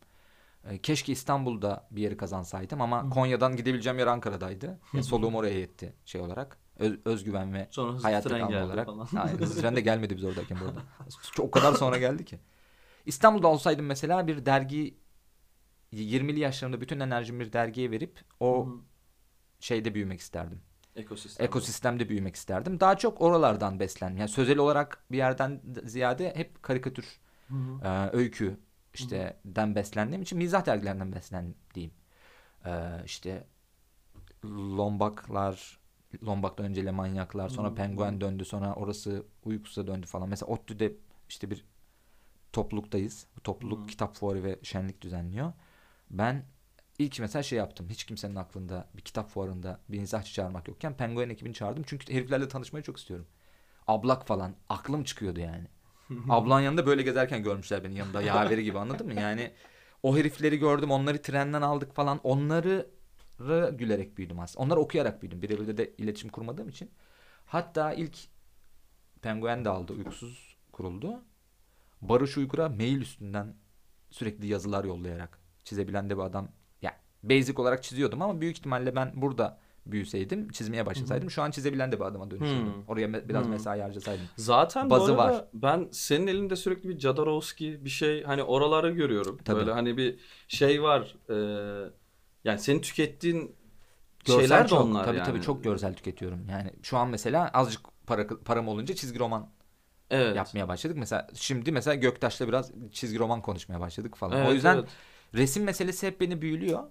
Ee, 0.64 0.78
keşke 0.78 1.12
İstanbul'da 1.12 1.88
bir 1.90 2.02
yeri 2.02 2.16
kazansaydım 2.16 2.80
ama 2.80 3.10
Konya'dan 3.10 3.56
gidebileceğim 3.56 3.98
yer 3.98 4.06
Ankara'daydı. 4.06 4.78
Ya, 4.92 5.02
soluğum 5.02 5.34
oraya 5.34 5.58
yetti 5.58 5.94
şey 6.04 6.20
olarak. 6.20 6.58
Öz- 6.78 6.98
özgüven 7.04 7.54
ve 7.54 7.68
Sonra 7.70 8.04
hayatta 8.04 8.38
kalma 8.38 8.64
olarak. 8.64 8.86
falan. 8.86 9.06
Hayır, 9.06 9.38
hızlı 9.38 9.60
tren 9.60 9.76
de 9.76 9.80
gelmedi 9.80 10.16
biz 10.16 10.24
oradayken 10.24 10.58
burada. 10.60 10.82
Çok 11.32 11.46
o 11.46 11.50
kadar 11.50 11.72
sonra 11.72 11.98
geldi 11.98 12.24
ki. 12.24 12.38
İstanbul'da 13.06 13.48
olsaydım 13.48 13.86
mesela 13.86 14.26
bir 14.26 14.46
dergi 14.46 14.94
20'li 15.92 16.40
yaşlarımda 16.40 16.80
bütün 16.80 17.00
enerjimi 17.00 17.40
bir 17.40 17.52
dergiye 17.52 17.90
verip 17.90 18.20
o 18.40 18.68
şeyde 19.60 19.94
büyümek 19.94 20.20
isterdim. 20.20 20.60
Ekosistem. 20.96 21.46
Ekosistemde 21.46 22.08
büyümek 22.08 22.36
isterdim. 22.36 22.80
Daha 22.80 22.96
çok 22.98 23.20
oralardan 23.20 23.80
beslendim. 23.80 24.16
Yani 24.18 24.28
sözel 24.28 24.58
olarak 24.58 25.04
bir 25.10 25.16
yerden 25.16 25.60
de- 25.64 25.88
ziyade 25.88 26.32
hep 26.36 26.62
karikatür, 26.62 27.20
e, 27.82 28.08
öykü 28.12 28.60
işte 28.94 29.40
den 29.44 29.74
beslendiğim 29.74 30.22
için 30.22 30.38
mizah 30.38 30.66
dergilerinden 30.66 31.12
beslendiğim. 31.12 31.90
E, 32.66 33.02
işte 33.04 33.46
Lombaklar, 34.44 35.78
Lombak'tan 36.24 36.66
önce 36.66 36.84
Le 36.86 36.90
Manyaklar, 36.90 37.48
sonra 37.48 37.68
Penguen 37.74 38.20
döndü, 38.20 38.44
sonra 38.44 38.74
orası 38.74 39.26
Uykus'a 39.44 39.86
döndü 39.86 40.06
falan. 40.06 40.28
Mesela 40.28 40.52
ODTÜ'de 40.52 40.92
işte 41.28 41.50
bir 41.50 41.64
topluluktayız. 42.52 43.26
Bu 43.36 43.40
topluluk 43.42 43.88
kitap 43.88 44.16
fuarı 44.16 44.44
ve 44.44 44.58
şenlik 44.62 45.00
düzenliyor. 45.02 45.52
Ben 46.10 46.44
ilk 46.98 47.20
mesela 47.20 47.42
şey 47.42 47.58
yaptım. 47.58 47.88
Hiç 47.88 48.04
kimsenin 48.04 48.36
aklında 48.36 48.88
bir 48.94 49.02
kitap 49.02 49.30
fuarında 49.30 49.80
bir 49.88 49.98
mizahçı 49.98 50.32
çağırmak 50.32 50.68
yokken 50.68 50.96
Penguen 50.96 51.28
ekibini 51.28 51.54
çağırdım. 51.54 51.84
Çünkü 51.86 52.12
heriflerle 52.12 52.48
tanışmayı 52.48 52.82
çok 52.82 52.96
istiyorum. 52.96 53.26
Ablak 53.86 54.26
falan. 54.26 54.54
Aklım 54.68 55.04
çıkıyordu 55.04 55.40
yani. 55.40 55.66
Ablan 56.28 56.60
yanında 56.60 56.86
böyle 56.86 57.02
gezerken 57.02 57.42
görmüşler 57.42 57.84
beni 57.84 57.98
yanında 57.98 58.22
yaveri 58.22 58.64
gibi 58.64 58.78
anladın 58.78 59.06
mı? 59.06 59.20
Yani 59.20 59.52
o 60.02 60.16
herifleri 60.16 60.58
gördüm. 60.58 60.90
Onları 60.90 61.22
trenden 61.22 61.62
aldık 61.62 61.94
falan. 61.94 62.20
Onları 62.22 62.90
gülerek 63.72 64.18
büyüdüm 64.18 64.40
aslında. 64.40 64.64
Onları 64.64 64.80
okuyarak 64.80 65.22
büyüdüm. 65.22 65.42
Birebir 65.42 65.76
de 65.76 65.94
iletişim 65.98 66.30
kurmadığım 66.30 66.68
için. 66.68 66.90
Hatta 67.46 67.92
ilk 67.92 68.18
Penguen 69.22 69.64
de 69.64 69.68
aldı. 69.68 69.92
Uykusuz 69.92 70.56
kuruldu. 70.72 71.24
Barış 72.02 72.36
Uygur'a 72.38 72.68
mail 72.68 73.00
üstünden 73.00 73.54
sürekli 74.10 74.46
yazılar 74.46 74.84
yollayarak 74.84 75.38
çizebilen 75.66 76.10
de 76.10 76.16
bir 76.16 76.22
adam. 76.22 76.48
Yani 76.82 76.94
basic 77.22 77.60
olarak 77.62 77.82
çiziyordum 77.82 78.22
ama 78.22 78.40
büyük 78.40 78.58
ihtimalle 78.58 78.96
ben 78.96 79.12
burada 79.14 79.58
büyüseydim, 79.86 80.48
çizmeye 80.48 80.86
başlasaydım 80.86 81.30
şu 81.30 81.42
an 81.42 81.50
çizebilen 81.50 81.92
de 81.92 82.00
bir 82.00 82.04
adama 82.04 82.30
dönüşürdüm. 82.30 82.66
Hı. 82.66 82.72
Oraya 82.88 83.06
me- 83.06 83.28
biraz 83.28 83.44
Hı. 83.44 83.48
mesai 83.48 83.80
harcasaydım. 83.80 84.24
Zaten 84.36 84.90
Bazı 84.90 85.16
bu 85.16 85.20
arada 85.20 85.36
var. 85.36 85.44
ben 85.54 85.88
senin 85.92 86.26
elinde 86.26 86.56
sürekli 86.56 86.88
bir 86.88 86.98
Jodorowsky 86.98 87.84
bir 87.84 87.90
şey 87.90 88.24
hani 88.24 88.42
oraları 88.42 88.90
görüyorum. 88.90 89.38
Tabii. 89.44 89.58
Böyle 89.58 89.72
hani 89.72 89.96
bir 89.96 90.18
şey 90.48 90.82
var. 90.82 91.16
e, 91.30 91.90
yani 92.44 92.58
senin 92.58 92.80
tükettiğin 92.80 93.56
Görsel 94.24 94.40
şeyler 94.40 94.64
de 94.64 94.68
çok, 94.68 94.80
onlar 94.80 95.04
tabii 95.04 95.16
yani. 95.16 95.26
tabii 95.26 95.42
çok 95.42 95.64
görsel 95.64 95.94
tüketiyorum. 95.94 96.48
Yani 96.50 96.70
şu 96.82 96.96
an 96.98 97.08
mesela 97.08 97.48
azıcık 97.48 97.80
para 98.06 98.26
param 98.44 98.68
olunca 98.68 98.94
çizgi 98.94 99.18
roman 99.18 99.48
Evet. 100.10 100.36
yapmaya 100.36 100.68
başladık. 100.68 100.96
Mesela 100.96 101.28
şimdi 101.34 101.72
mesela 101.72 101.94
Göktaş'la 101.94 102.48
biraz 102.48 102.72
çizgi 102.92 103.18
roman 103.18 103.42
konuşmaya 103.42 103.80
başladık 103.80 104.16
falan. 104.16 104.36
Evet, 104.38 104.48
o 104.48 104.52
yüzden 104.52 104.74
evet. 104.76 104.88
Resim 105.34 105.64
meselesi 105.64 106.06
hep 106.06 106.20
beni 106.20 106.42
büyülüyor. 106.42 106.84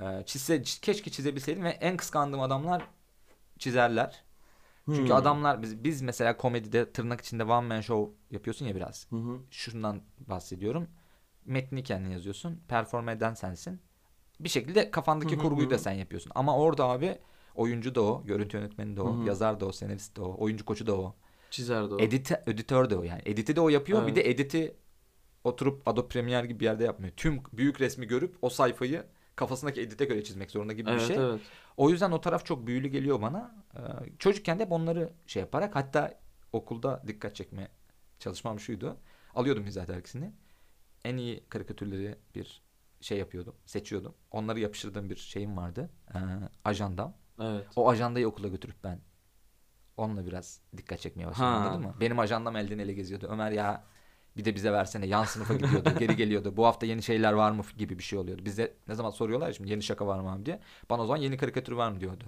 Ee, 0.00 0.22
çizse, 0.26 0.62
keşke 0.62 1.10
çizebilseydim 1.10 1.64
ve 1.64 1.68
en 1.70 1.96
kıskandığım 1.96 2.40
adamlar 2.40 2.86
çizerler. 3.58 4.24
Çünkü 4.92 5.12
Hmm. 5.12 5.16
adamlar 5.16 5.62
biz, 5.62 5.84
biz 5.84 6.02
mesela 6.02 6.36
komedide 6.36 6.92
tırnak 6.92 7.20
içinde 7.20 7.44
one 7.44 7.66
man 7.68 7.80
show 7.80 8.12
yapıyorsun 8.30 8.66
ya 8.66 8.76
biraz. 8.76 9.08
Hı 9.10 9.16
hı. 9.16 9.40
Şundan 9.50 10.02
bahsediyorum. 10.18 10.88
Metni 11.44 11.82
kendin 11.82 12.10
yazıyorsun. 12.10 12.62
Perform 12.68 13.08
eden 13.08 13.34
sensin. 13.34 13.80
Bir 14.40 14.48
şekilde 14.48 14.90
kafandaki 14.90 15.36
Hı 15.36 15.38
hı 15.38 15.42
kurguyu 15.42 15.70
da 15.70 15.78
sen 15.78 15.92
yapıyorsun. 15.92 16.32
Ama 16.34 16.56
orada 16.58 16.84
abi 16.84 17.18
oyuncu 17.54 17.94
da 17.94 18.02
o, 18.02 18.24
görüntü 18.26 18.56
yönetmeni 18.56 18.96
de 18.96 19.02
o, 19.02 19.18
Hı 19.18 19.22
hı. 19.22 19.26
yazar 19.26 19.60
da 19.60 19.66
o, 19.66 19.72
senarist 19.72 20.16
de 20.16 20.20
o, 20.22 20.36
oyuncu 20.44 20.64
koçu 20.64 20.86
da 20.86 20.96
o. 20.96 21.14
Çizerdi 21.50 21.94
o. 21.94 21.98
Edit, 21.98 22.32
editör 22.46 22.90
de 22.90 22.96
o 22.96 23.02
yani. 23.02 23.22
Editi 23.26 23.56
de 23.56 23.60
o 23.60 23.68
yapıyor. 23.68 23.98
Evet. 23.98 24.08
Bir 24.08 24.16
de 24.16 24.30
editi 24.30 24.76
oturup 25.44 25.88
Adobe 25.88 26.08
Premiere 26.08 26.46
gibi 26.46 26.60
bir 26.60 26.64
yerde 26.64 26.84
yapmıyor. 26.84 27.12
Tüm 27.16 27.42
büyük 27.52 27.80
resmi 27.80 28.06
görüp 28.06 28.36
o 28.42 28.48
sayfayı 28.48 29.04
kafasındaki 29.36 29.80
edite 29.80 30.04
göre 30.04 30.24
çizmek 30.24 30.50
zorunda 30.50 30.72
gibi 30.72 30.90
evet, 30.90 31.00
bir 31.00 31.06
şey. 31.06 31.16
evet. 31.16 31.40
O 31.76 31.90
yüzden 31.90 32.12
o 32.12 32.20
taraf 32.20 32.46
çok 32.46 32.66
büyülü 32.66 32.88
geliyor 32.88 33.22
bana. 33.22 33.64
Ee, 33.76 33.80
çocukken 34.18 34.58
de 34.58 34.64
hep 34.64 34.72
onları 34.72 35.12
şey 35.26 35.40
yaparak 35.40 35.76
hatta 35.76 36.20
okulda 36.52 37.02
dikkat 37.06 37.34
çekme 37.34 37.68
çalışmam 38.18 38.60
şuydu. 38.60 38.96
Alıyordum 39.34 39.64
mizah 39.64 39.88
dergisini. 39.88 40.32
En 41.04 41.16
iyi 41.16 41.44
karikatürleri 41.48 42.18
bir 42.34 42.62
şey 43.00 43.18
yapıyordum. 43.18 43.54
Seçiyordum. 43.66 44.14
Onları 44.30 44.60
yapıştırdığım 44.60 45.10
bir 45.10 45.16
şeyim 45.16 45.56
vardı. 45.56 45.90
Ee, 46.14 46.18
ajandam. 46.64 47.14
Evet. 47.40 47.66
O 47.76 47.90
ajandayı 47.90 48.28
okula 48.28 48.48
götürüp 48.48 48.84
ben 48.84 49.00
onunla 49.96 50.26
biraz 50.26 50.60
dikkat 50.76 51.00
çekmeye 51.00 51.26
başladım 51.26 51.48
anladın 51.48 51.80
mı? 51.80 51.94
Benim 52.00 52.18
ajandam 52.18 52.56
elden 52.56 52.78
ele 52.78 52.92
geziyordu. 52.92 53.26
Ömer 53.30 53.50
ya 53.50 53.84
bir 54.36 54.44
de 54.44 54.54
bize 54.54 54.72
versene 54.72 55.06
yan 55.06 55.24
sınıfa 55.24 55.54
gidiyordu 55.54 55.90
geri 55.98 56.16
geliyordu. 56.16 56.56
Bu 56.56 56.66
hafta 56.66 56.86
yeni 56.86 57.02
şeyler 57.02 57.32
var 57.32 57.50
mı 57.50 57.62
gibi 57.78 57.98
bir 57.98 58.02
şey 58.04 58.18
oluyordu. 58.18 58.44
Bize 58.44 58.74
ne 58.88 58.94
zaman 58.94 59.10
soruyorlar 59.10 59.52
şimdi 59.52 59.70
yeni 59.70 59.82
şaka 59.82 60.06
var 60.06 60.20
mı 60.20 60.32
abi 60.32 60.46
diye. 60.46 60.60
Bana 60.90 61.02
o 61.02 61.06
zaman 61.06 61.20
yeni 61.22 61.36
karikatür 61.36 61.72
var 61.72 61.90
mı 61.92 62.00
diyordu. 62.00 62.24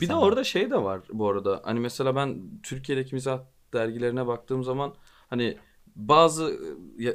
de 0.00 0.04
İnsanlar. 0.04 0.26
orada 0.26 0.44
şey 0.44 0.70
de 0.70 0.82
var 0.82 1.00
bu 1.12 1.28
arada. 1.28 1.60
Hani 1.64 1.80
mesela 1.80 2.16
ben 2.16 2.42
Türkiye'deki 2.62 3.14
mizah 3.14 3.40
dergilerine 3.72 4.26
baktığım 4.26 4.64
zaman 4.64 4.94
hani 5.30 5.58
bazı 5.96 6.60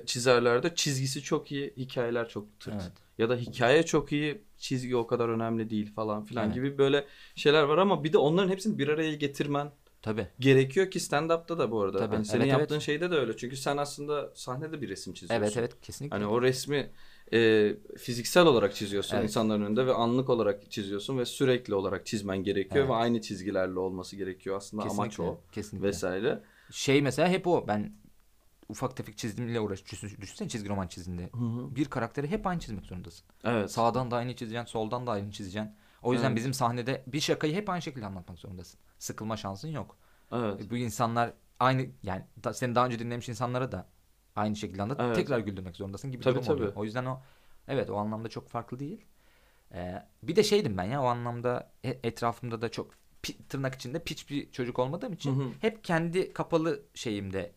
çizerlerde 0.06 0.76
çizgisi 0.76 1.22
çok 1.22 1.52
iyi, 1.52 1.74
hikayeler 1.78 2.30
çok 2.30 2.60
tırt. 2.60 2.74
Evet. 2.74 2.92
Ya 3.18 3.30
da 3.30 3.36
hikaye 3.36 3.84
çok 3.84 4.12
iyi, 4.12 4.42
çizgi 4.58 4.96
o 4.96 5.08
kadar 5.08 5.30
önemli 5.30 5.70
değil 5.70 5.94
falan 5.94 6.24
filan 6.26 6.46
Evet. 6.46 6.56
gibi 6.56 6.78
böyle 6.78 7.06
şeyler 7.36 7.64
var 7.64 7.78
ama 7.78 8.04
bir 8.04 8.14
de 8.14 8.18
onların 8.18 8.50
hepsini 8.50 8.78
bir 8.78 8.88
araya 8.88 9.16
getirmen 9.16 9.72
Tabii. 10.02 10.28
gerekiyor 10.40 10.92
ki 10.92 11.00
stand-up'ta 11.00 11.58
da 11.60 11.72
bu 11.72 11.82
arada. 11.82 11.98
Tabii, 12.00 12.16
Hani 12.16 12.26
senin 12.26 12.42
evet, 12.42 12.52
yaptığın 12.52 12.76
evet. 12.76 12.84
şeyde 12.86 13.12
de 13.12 13.16
öyle. 13.16 13.38
Çünkü 13.38 13.58
sen 13.58 13.78
aslında 13.78 14.32
sahnede 14.36 14.82
bir 14.82 14.90
resim 14.90 15.14
çiziyorsun. 15.14 15.44
Evet 15.46 15.58
evet 15.58 15.82
kesinlikle. 15.82 16.16
Hani 16.18 16.28
o 16.28 16.42
resmi 16.42 16.92
e, 17.34 17.72
fiziksel 17.98 18.46
olarak 18.46 18.76
çiziyorsun 18.76 19.16
Evet. 19.18 19.30
insanların 19.30 19.62
önünde 19.62 19.86
ve 19.88 19.94
anlık 19.94 20.30
olarak 20.30 20.72
çiziyorsun 20.72 21.18
ve 21.18 21.26
sürekli 21.26 21.76
olarak 21.76 22.06
çizmen 22.06 22.44
gerekiyor 22.44 22.86
Evet. 22.86 22.90
ve 22.90 22.94
aynı 22.94 23.22
çizgilerle 23.22 23.80
olması 23.80 24.16
gerekiyor 24.16 24.58
aslında 24.58 24.84
amaç 24.84 25.10
kesinlikle. 25.10 25.24
o 25.24 25.42
Kesinlikle. 25.52 25.88
vesaire. 25.88 26.44
Şey 26.72 27.02
mesela 27.02 27.30
hep 27.30 27.48
o. 27.48 27.68
Ben 27.68 27.94
ufak 28.70 28.98
tefek 28.98 29.18
çizimle 29.18 29.60
uğraşıyorum. 29.60 30.22
Düşünsene 30.22 30.50
çizgi 30.50 30.70
roman 30.70 30.88
çizdiğinde. 30.88 31.30
Bir 31.76 31.86
karakteri 31.86 32.28
hep 32.28 32.48
aynı 32.48 32.60
çizmek 32.60 32.86
zorundasın. 32.86 33.26
Evet. 33.44 33.72
Sağdan 33.72 34.12
da 34.12 34.16
aynı 34.16 34.36
çizeceksin, 34.36 34.72
soldan 34.72 35.08
da 35.08 35.12
aynı 35.12 35.32
çizeceksin. 35.32 35.72
O 36.02 36.14
yüzden 36.14 36.28
Evet. 36.28 36.38
bizim 36.38 36.54
sahnede 36.54 37.04
bir 37.08 37.20
şakayı 37.20 37.54
hep 37.56 37.70
aynı 37.70 37.82
şekilde 37.82 38.06
anlatmak 38.06 38.40
zorundasın. 38.40 38.80
Sıkılma 39.00 39.38
şansın 39.38 39.68
yok. 39.68 39.98
Evet. 40.32 40.72
Bu 40.72 40.78
insanlar 40.78 41.34
aynı 41.60 41.88
yani 42.04 42.26
da, 42.44 42.54
seni 42.54 42.76
daha 42.76 42.86
önce 42.86 43.00
dinlemiş 43.00 43.30
insanlara 43.30 43.72
da 43.72 43.88
aynı 44.36 44.56
şekilde 44.56 44.82
anlat. 44.82 45.00
Evet. 45.02 45.16
Tekrar 45.16 45.40
güldürmek 45.40 45.76
zorundasın 45.76 46.12
gibi 46.12 46.20
bir 46.20 46.24
Tabii, 46.24 46.36
durum 46.36 46.46
tabii. 46.46 46.58
oluyor. 46.58 46.74
O 46.76 46.84
yüzden 46.84 47.06
o 47.06 47.22
evet 47.68 47.90
o 47.90 47.96
anlamda 47.98 48.28
çok 48.30 48.50
farklı 48.50 48.80
değil. 48.80 49.06
Ee, 49.74 50.04
bir 50.24 50.36
de 50.36 50.44
şeydim 50.44 50.78
ben 50.78 50.84
ya 50.84 51.02
o 51.04 51.06
anlamda 51.06 51.72
e- 51.84 52.00
etrafımda 52.04 52.62
da 52.62 52.70
çok 52.70 52.92
pi- 53.24 53.48
tırnak 53.50 53.76
içinde 53.76 54.04
piç 54.04 54.30
bir 54.30 54.52
çocuk 54.52 54.80
olmadığım 54.80 55.14
için 55.14 55.40
Hı 55.40 55.44
hı. 55.44 55.50
hep 55.62 55.84
kendi 55.84 56.34
kapalı 56.34 56.84
şeyimde 56.94 57.52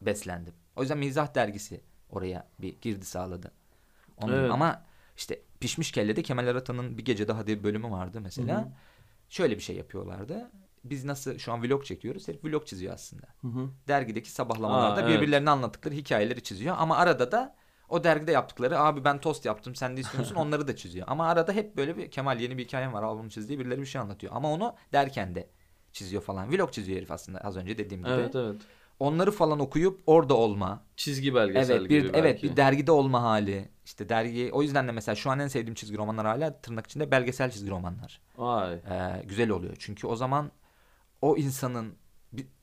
beslendim. 0.00 0.54
O 0.76 0.80
yüzden 0.80 0.98
mizah 0.98 1.34
dergisi 1.34 1.80
oraya 2.10 2.48
bir 2.58 2.80
girdi 2.80 3.04
sağladı. 3.04 3.52
Onun- 4.16 4.32
Evet. 4.32 4.50
Ama 4.50 4.84
işte 5.16 5.42
Pişmiş 5.60 5.92
Kelle'de 5.92 6.22
Kemal 6.22 6.46
Aratan'ın 6.46 6.98
bir 6.98 7.04
gece 7.04 7.28
daha 7.28 7.46
diye 7.46 7.58
bir 7.58 7.64
bölümü 7.64 7.90
vardı 7.90 8.20
mesela. 8.20 8.60
Hı 8.60 8.64
hı. 8.66 8.72
Şöyle 9.28 9.56
bir 9.56 9.62
şey 9.62 9.76
yapıyorlardı. 9.76 10.50
Biz 10.84 11.04
nasıl 11.04 11.38
şu 11.38 11.52
an 11.52 11.62
vlog 11.62 11.84
çekiyoruz. 11.84 12.28
Herif 12.28 12.44
vlog 12.44 12.66
çiziyor 12.66 12.94
aslında. 12.94 13.26
Hı 13.40 13.48
hı. 13.48 13.70
Dergideki 13.88 14.30
sabahlamalarda 14.30 15.00
Aa, 15.00 15.08
evet. 15.08 15.20
birbirlerine 15.20 15.50
anlattıkları 15.50 15.94
hikayeleri 15.94 16.42
çiziyor. 16.42 16.76
Ama 16.78 16.96
arada 16.96 17.32
da 17.32 17.56
o 17.88 18.04
dergide 18.04 18.32
yaptıkları 18.32 18.78
abi 18.78 19.04
ben 19.04 19.20
tost 19.20 19.44
yaptım 19.44 19.74
sen 19.74 19.96
de 19.96 20.00
istiyor 20.00 20.20
musun 20.20 20.34
onları 20.38 20.68
da 20.68 20.76
çiziyor. 20.76 21.06
Ama 21.08 21.28
arada 21.28 21.52
hep 21.52 21.76
böyle 21.76 21.96
bir 21.96 22.10
Kemal 22.10 22.40
yeni 22.40 22.58
bir 22.58 22.64
hikayem 22.64 22.92
var 22.92 23.02
al 23.02 23.18
bunu 23.18 23.30
çiz 23.30 23.48
diye 23.48 23.58
birileri 23.58 23.80
bir 23.80 23.86
şey 23.86 24.00
anlatıyor. 24.00 24.32
Ama 24.36 24.52
onu 24.52 24.74
derken 24.92 25.34
de 25.34 25.50
çiziyor 25.92 26.22
falan. 26.22 26.52
Vlog 26.52 26.72
çiziyor 26.72 26.98
herif 26.98 27.10
aslında 27.10 27.38
az 27.38 27.56
önce 27.56 27.78
dediğim 27.78 28.02
gibi. 28.02 28.12
Evet 28.12 28.36
evet. 28.36 28.56
Onları 29.00 29.30
falan 29.30 29.60
okuyup 29.60 30.00
orada 30.06 30.34
olma. 30.34 30.82
Çizgi 30.96 31.34
belgesel 31.34 31.76
Evet 31.76 31.90
bir 31.90 32.02
gibi 32.02 32.10
evet 32.14 32.24
belki. 32.24 32.50
bir 32.50 32.56
dergide 32.56 32.92
olma 32.92 33.22
hali. 33.22 33.68
İşte 33.84 34.08
dergi 34.08 34.50
o 34.52 34.62
yüzden 34.62 34.88
de 34.88 34.92
mesela 34.92 35.14
şu 35.14 35.30
an 35.30 35.38
en 35.38 35.48
sevdiğim 35.48 35.74
çizgi 35.74 35.98
romanlar 35.98 36.26
hala 36.26 36.60
tırnak 36.60 36.86
içinde 36.86 37.10
belgesel 37.10 37.50
çizgi 37.50 37.70
romanlar. 37.70 38.20
Vay. 38.36 38.74
Ee, 38.74 39.22
güzel 39.24 39.50
oluyor. 39.50 39.76
Çünkü 39.78 40.06
o 40.06 40.16
zaman 40.16 40.50
o 41.22 41.36
insanın 41.36 41.94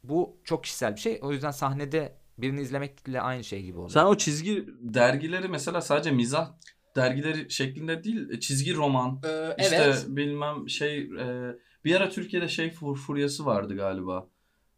bu 0.04 0.38
çok 0.44 0.64
kişisel 0.64 0.96
bir 0.96 1.00
şey. 1.00 1.20
O 1.22 1.32
yüzden 1.32 1.52
sahnede 1.52 2.16
birini 2.38 2.62
izlemekle 2.62 3.22
aynı 3.22 3.44
şey 3.44 3.64
gibi 3.64 3.78
oluyor. 3.78 3.90
Sen 3.90 4.06
o 4.06 4.18
çizgi 4.18 4.66
dergileri 4.80 5.48
mesela 5.48 5.82
sadece 5.82 6.12
mizah 6.12 6.52
dergileri 6.96 7.52
şeklinde 7.52 8.04
değil 8.04 8.30
e, 8.30 8.40
çizgi 8.40 8.76
roman. 8.76 9.22
Ee, 9.26 9.56
İşte 9.60 9.76
evet. 9.76 10.06
bilmem 10.08 10.70
şey 10.70 11.00
e, 11.00 11.56
bir 11.86 11.96
ara 11.96 12.10
Türkiye'de 12.10 12.48
şey 12.48 12.72
fur, 12.72 12.98
furyası 12.98 13.46
vardı 13.46 13.76
galiba. 13.76 14.28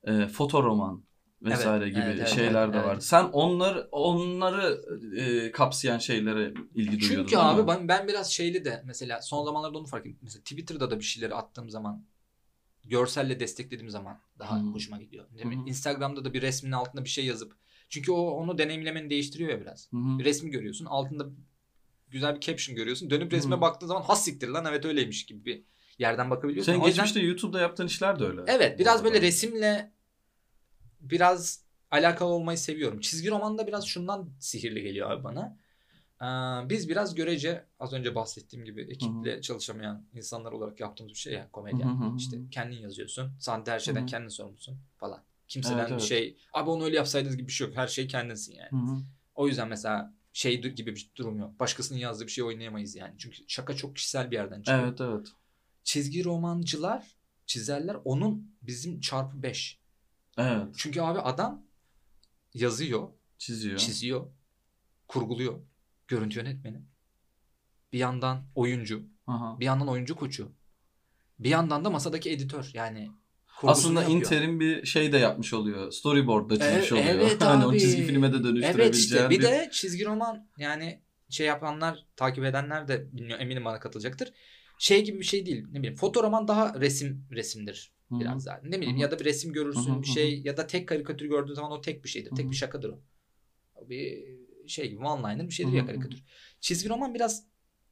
E, 0.04 0.28
foto 0.28 0.64
roman 0.64 1.04
vesaire 1.44 1.84
Evet, 1.84 1.96
gibi 1.96 2.04
evet, 2.06 2.28
şeyler 2.28 2.64
evet, 2.64 2.74
de 2.74 2.78
evet. 2.78 2.88
vardı. 2.88 3.02
Sen 3.02 3.24
onları 3.24 3.88
onları 3.92 4.82
e, 5.18 5.52
kapsayan 5.52 5.98
şeylere 5.98 6.54
ilgi 6.76 7.00
duyuyordun. 7.00 7.28
Çünkü 7.30 7.38
abi 7.38 7.68
ben, 7.68 7.88
ben 7.88 8.08
biraz 8.08 8.32
şeyli 8.32 8.66
de 8.66 8.82
mesela 8.86 9.22
son 9.22 9.46
zamanlarda 9.46 9.78
onu 9.78 9.86
fark 9.88 10.06
ettim. 10.06 10.20
Mesela 10.22 10.42
Twitter'da 10.44 10.92
da 10.92 11.00
bir 11.00 11.06
şeyleri 11.06 11.36
attığım 11.36 11.70
zaman 11.70 12.06
görselle 12.86 13.40
desteklediğim 13.40 13.90
zaman 13.90 14.20
daha 14.40 14.60
Hı. 14.60 14.66
hoşuma 14.66 14.98
gidiyor. 14.98 15.26
Değil 15.34 15.46
mi? 15.46 15.64
Hı. 15.64 15.70
Instagram'da 15.70 16.26
da 16.26 16.34
bir 16.34 16.42
resmin 16.42 16.72
altında 16.72 17.04
bir 17.04 17.10
şey 17.10 17.26
yazıp 17.26 17.56
çünkü 17.90 18.12
o 18.12 18.22
onu 18.22 18.58
deneyimlemeni 18.58 19.10
değiştiriyor 19.10 19.50
ya 19.50 19.62
biraz. 19.62 19.88
Hı. 19.92 20.20
Bir 20.20 20.26
resmi 20.26 20.52
görüyorsun 20.52 20.86
altında 20.86 21.26
güzel 22.10 22.36
bir 22.36 22.40
caption 22.40 22.76
görüyorsun. 22.76 23.10
Dönüp 23.10 23.34
resme 23.34 23.56
Hı. 23.56 23.62
baktığın 23.62 23.88
zaman 23.88 24.02
has 24.02 24.26
siktir 24.26 24.48
lan 24.48 24.66
evet 24.70 24.86
öyleymiş 24.86 25.26
gibi 25.26 25.46
bir 25.46 25.64
yerden 25.98 26.30
bakabiliyorsun. 26.30 26.72
Senin 26.72 26.84
O 26.84 26.88
yüzden- 26.88 27.04
geçmişte 27.06 27.28
YouTube'da 27.28 27.62
yaptığın 27.62 27.88
işler 27.88 28.20
de 28.20 28.26
öyle. 28.26 28.42
Evet 28.48 28.80
biraz 28.80 29.04
böyle 29.04 29.22
resimle 29.22 29.92
biraz 31.04 31.64
alakalı 31.92 32.30
olmayı 32.30 32.58
seviyorum. 32.58 33.00
Çizgi 33.00 33.30
romanda 33.30 33.68
biraz 33.68 33.86
şundan 33.86 34.30
sihirli 34.40 34.84
geliyor 34.84 35.12
abi 35.12 35.24
bana. 35.24 35.58
Ee, 36.22 36.26
biz 36.70 36.90
biraz 36.90 37.16
görece 37.16 37.66
az 37.80 37.94
önce 37.94 38.16
bahsettiğim 38.16 38.66
gibi 38.66 38.82
ekiple 38.82 39.42
çalışamayan 39.42 40.06
insanlar 40.14 40.52
olarak 40.52 40.80
yaptığımız 40.80 41.14
bir 41.14 41.18
şey 41.18 41.34
ya 41.34 41.52
komedyen. 41.52 41.88
Hı 41.88 41.92
hı 41.92 42.06
hı 42.06 42.10
hı. 42.10 42.18
İşte 42.18 42.38
kendin 42.52 42.78
yazıyorsun. 42.78 43.32
Sahnede 43.40 43.72
her 43.72 43.80
şeyden 43.80 44.00
Hı 44.00 44.04
hı. 44.04 44.08
kendin 44.08 44.30
sorumlusun 44.30 44.78
falan. 44.98 45.24
Kimseden 45.48 45.78
Evet, 45.78 45.88
bir 45.88 45.94
evet. 45.94 46.04
şey 46.04 46.38
abi 46.54 46.70
onu 46.70 46.84
öyle 46.84 46.96
yapsaydınız 46.96 47.38
gibi 47.38 47.48
bir 47.48 47.54
şey 47.54 47.68
yok. 47.68 47.78
Her 47.78 47.88
şey 47.88 48.08
kendinsin 48.08 48.56
yani. 48.56 48.70
Hı 48.72 48.92
hı. 48.92 48.98
O 49.36 49.48
yüzden 49.48 49.68
mesela 49.68 50.14
şey 50.34 50.62
gibi 50.62 50.96
bir 50.96 51.12
durum 51.16 51.40
yok. 51.40 51.60
Başkasının 51.60 52.00
yazdığı 52.00 52.26
bir 52.26 52.32
şey 52.32 52.44
oynayamayız 52.44 52.96
yani. 52.96 53.16
Çünkü 53.18 53.38
şaka 53.48 53.76
çok 53.76 53.96
kişisel 53.96 54.32
bir 54.32 54.36
yerden 54.36 54.62
çıkıyor. 54.62 54.88
Evet 54.88 55.02
evet. 55.02 55.28
Çizgi 55.84 56.24
romancılar, 56.24 57.18
çizerler 57.46 57.98
onun 58.06 58.56
bizim 58.62 59.00
çarpı 59.00 59.44
5. 59.44 59.80
Evet. 60.38 60.68
Çünkü 60.78 61.02
abi 61.02 61.20
adam 61.20 61.66
yazıyor, 62.54 63.10
Çiziyor. 63.38 63.78
çiziyor, 63.78 64.28
kurguluyor. 65.08 65.62
Görüntü 66.08 66.40
yönetmeni. 66.40 66.82
Bir 67.94 67.98
yandan 68.00 68.44
oyuncu, 68.56 69.04
Aha. 69.28 69.60
bir 69.60 69.66
yandan 69.66 69.88
oyuncu 69.88 70.16
koçu. 70.16 70.52
Bir 71.40 71.50
yandan 71.50 71.86
da 71.86 71.90
masadaki 71.90 72.32
editör. 72.32 72.72
Yani 72.74 73.12
kurgusunu 73.60 73.72
Aslında 73.72 74.00
yapıyor. 74.02 74.20
interim 74.22 74.60
bir 74.60 74.86
şey 74.86 75.12
de 75.12 75.18
yapmış 75.18 75.54
oluyor. 75.54 75.92
Storyboard'da 75.92 76.60
çizmiş 76.60 76.92
E- 76.92 76.96
oluyor. 76.96 77.08
evet 77.10 77.42
hani 77.44 77.66
o 77.66 77.70
abi. 77.70 77.80
çizgi 77.80 78.04
filme 78.04 78.30
de 78.34 78.44
dönüştürebileceğin 78.44 78.80
Evet 78.86 78.96
işte 78.96 79.30
bir 79.30 79.38
bir... 79.40 79.44
de 79.44 79.70
çizgi 79.72 80.06
roman 80.06 80.50
yani 80.58 81.02
şey 81.30 81.48
yapanlar, 81.48 82.06
takip 82.16 82.44
edenler 82.44 82.88
de 82.88 83.14
bilmiyor 83.14 83.40
eminim 83.40 83.66
bana 83.66 83.80
katılacaktır. 83.80 84.34
Şey 84.80 85.04
gibi 85.06 85.20
bir 85.20 85.24
şey 85.26 85.46
değil. 85.46 85.66
Ne 85.72 85.80
bileyim 85.80 85.96
fotoroman 85.96 86.48
daha 86.48 86.80
resim 86.82 87.28
resimdir 87.32 87.93
Biraz 88.20 88.46
daha. 88.46 88.62
Ne 88.64 88.78
bileyim 88.78 88.94
Hı 88.94 88.98
hı. 88.98 89.02
ya 89.02 89.12
da 89.12 89.20
bir 89.20 89.26
resim 89.26 89.54
görürsün 89.54 89.94
Hı 89.94 89.98
hı, 89.98 90.02
bir 90.02 90.08
şey 90.08 90.42
ya 90.42 90.58
da 90.58 90.68
tek 90.68 90.88
karikatür 90.88 91.26
gördüğün 91.26 91.54
zaman 91.54 91.72
o 91.72 91.82
tek 91.82 92.04
bir 92.04 92.10
şeydir. 92.10 92.32
Hı 92.32 92.36
Tek 92.36 92.52
bir 92.52 92.56
şakadır 92.56 92.90
o. 92.90 93.00
Bir 93.90 94.26
şey 94.68 94.90
gibi 94.90 95.06
one 95.06 95.34
liner 95.34 95.48
bir 95.48 95.54
şeydir 95.54 95.72
Hı 95.72 95.74
hı, 95.74 95.78
ya 95.78 95.86
karikatür. 95.86 96.24
Çizgi 96.60 96.90
roman 96.90 97.14
biraz 97.14 97.48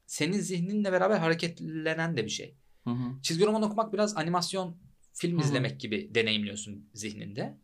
senin 0.06 0.38
zihninle 0.38 0.92
beraber 0.92 1.18
hareketlenen 1.18 2.16
de 2.16 2.24
bir 2.24 2.30
şey. 2.30 2.56
Hı 2.84 2.90
hı. 2.90 3.20
Çizgi 3.22 3.46
roman 3.46 3.62
okumak 3.62 3.92
biraz 3.92 4.16
animasyon 4.16 4.76
film 5.14 5.32
Hı 5.32 5.36
hı. 5.36 5.44
izlemek 5.44 5.80
gibi 5.80 6.14
deneyimliyorsun 6.14 6.90
zihninde. 6.94 7.58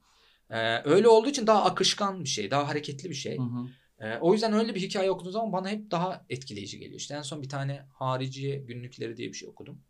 Ee, 0.51 0.83
öyle 0.85 1.09
olduğu 1.09 1.29
için 1.29 1.47
daha 1.47 1.65
akışkan 1.65 2.25
bir 2.25 2.29
şey, 2.29 2.51
daha 2.51 2.69
hareketli 2.69 3.11
bir 3.11 3.15
şey. 3.15 3.39
Ee, 4.01 4.17
o 4.19 4.33
yüzden 4.33 4.53
öyle 4.53 4.75
bir 4.75 4.81
hikaye 4.81 5.11
okuduğum 5.11 5.33
zaman 5.33 5.53
bana 5.53 5.69
hep 5.69 5.91
daha 5.91 6.27
etkileyici 6.29 6.79
geliyor. 6.79 7.01
İşte 7.01 7.15
en 7.15 7.23
son 7.23 7.43
bir 7.43 7.49
tane 7.49 7.87
Hariciye 7.93 8.59
Günlükleri 8.59 9.17
diye 9.17 9.29
bir 9.29 9.35
şey 9.35 9.49
okudum. 9.49 9.83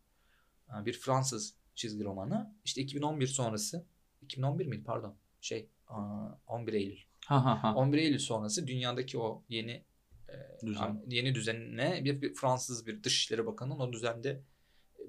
Bir 0.85 0.93
Fransız 0.93 1.55
çizgi 1.79 2.03
romanı. 2.03 2.55
İşte 2.65 2.81
2011 2.81 3.27
sonrası. 3.27 3.85
2011 4.21 4.65
miydi 4.65 4.83
pardon? 4.83 5.15
Şey 5.41 5.69
aa, 5.87 6.27
11 6.47 6.73
Eylül. 6.73 6.99
Ha 7.25 7.45
ha 7.45 7.63
ha. 7.63 7.75
11 7.75 7.97
Eylül 7.97 8.19
sonrası 8.19 8.67
dünyadaki 8.67 9.17
o 9.17 9.43
yeni 9.49 9.85
e, 10.29 10.65
Düzen. 10.65 11.03
yeni 11.07 11.35
düzenine 11.35 12.05
bir, 12.05 12.21
bir 12.21 12.33
Fransız 12.33 12.87
bir 12.87 13.03
Dışişleri 13.03 13.45
Bakanı'nın 13.45 13.79
o 13.79 13.93
düzende 13.93 14.41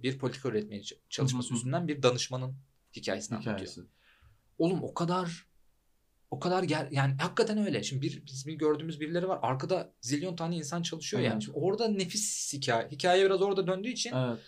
bir 0.02 0.18
politika 0.18 0.48
üretmeye 0.48 0.82
çalışması 1.08 1.48
Hı 1.48 1.50
hı 1.50 1.54
hı. 1.54 1.58
üstünden 1.58 1.88
bir 1.88 2.02
danışmanın 2.02 2.56
hikayesini 2.96 3.36
anlatıyor. 3.36 3.56
Hikayesi. 3.56 3.80
Oğlum 4.58 4.82
o 4.82 4.94
kadar 4.94 5.46
o 6.30 6.40
kadar 6.40 6.62
ger 6.62 6.88
yani 6.90 7.14
hakikaten 7.20 7.58
öyle. 7.58 7.82
Şimdi 7.82 8.02
bir 8.02 8.26
biz 8.26 8.46
bir 8.46 8.54
gördüğümüz 8.54 9.00
birileri 9.00 9.28
var. 9.28 9.38
Arkada 9.42 9.92
zilyon 10.00 10.36
tane 10.36 10.56
insan 10.56 10.82
çalışıyor 10.82 11.22
yani. 11.22 11.32
Evet. 11.32 11.42
Şimdi 11.42 11.58
orada 11.58 11.88
nefis 11.88 12.52
hikaye. 12.52 12.88
Hikaye 12.88 13.24
biraz 13.24 13.42
orada 13.42 13.66
döndüğü 13.66 13.88
için 13.88 14.12
Evet. 14.14 14.38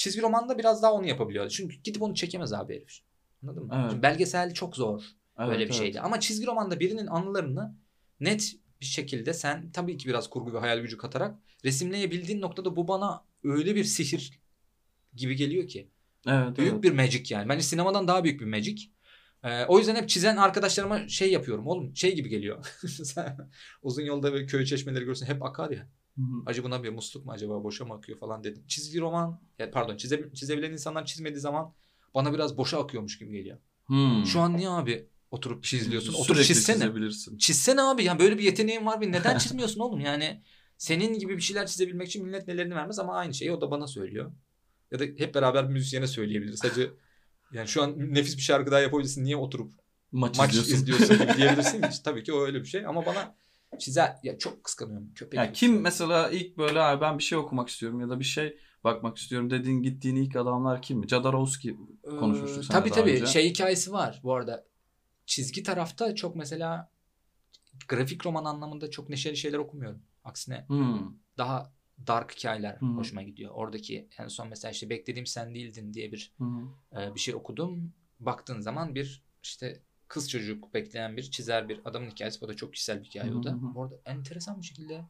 Çizgi 0.00 0.22
romanda 0.22 0.58
biraz 0.58 0.82
daha 0.82 0.92
onu 0.92 1.06
yapabiliyor. 1.06 1.48
Çünkü 1.48 1.76
gidip 1.76 2.02
onu 2.02 2.14
çekemez 2.14 2.52
abi 2.52 2.74
herif. 2.74 2.98
Anladın 3.42 3.62
mı? 3.62 3.74
Evet. 3.80 3.90
Şimdi 3.90 4.02
belgesel 4.02 4.54
çok 4.54 4.76
zor 4.76 5.02
evet 5.38 5.48
böyle 5.48 5.58
bir 5.58 5.64
evet. 5.64 5.74
şeydi. 5.74 6.00
Ama 6.00 6.20
çizgi 6.20 6.46
romanda 6.46 6.80
birinin 6.80 7.06
anılarını 7.06 7.76
net 8.20 8.56
bir 8.80 8.86
şekilde 8.86 9.34
sen 9.34 9.70
tabii 9.72 9.96
ki 9.96 10.08
biraz 10.08 10.30
kurgu 10.30 10.54
ve 10.54 10.58
hayal 10.58 10.78
gücü 10.78 10.98
katarak 10.98 11.38
resimleyebildiğin 11.64 12.40
noktada 12.40 12.76
bu 12.76 12.88
bana 12.88 13.24
öyle 13.44 13.76
bir 13.76 13.84
sihir 13.84 14.40
gibi 15.14 15.36
geliyor 15.36 15.68
ki. 15.68 15.90
Evet, 16.26 16.58
Büyük 16.58 16.72
evet. 16.72 16.82
bir 16.82 16.92
magic 16.92 17.34
yani. 17.34 17.48
Bence 17.48 17.62
sinemadan 17.62 18.08
daha 18.08 18.24
büyük 18.24 18.40
bir 18.40 18.46
magic. 18.46 18.82
Ee, 19.44 19.64
o 19.64 19.78
yüzden 19.78 19.96
hep 19.96 20.08
çizen 20.08 20.36
arkadaşlarıma 20.36 21.08
şey 21.08 21.32
yapıyorum. 21.32 21.66
Oğlum 21.66 21.96
şey 21.96 22.14
gibi 22.14 22.28
geliyor. 22.28 22.66
Uzun 23.82 24.02
yolda 24.02 24.32
böyle 24.32 24.46
köy 24.46 24.64
çeşmeleri 24.64 25.04
görürsün 25.04 25.26
hep 25.26 25.42
akar 25.42 25.70
ya. 25.70 25.88
Hı 26.20 26.36
hı. 26.36 26.42
Acaba 26.46 26.66
buna 26.66 26.82
bir 26.82 26.90
musluk 26.90 27.26
mu 27.26 27.32
acaba 27.32 27.64
boşa 27.64 27.84
mı 27.84 27.94
akıyor 27.94 28.18
falan 28.18 28.44
dedim. 28.44 28.62
Çizgi 28.68 29.00
roman 29.00 29.40
ya 29.58 29.70
pardon 29.70 29.96
çize, 29.96 30.30
çizebilen 30.34 30.72
insanlar 30.72 31.04
çizmediği 31.04 31.40
zaman 31.40 31.74
bana 32.14 32.34
biraz 32.34 32.56
boşa 32.56 32.82
akıyormuş 32.84 33.18
gibi 33.18 33.32
geliyor. 33.32 33.58
Hmm. 33.86 34.26
Şu 34.26 34.40
an 34.40 34.56
niye 34.56 34.68
abi 34.68 35.06
oturup 35.30 35.62
bir 35.62 35.66
şey 35.68 35.80
izliyorsun? 35.80 36.12
Oturup 36.12 36.26
Sürekli 36.26 36.46
çizsene. 36.46 36.76
çizebilirsin. 36.76 37.38
Çizsene 37.38 37.82
abi 37.82 38.04
yani 38.04 38.18
böyle 38.18 38.38
bir 38.38 38.42
yeteneğin 38.42 38.86
var 38.86 39.00
bir 39.00 39.12
neden 39.12 39.38
çizmiyorsun 39.38 39.80
oğlum 39.80 40.00
yani 40.00 40.42
senin 40.78 41.18
gibi 41.18 41.36
bir 41.36 41.42
şeyler 41.42 41.66
çizebilmek 41.66 42.08
için 42.08 42.26
millet 42.26 42.48
nelerini 42.48 42.74
vermez 42.74 42.98
ama 42.98 43.14
aynı 43.16 43.34
şeyi 43.34 43.52
o 43.52 43.60
da 43.60 43.70
bana 43.70 43.86
söylüyor. 43.86 44.32
Ya 44.90 44.98
da 44.98 45.04
hep 45.04 45.34
beraber 45.34 45.68
müzisyene 45.68 46.06
söyleyebiliriz. 46.06 46.58
Sadece 46.58 46.90
yani 47.52 47.68
şu 47.68 47.82
an 47.82 48.14
nefis 48.14 48.36
bir 48.36 48.42
şarkı 48.42 48.70
daha 48.70 48.80
yapabilirsin 48.80 49.24
niye 49.24 49.36
oturup 49.36 49.72
Maç, 50.12 50.38
maç 50.38 50.50
izliyorsun. 50.50 50.74
izliyorsun 50.74 51.18
gibi 51.18 51.34
diyebilirsin. 51.36 51.84
Tabii 52.04 52.22
ki 52.22 52.32
o 52.32 52.40
öyle 52.46 52.60
bir 52.60 52.66
şey 52.66 52.86
ama 52.86 53.06
bana 53.06 53.34
çizer 53.78 54.16
ya 54.22 54.38
çok 54.38 54.64
kıskanıyorum 54.64 55.14
köpek. 55.14 55.38
Ya 55.38 55.52
kim 55.52 55.80
mesela 55.80 56.30
ilk 56.30 56.58
böyle 56.58 56.80
"Abi 56.80 57.00
ben 57.00 57.18
bir 57.18 57.22
şey 57.22 57.38
okumak 57.38 57.68
istiyorum 57.68 58.00
ya 58.00 58.08
da 58.08 58.18
bir 58.20 58.24
şey 58.24 58.58
bakmak 58.84 59.18
istiyorum 59.18 59.50
dediğin 59.50 59.82
gittiğin 59.82 60.16
ilk 60.16 60.36
adamlar 60.36 60.82
kim 60.82 60.98
mi? 60.98 61.08
Jodorowsky 61.08 61.74
Ee, 62.04 62.10
konuşmuştuk 62.10 62.64
seninle 62.64 62.80
Tabii 62.80 62.90
daha 62.90 63.00
tabii 63.00 63.10
önce. 63.12 63.26
şey 63.26 63.50
hikayesi 63.50 63.92
var 63.92 64.20
bu 64.24 64.34
arada. 64.34 64.64
Çizgi 65.26 65.62
tarafta 65.62 66.14
çok 66.14 66.36
mesela 66.36 66.90
grafik 67.88 68.26
roman 68.26 68.44
anlamında 68.44 68.90
çok 68.90 69.08
neşeli 69.08 69.36
şeyler 69.36 69.58
okumuyorum. 69.58 70.02
Aksine 70.24 70.64
Hmm. 70.68 70.98
daha 71.38 71.72
dark 72.06 72.32
hikayeler 72.38 72.76
hı. 72.76 72.86
hoşuma 72.86 73.22
gidiyor. 73.22 73.50
Oradaki 73.54 74.08
en 74.18 74.28
son 74.28 74.48
mesela 74.48 74.72
işte 74.72 74.90
beklediğim 74.90 75.26
sen 75.26 75.54
değildin 75.54 75.94
diye 75.94 76.12
bir 76.12 76.32
hı. 76.38 76.44
e, 77.00 77.14
bir 77.14 77.20
şey 77.20 77.34
okudum. 77.34 77.92
Baktığın 78.20 78.60
zaman 78.60 78.94
bir 78.94 79.22
işte 79.42 79.82
kız 80.10 80.30
çocuk 80.30 80.74
bekleyen 80.74 81.16
bir 81.16 81.22
çizer 81.22 81.68
bir 81.68 81.80
adamın 81.84 82.10
hikayesi. 82.10 82.44
O 82.44 82.48
da 82.48 82.54
çok 82.54 82.72
kişisel 82.74 83.00
bir 83.00 83.04
hikaye 83.04 83.34
o 83.34 83.42
da. 83.42 83.52
Hı. 83.52 83.58
Orada 83.74 83.94
enteresan 84.04 84.60
bir 84.60 84.66
şekilde 84.66 85.04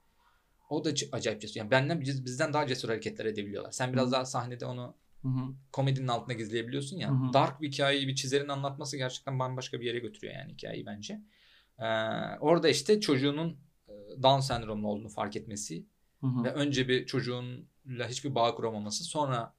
o 0.70 0.84
da 0.84 0.90
acayip 1.12 1.40
cesur. 1.40 1.60
Yani 1.60 1.70
benden 1.70 2.00
biz- 2.00 2.24
bizden 2.24 2.52
daha 2.52 2.66
cesur 2.66 2.88
hareketler 2.88 3.24
edebiliyorlar. 3.24 3.72
Sen 3.72 3.92
biraz 3.92 4.12
daha 4.12 4.24
sahnede 4.24 4.66
onu 4.66 4.94
Hı 5.22 5.28
hı. 5.28 5.54
komedinin 5.72 6.08
altına 6.08 6.34
gizleyebiliyorsun 6.34 6.96
ya. 6.96 7.10
Hı 7.10 7.14
hı. 7.14 7.32
Dark 7.32 7.60
bir 7.60 7.72
hikayeyi 7.72 8.08
bir 8.08 8.14
çizerin 8.14 8.48
anlatması 8.48 8.96
gerçekten 8.96 9.38
bambaşka 9.38 9.80
bir 9.80 9.86
yere 9.86 9.98
götürüyor 9.98 10.34
yani 10.34 10.52
hikayeyi 10.52 10.86
bence. 10.86 11.20
Ee, 11.78 11.84
orada 12.40 12.68
işte 12.68 13.00
çocuğunun 13.00 13.58
e, 13.88 13.92
Down 14.22 14.40
sendromlu 14.40 14.88
olduğunu 14.88 15.08
fark 15.08 15.36
etmesi 15.36 15.86
Hı 16.20 16.26
hı. 16.26 16.44
ve 16.44 16.52
önce 16.52 16.88
bir 16.88 17.06
çocuğunla 17.06 18.08
hiçbir 18.08 18.34
bağ 18.34 18.54
kuramaması 18.54 19.04
sonra 19.04 19.54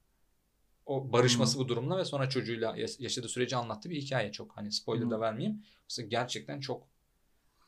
o 0.86 1.14
barışması 1.14 1.60
bu 1.60 1.68
durumla 1.68 1.98
ve 1.98 2.06
sonra 2.06 2.30
çocuğuyla 2.30 2.78
yaş- 2.78 3.00
yaşadığı 3.00 3.28
süreci 3.30 3.56
anlattığı 3.56 3.90
bir 3.90 4.02
hikaye 4.02 4.32
çok 4.32 4.58
hani 4.58 4.72
spoiler 4.72 5.10
da 5.10 5.16
Hı. 5.16 5.22
vermeyeyim. 5.22 5.64
Mesela 5.90 6.08
gerçekten 6.08 6.60
çok 6.60 6.88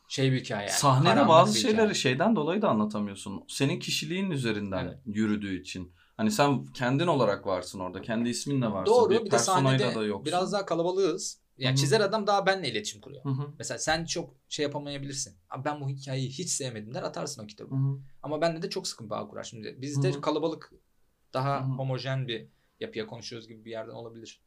şey 0.07 0.31
bir 0.31 0.39
hikaye 0.39 0.67
yani. 0.67 0.77
Sahnede 0.77 1.27
bazı 1.27 1.59
şeyleri 1.59 1.75
hikaye. 1.75 1.93
şeyden 1.93 2.35
dolayı 2.35 2.61
da 2.61 2.69
anlatamıyorsun. 2.69 3.43
Senin 3.47 3.79
kişiliğin 3.79 4.31
üzerinden 4.31 4.85
Evet. 4.85 4.99
yürüdüğü 5.05 5.61
için. 5.61 5.93
Hani 6.17 6.31
sen 6.31 6.65
kendin 6.65 7.07
olarak 7.07 7.47
varsın 7.47 7.79
orada. 7.79 8.01
Kendi 8.01 8.29
isminle 8.29 8.71
varsın. 8.71 8.93
Doğru 8.93 9.09
bir 9.09 9.25
bir 9.25 9.31
de 9.31 9.39
sahnede 9.39 9.95
da 9.95 10.03
yoksun. 10.03 10.25
biraz 10.25 10.53
daha 10.53 10.65
kalabalığız. 10.65 11.43
Yani 11.57 11.69
Hı 11.69 11.73
hı. 11.73 11.77
çizer 11.77 11.99
adam 12.01 12.27
daha 12.27 12.45
benle 12.45 12.69
iletişim 12.71 13.01
kuruyor. 13.01 13.23
Hı 13.25 13.29
hı. 13.29 13.47
Mesela 13.57 13.77
sen 13.77 14.05
çok 14.05 14.35
şey 14.49 14.63
yapamayabilirsin. 14.63 15.37
Abi 15.49 15.65
ben 15.65 15.81
bu 15.81 15.89
hikayeyi 15.89 16.29
hiç 16.29 16.49
sevmedim 16.49 16.93
der 16.93 17.03
atarsın 17.03 17.43
o 17.43 17.47
kitabı. 17.47 17.75
Hı 17.75 17.79
hı. 17.79 17.99
Ama 18.23 18.41
bende 18.41 18.61
de 18.61 18.69
çok 18.69 18.87
sıkın 18.87 19.09
bağ 19.09 19.27
kurar. 19.27 19.43
Şimdi 19.43 19.77
bizde 19.81 20.11
Hı 20.11 20.17
hı. 20.17 20.21
kalabalık 20.21 20.71
daha 21.33 21.59
Hı 21.59 21.63
hı. 21.63 21.71
homojen 21.71 22.27
bir 22.27 22.47
yapıya 22.79 23.07
konuşuyoruz 23.07 23.47
gibi 23.47 23.65
bir 23.65 23.71
yerden 23.71 23.93
olabilir. 23.93 24.41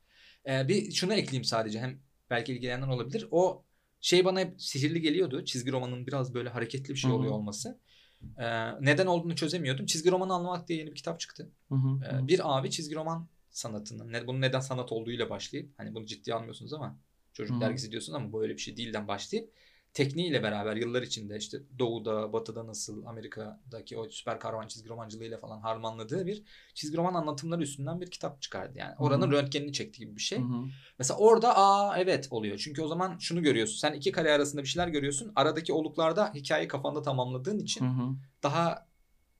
Ee, 0.48 0.68
bir 0.68 0.92
şunu 0.92 1.14
ekleyeyim 1.14 1.44
sadece 1.44 1.80
hem 1.80 2.00
belki 2.30 2.52
ilgilenen 2.52 2.88
olabilir. 2.88 3.28
O 3.30 3.64
şey 4.00 4.24
bana 4.24 4.40
hep 4.40 4.62
sihirli 4.62 5.00
geliyordu. 5.00 5.44
Çizgi 5.44 5.72
romanın 5.72 6.06
biraz 6.06 6.34
böyle 6.34 6.48
hareketli 6.48 6.94
bir 6.94 6.98
şey 6.98 7.10
oluyor 7.10 7.32
olması. 7.32 7.80
Ee, 8.38 8.70
neden 8.80 9.06
olduğunu 9.06 9.36
çözemiyordum. 9.36 9.86
Çizgi 9.86 10.10
romanı 10.10 10.34
anlamak 10.34 10.68
diye 10.68 10.78
yeni 10.78 10.90
bir 10.90 10.96
kitap 10.96 11.20
çıktı. 11.20 11.50
Ee, 12.04 12.28
bir 12.28 12.58
abi 12.58 12.70
çizgi 12.70 12.94
roman 12.94 13.28
sanatının, 13.50 14.12
ne, 14.12 14.26
bunun 14.26 14.40
neden 14.40 14.60
sanat 14.60 14.92
olduğuyla 14.92 15.30
başlayıp, 15.30 15.72
hani 15.76 15.94
bunu 15.94 16.06
ciddiye 16.06 16.36
almıyorsunuz 16.36 16.72
ama 16.72 16.98
çocuk 17.32 17.56
Hı. 17.56 17.60
dergisi 17.60 17.90
diyorsunuz 17.90 18.16
ama 18.16 18.32
böyle 18.32 18.54
bir 18.54 18.58
şey 18.58 18.76
değilden 18.76 19.08
başlayıp 19.08 19.52
tekniğiyle 19.96 20.42
beraber 20.42 20.76
yıllar 20.76 21.02
içinde 21.02 21.36
işte 21.36 21.58
doğuda, 21.78 22.32
batıda 22.32 22.66
nasıl 22.66 23.06
Amerika'daki 23.06 23.98
o 23.98 24.08
süper 24.08 24.40
kahraman 24.40 24.66
çizgi 24.66 24.88
romancılığıyla 24.88 25.38
falan 25.38 25.60
harmanladığı 25.60 26.26
bir 26.26 26.42
çizgi 26.74 26.96
roman 26.96 27.14
anlatımları 27.14 27.62
üstünden 27.62 28.00
bir 28.00 28.10
kitap 28.10 28.42
çıkardı. 28.42 28.78
Yani 28.78 28.94
oranın 28.98 29.28
Hı. 29.28 29.32
röntgenini 29.32 29.72
çekti 29.72 29.98
gibi 29.98 30.16
bir 30.16 30.20
şey. 30.20 30.38
Hı 30.38 30.42
hı. 30.42 30.64
Mesela 30.98 31.18
orada 31.18 31.56
aa 31.56 31.98
evet 31.98 32.28
oluyor. 32.30 32.58
Çünkü 32.58 32.82
o 32.82 32.88
zaman 32.88 33.18
şunu 33.18 33.42
görüyorsun. 33.42 33.76
Sen 33.76 33.92
iki 33.92 34.12
kare 34.12 34.32
arasında 34.32 34.62
bir 34.62 34.68
şeyler 34.68 34.88
görüyorsun. 34.88 35.32
Aradaki 35.36 35.72
oluklarda 35.72 36.32
hikayeyi 36.34 36.68
kafanda 36.68 37.02
tamamladığın 37.02 37.58
için 37.58 37.84
Hı 37.84 38.02
hı. 38.02 38.16
daha 38.42 38.86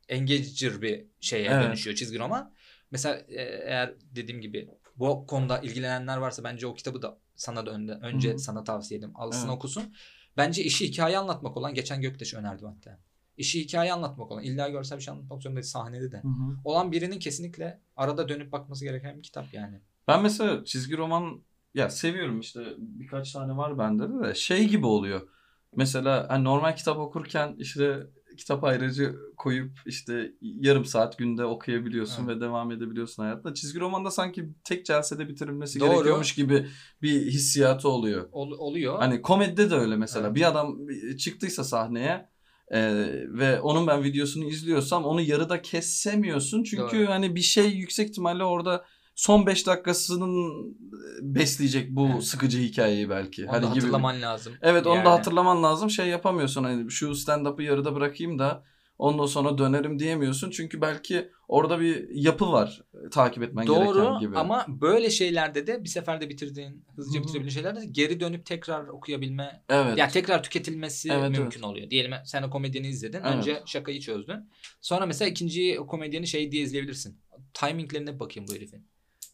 engager 0.09 0.83
bir 0.83 1.07
şeye 1.21 1.51
Evet. 1.51 1.65
dönüşüyor 1.65 1.97
çizgi 1.97 2.19
roman. 2.19 2.55
Mesela 2.91 3.17
e, 3.17 3.43
eğer 3.43 3.95
dediğim 4.15 4.41
gibi 4.41 4.69
bu 4.97 5.27
konuda 5.27 5.59
ilgilenenler 5.59 6.17
varsa 6.17 6.45
bence 6.45 6.67
o 6.67 6.75
kitabı 6.75 7.03
da 7.03 7.19
sana 7.35 7.67
da 7.67 7.71
önde, 7.71 7.93
önce 7.93 8.31
Hı 8.31 8.35
hı. 8.35 8.39
sana 8.39 8.65
tavsiye 8.65 8.99
ederim. 8.99 9.13
Alsın 9.17 9.49
Evet. 9.49 9.57
okusun. 9.57 9.95
Bence 10.37 10.65
işi 10.65 10.89
hikaye 10.89 11.19
anlatmak 11.19 11.57
olan 11.57 11.75
geçen 11.75 12.01
Göktaş 12.01 12.35
önerdim 12.35 12.69
hatta. 12.69 12.99
İşi 13.37 13.61
hikaye 13.61 13.93
anlatmak 13.93 14.31
olan 14.31 14.43
illa 14.43 14.69
görsel 14.69 14.99
bir 14.99 15.03
şey 15.03 15.13
anlatmak 15.13 15.43
zorunda 15.43 15.61
değil 15.61 15.71
sahnede 15.71 16.13
de. 16.13 16.17
Hı 16.17 16.29
hı. 16.29 16.57
Olan 16.65 16.93
birinin 16.93 17.19
kesinlikle 17.19 17.81
arada 17.97 18.29
dönüp 18.29 18.53
bakması 18.53 18.85
gereken 18.85 19.17
bir 19.17 19.23
kitap 19.23 19.55
yani. 19.55 19.81
Ben 20.09 20.23
mesela 20.23 20.65
çizgi 20.65 20.97
roman 20.97 21.43
ya 21.75 21.91
seviyorum 21.91 22.41
işte 22.41 22.61
birkaç 22.79 23.33
tane 23.33 23.57
var 23.57 23.79
bende 23.79 24.09
de 24.09 24.25
de 24.29 24.35
şey 24.35 24.69
gibi 24.69 24.87
oluyor. 24.87 25.29
Mesela 25.77 26.27
hani 26.29 26.45
normal 26.45 26.77
kitap 26.77 26.99
okurken 26.99 27.55
işte 27.59 28.07
kitap 28.37 28.65
ayrıcı 28.65 29.17
koyup 29.37 29.71
işte 29.87 30.33
yarım 30.41 30.85
saat 30.85 31.19
günde 31.19 31.45
okuyabiliyorsun 31.45 32.29
ve 32.29 32.41
devam 32.41 32.73
edebiliyorsun 32.73 33.23
hayatta. 33.23 33.55
Çizgi 33.55 33.81
romanda 33.81 34.11
sanki 34.11 34.49
tek 34.65 34.87
celsede 34.87 35.29
bitirilmesi 35.29 35.81
Doğru. 35.81 35.91
gerekiyormuş 35.91 36.35
gibi 36.35 36.67
bir 37.03 37.27
hissiyatı 37.27 37.89
oluyor. 37.89 38.29
Ol- 38.33 38.59
oluyor. 38.59 38.99
Hani 38.99 39.23
komedide 39.23 39.71
de 39.71 39.75
öyle 39.75 39.97
mesela. 39.97 40.27
Evet. 40.27 40.37
Bir 40.37 40.49
adam 40.49 40.79
çıktıysa 41.19 41.65
sahneye 41.65 42.29
e, 42.71 42.81
ve 43.29 43.61
onun 43.61 43.87
ben 43.87 44.05
videosunu 44.05 44.45
izliyorsam 44.45 45.05
onu 45.05 45.21
yarıda 45.21 45.63
kesemiyorsun. 45.63 46.63
Çünkü 46.63 46.99
Doğru. 46.99 47.09
hani 47.09 47.35
bir 47.35 47.41
şey 47.41 47.71
yüksek 47.71 48.09
ihtimalle 48.09 48.45
orada 48.45 48.85
son 49.17 49.47
5 49.47 49.67
dakikasının 49.67 50.77
besleyecek 51.21 51.91
bu 51.91 52.09
Evet. 52.13 52.25
sıkıcı 52.25 52.59
hikayeyi 52.59 53.11
belki. 53.11 53.45
Onu 53.45 53.53
hani 53.53 53.63
da 53.63 53.67
gibi. 53.67 53.81
hatırlaman 53.81 54.23
lazım. 54.23 54.55
Evet 54.63 54.87
onu 54.87 54.97
Yani. 54.97 55.05
da 55.05 55.13
hatırlaman 55.13 55.63
lazım. 55.63 55.91
Şey 55.91 56.07
yapamıyorsun 56.07 56.65
hani 56.65 56.91
şu 56.91 57.15
stand-up'ı 57.15 57.63
yarıda 57.63 57.95
bırakayım 57.95 58.39
da 58.39 58.65
ondan 58.99 59.27
sonra 59.27 59.59
dönerim 59.59 59.99
diyemiyorsun. 59.99 60.51
Çünkü 60.51 60.81
belki 60.81 61.31
orada 61.49 61.81
bir 61.81 62.09
yapı 62.11 62.53
var 62.53 62.83
e, 63.07 63.11
takip 63.11 63.43
etmen 63.43 63.67
gereken 63.67 63.87
Doğru 63.87 64.19
gibi. 64.21 64.39
ama 64.39 64.67
böyle 64.69 65.11
şeylerde 65.11 65.67
de 65.67 65.85
bir 65.85 65.89
seferde 65.89 66.29
bitirdiğin, 66.29 66.85
hızlıca 66.97 67.19
Hı 67.19 67.23
hı. 67.23 67.27
bitirebildiğin 67.27 67.55
şeylerde 67.55 67.81
de 67.81 67.87
geri 67.87 68.21
dönüp 68.21 68.47
tekrar 68.47 68.89
okuyabilme, 68.89 69.63
evet. 69.69 69.99
ya 69.99 70.09
tekrar 70.09 70.43
tüketilmesi 70.43 71.13
Evet, 71.13 71.31
mümkün 71.31 71.63
oluyor. 71.63 71.91
Diyelim 71.91 72.13
sen 72.25 72.43
o 72.43 72.51
komedyeni 72.51 72.89
izledin, 72.89 73.21
Evet. 73.25 73.35
önce 73.37 73.63
şakayı 73.67 74.01
çözdün. 74.01 74.51
Sonra 74.81 75.07
mesela 75.07 75.29
ikinci 75.29 75.77
komedyeni 75.77 76.27
şey 76.27 76.53
diye 76.53 76.63
izleyebilirsin. 76.63 77.21
Timinglerine 77.55 78.21
bakayım 78.21 78.49
bu 78.51 78.55
herifin. 78.55 78.87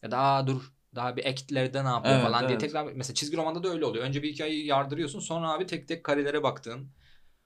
Ya 0.03 0.11
da 0.11 0.17
aa 0.17 0.47
dur 0.47 0.61
daha 0.95 1.15
bir 1.17 1.25
actlerde 1.25 1.83
ne 1.83 1.87
yapıyor 1.87 2.15
Evet, 2.15 2.25
falan 2.25 2.39
diye 2.41 2.51
evet. 2.51 2.61
tekrar 2.61 2.93
mesela 2.93 3.13
çizgi 3.15 3.37
romanda 3.37 3.63
da 3.63 3.69
öyle 3.69 3.85
oluyor. 3.85 4.05
Önce 4.05 4.23
bir 4.23 4.33
hikayeyi 4.33 4.65
yardırıyorsun 4.65 5.19
sonra 5.19 5.51
abi 5.51 5.65
tek 5.65 5.87
tek 5.87 6.03
karelere 6.03 6.43
baktığın 6.43 6.87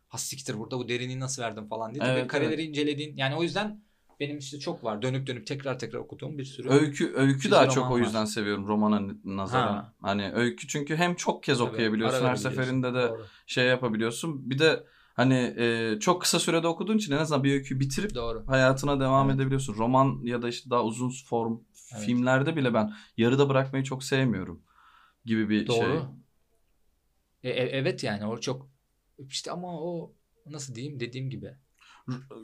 ha 0.07 0.17
siktir 0.17 0.59
burada 0.59 0.77
bu 0.79 0.89
derinliği 0.89 1.19
nasıl 1.19 1.41
verdim 1.41 1.67
falan 1.67 1.93
diye 1.93 2.03
Evet, 2.03 2.17
evet, 2.17 2.27
kareleri 2.27 2.63
incelediğin 2.63 3.17
yani 3.17 3.35
o 3.35 3.43
yüzden 3.43 3.81
benim 4.19 4.37
işte 4.37 4.59
çok 4.59 4.83
var 4.83 5.01
dönüp 5.01 5.27
dönüp 5.27 5.47
tekrar 5.47 5.79
tekrar 5.79 5.99
okuduğum 5.99 6.37
bir 6.37 6.45
sürü 6.45 6.69
Öykü 6.69 7.13
öykü 7.15 7.51
daha 7.51 7.69
çok 7.69 7.91
o 7.91 7.93
var. 7.93 7.99
yüzden 7.99 8.25
seviyorum 8.25 8.67
romana 8.67 9.01
nazaran. 9.23 9.73
Ha. 9.73 9.93
Hani 10.01 10.31
öykü 10.33 10.67
çünkü 10.67 10.95
hem 10.95 11.15
çok 11.15 11.43
kez 11.43 11.57
Tabii, 11.57 11.69
okuyabiliyorsun 11.69 12.25
her 12.25 12.35
seferinde 12.35 12.93
de 12.93 13.09
Doğru. 13.09 13.25
şey 13.45 13.65
yapabiliyorsun. 13.65 14.49
Bir 14.49 14.59
de 14.59 14.83
hani 15.17 15.53
e, 15.57 15.97
çok 15.99 16.21
kısa 16.21 16.39
sürede 16.39 16.67
okuduğun 16.67 16.97
için 16.97 17.13
en 17.13 17.17
azından 17.17 17.43
bir 17.43 17.53
öyküyü 17.53 17.79
bitirip 17.79 18.15
Doğru. 18.15 18.43
hayatına 18.47 18.99
devam 18.99 19.29
Evet. 19.29 19.35
edebiliyorsun. 19.39 19.75
Roman 19.75 20.19
ya 20.23 20.41
da 20.41 20.49
işte 20.49 20.69
daha 20.69 20.83
uzun 20.83 21.11
form 21.25 21.59
Evet. 21.93 22.03
filmlerde 22.05 22.55
bile 22.55 22.73
ben 22.73 22.93
yarıda 23.17 23.49
bırakmayı 23.49 23.83
çok 23.83 24.03
sevmiyorum 24.03 24.63
gibi 25.25 25.49
bir 25.49 25.57
şey. 25.57 25.67
Doğru. 25.67 26.05
E, 27.43 27.49
e- 27.49 27.69
evet 27.77 28.03
yani 28.03 28.25
o 28.25 28.37
çok 28.39 28.69
işte 29.19 29.51
ama 29.51 29.81
o 29.81 30.13
nasıl 30.45 30.75
diyeyim 30.75 30.99
dediğim 30.99 31.29
gibi. 31.29 31.57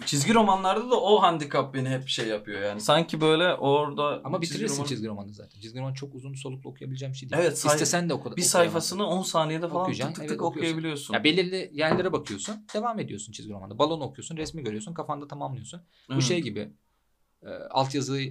Çizgi 0.06 0.34
romanlarda 0.34 0.90
da 0.92 1.02
o 1.02 1.22
handikap 1.22 1.74
beni 1.74 1.90
hep 1.90 2.08
şey 2.08 2.28
yapıyor 2.28 2.62
yani. 2.62 2.82
Sanki 2.82 3.22
böyle 3.22 3.54
orada 3.54 4.22
Ama 4.24 4.42
bitirirsin 4.42 4.76
romanı- 4.76 4.88
çizgi 4.88 5.08
romanı 5.08 5.34
zaten. 5.34 5.60
Çizgi 5.60 5.80
roman 5.80 5.94
çok 5.94 6.16
uzun 6.16 6.34
soluklu 6.34 6.70
okuyabileceğim 6.70 7.14
bir 7.14 7.18
şey 7.18 7.30
değil. 7.30 7.42
Evet, 7.42 7.58
say- 7.60 7.74
İstesen 7.74 8.10
de 8.10 8.14
o 8.14 8.24
kadar. 8.24 8.38
bir 8.38 8.42
sayfasını 8.42 9.08
10 9.08 9.22
saniyede 9.22 9.68
falan 9.68 9.82
Okuyacaksın, 9.82 10.14
tık 10.14 10.24
tık 10.24 10.32
evet, 10.32 10.42
okuyabiliyorsun. 10.42 11.14
Ya 11.14 11.24
belirli 11.24 11.70
yerlere 11.74 12.12
bakıyorsun. 12.14 12.56
Devam 12.74 13.00
ediyorsun 13.00 13.32
çizgi 13.32 13.54
romanda. 13.54 13.80
Balon 13.80 14.02
okuyorsun. 14.02 14.38
Resmi 14.38 14.64
görüyorsun. 14.64 14.94
Kafanda 14.94 15.28
tamamlıyorsun. 15.28 15.82
Bu 16.10 16.14
Evet. 16.14 16.24
şey 16.24 16.42
gibi. 16.42 16.74
E, 17.44 17.48
altyazı 17.50 18.22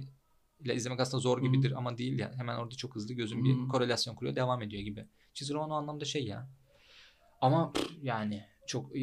ile 0.59 0.75
izlemek 0.75 0.99
aslında 0.99 1.21
zor 1.21 1.37
hı. 1.37 1.41
gibidir 1.41 1.71
ama 1.71 1.97
değil 1.97 2.19
ya. 2.19 2.31
Hemen 2.37 2.57
orada 2.57 2.75
çok 2.75 2.95
hızlı 2.95 3.13
gözün 3.13 3.43
bir 3.45 3.53
hı. 3.53 3.67
korelasyon 3.67 4.15
kuruyor. 4.15 4.35
Devam 4.35 4.61
ediyor 4.61 4.83
gibi. 4.83 5.05
Çizgi 5.33 5.53
roman 5.53 5.69
o 5.69 5.73
anlamda 5.73 6.05
şey 6.05 6.25
ya. 6.25 6.49
Ama 7.41 7.73
yani 8.01 8.43
çok 8.67 8.95
e, 8.97 9.01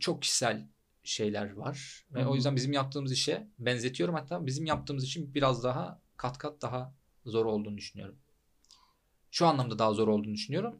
çok 0.00 0.22
kişisel 0.22 0.68
şeyler 1.04 1.52
var. 1.52 2.06
Ve 2.14 2.22
hı. 2.22 2.28
o 2.28 2.34
yüzden 2.34 2.56
bizim 2.56 2.72
yaptığımız 2.72 3.12
işe 3.12 3.48
benzetiyorum 3.58 4.14
hatta 4.14 4.46
bizim 4.46 4.66
yaptığımız 4.66 5.04
için 5.04 5.34
biraz 5.34 5.64
daha 5.64 6.00
kat 6.16 6.38
kat 6.38 6.62
daha 6.62 6.94
zor 7.24 7.46
olduğunu 7.46 7.76
düşünüyorum. 7.76 8.16
Şu 9.30 9.46
anlamda 9.46 9.78
daha 9.78 9.92
zor 9.92 10.08
olduğunu 10.08 10.34
düşünüyorum. 10.34 10.78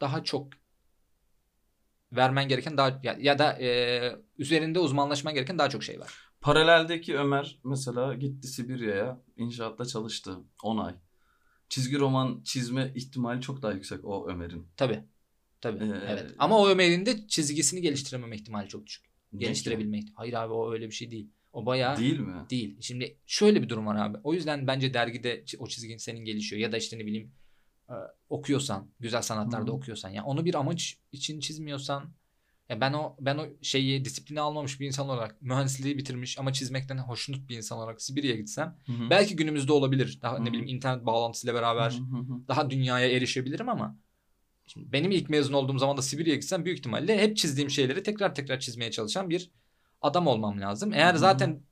Daha 0.00 0.24
çok 0.24 0.48
vermen 2.12 2.48
gereken 2.48 2.76
daha 2.76 3.00
ya, 3.02 3.16
ya 3.20 3.38
da 3.38 3.52
e, 3.60 4.16
üzerinde 4.38 4.78
uzmanlaşman 4.78 5.34
gereken 5.34 5.58
daha 5.58 5.68
çok 5.68 5.84
şey 5.84 6.00
var. 6.00 6.12
Paraleldeki 6.40 7.18
Ömer 7.18 7.58
mesela 7.64 8.14
gitti 8.14 8.48
Sibirya'ya 8.48 9.20
inşaatta 9.36 9.84
çalıştı 9.84 10.36
10 10.62 10.78
ay. 10.78 10.94
Çizgi 11.68 11.98
roman 11.98 12.42
çizme 12.44 12.92
ihtimali 12.94 13.40
çok 13.40 13.62
daha 13.62 13.72
yüksek 13.72 14.04
o 14.04 14.28
Ömer'in. 14.28 14.68
Tabii. 14.76 15.04
Tabii. 15.60 15.84
Ee, 15.84 16.00
evet. 16.08 16.34
Ama 16.38 16.58
o 16.58 16.68
Ömer'in 16.68 17.06
de 17.06 17.28
çizgisini 17.28 17.80
geliştirememe 17.80 18.36
ihtimali 18.36 18.68
çok 18.68 18.86
düşük. 18.86 19.05
Ne 19.32 19.40
Geliştirebilme 19.40 19.98
ihtimali. 19.98 20.14
Hayır 20.16 20.32
abi 20.32 20.52
o 20.52 20.72
öyle 20.72 20.86
bir 20.86 20.94
şey 20.94 21.10
değil. 21.10 21.30
O 21.52 21.66
bayağı? 21.66 21.96
Değil 21.96 22.20
mi? 22.20 22.46
Değil. 22.50 22.76
Şimdi 22.80 23.18
şöyle 23.26 23.62
bir 23.62 23.68
durum 23.68 23.86
var 23.86 23.96
abi. 23.96 24.18
O 24.24 24.34
yüzden 24.34 24.66
bence 24.66 24.94
dergide 24.94 25.44
o 25.58 25.66
çizgin 25.66 25.96
senin 25.96 26.24
gelişiyor. 26.24 26.62
Ya 26.62 26.72
da 26.72 26.76
işte 26.76 26.98
ne 26.98 27.06
bileyim 27.06 27.32
e, 27.88 27.94
okuyorsan, 28.28 28.90
güzel 29.00 29.22
sanatlarda 29.22 29.70
Hı. 29.70 29.74
okuyorsan. 29.74 30.10
Yani 30.10 30.26
onu 30.26 30.44
bir 30.44 30.54
amaç 30.54 30.98
için 31.12 31.40
çizmiyorsan 31.40 32.12
ya 32.68 32.80
ben 32.80 32.92
o 32.92 33.16
ben 33.20 33.38
o 33.38 33.46
şeyi 33.62 34.04
disiplini 34.04 34.40
almamış 34.40 34.80
bir 34.80 34.86
insan 34.86 35.08
olarak 35.08 35.42
mühendisliği 35.42 35.98
bitirmiş 35.98 36.38
ama 36.38 36.52
çizmekten 36.52 36.98
hoşnut 36.98 37.48
bir 37.48 37.56
insan 37.56 37.78
olarak 37.78 38.02
Sibirya'ya 38.02 38.36
gitsem 38.36 38.78
Hı 38.86 38.92
hı. 38.92 39.10
belki 39.10 39.36
günümüzde 39.36 39.72
olabilir. 39.72 40.18
Daha 40.22 40.38
Hı 40.38 40.44
ne 40.44 40.48
bileyim 40.48 40.66
internet 40.66 41.06
bağlantısıyla 41.06 41.54
beraber 41.54 41.90
Hı 41.90 42.16
hı 42.16 42.20
hı. 42.20 42.48
daha 42.48 42.70
dünyaya 42.70 43.08
erişebilirim 43.10 43.68
ama 43.68 43.98
şimdi 44.66 44.92
benim 44.92 45.10
ilk 45.10 45.30
mezun 45.30 45.52
olduğum 45.52 45.78
zaman 45.78 45.96
da 45.96 46.02
Sibirya'ya 46.02 46.36
gitsem 46.40 46.64
büyük 46.64 46.78
ihtimalle 46.78 47.18
hep 47.22 47.36
çizdiğim 47.36 47.70
şeyleri 47.70 48.02
tekrar 48.02 48.34
tekrar 48.34 48.60
çizmeye 48.60 48.90
çalışan 48.90 49.30
bir 49.30 49.50
adam 50.02 50.26
olmam 50.26 50.60
lazım. 50.60 50.92
Eğer 50.92 51.14
zaten 51.14 51.62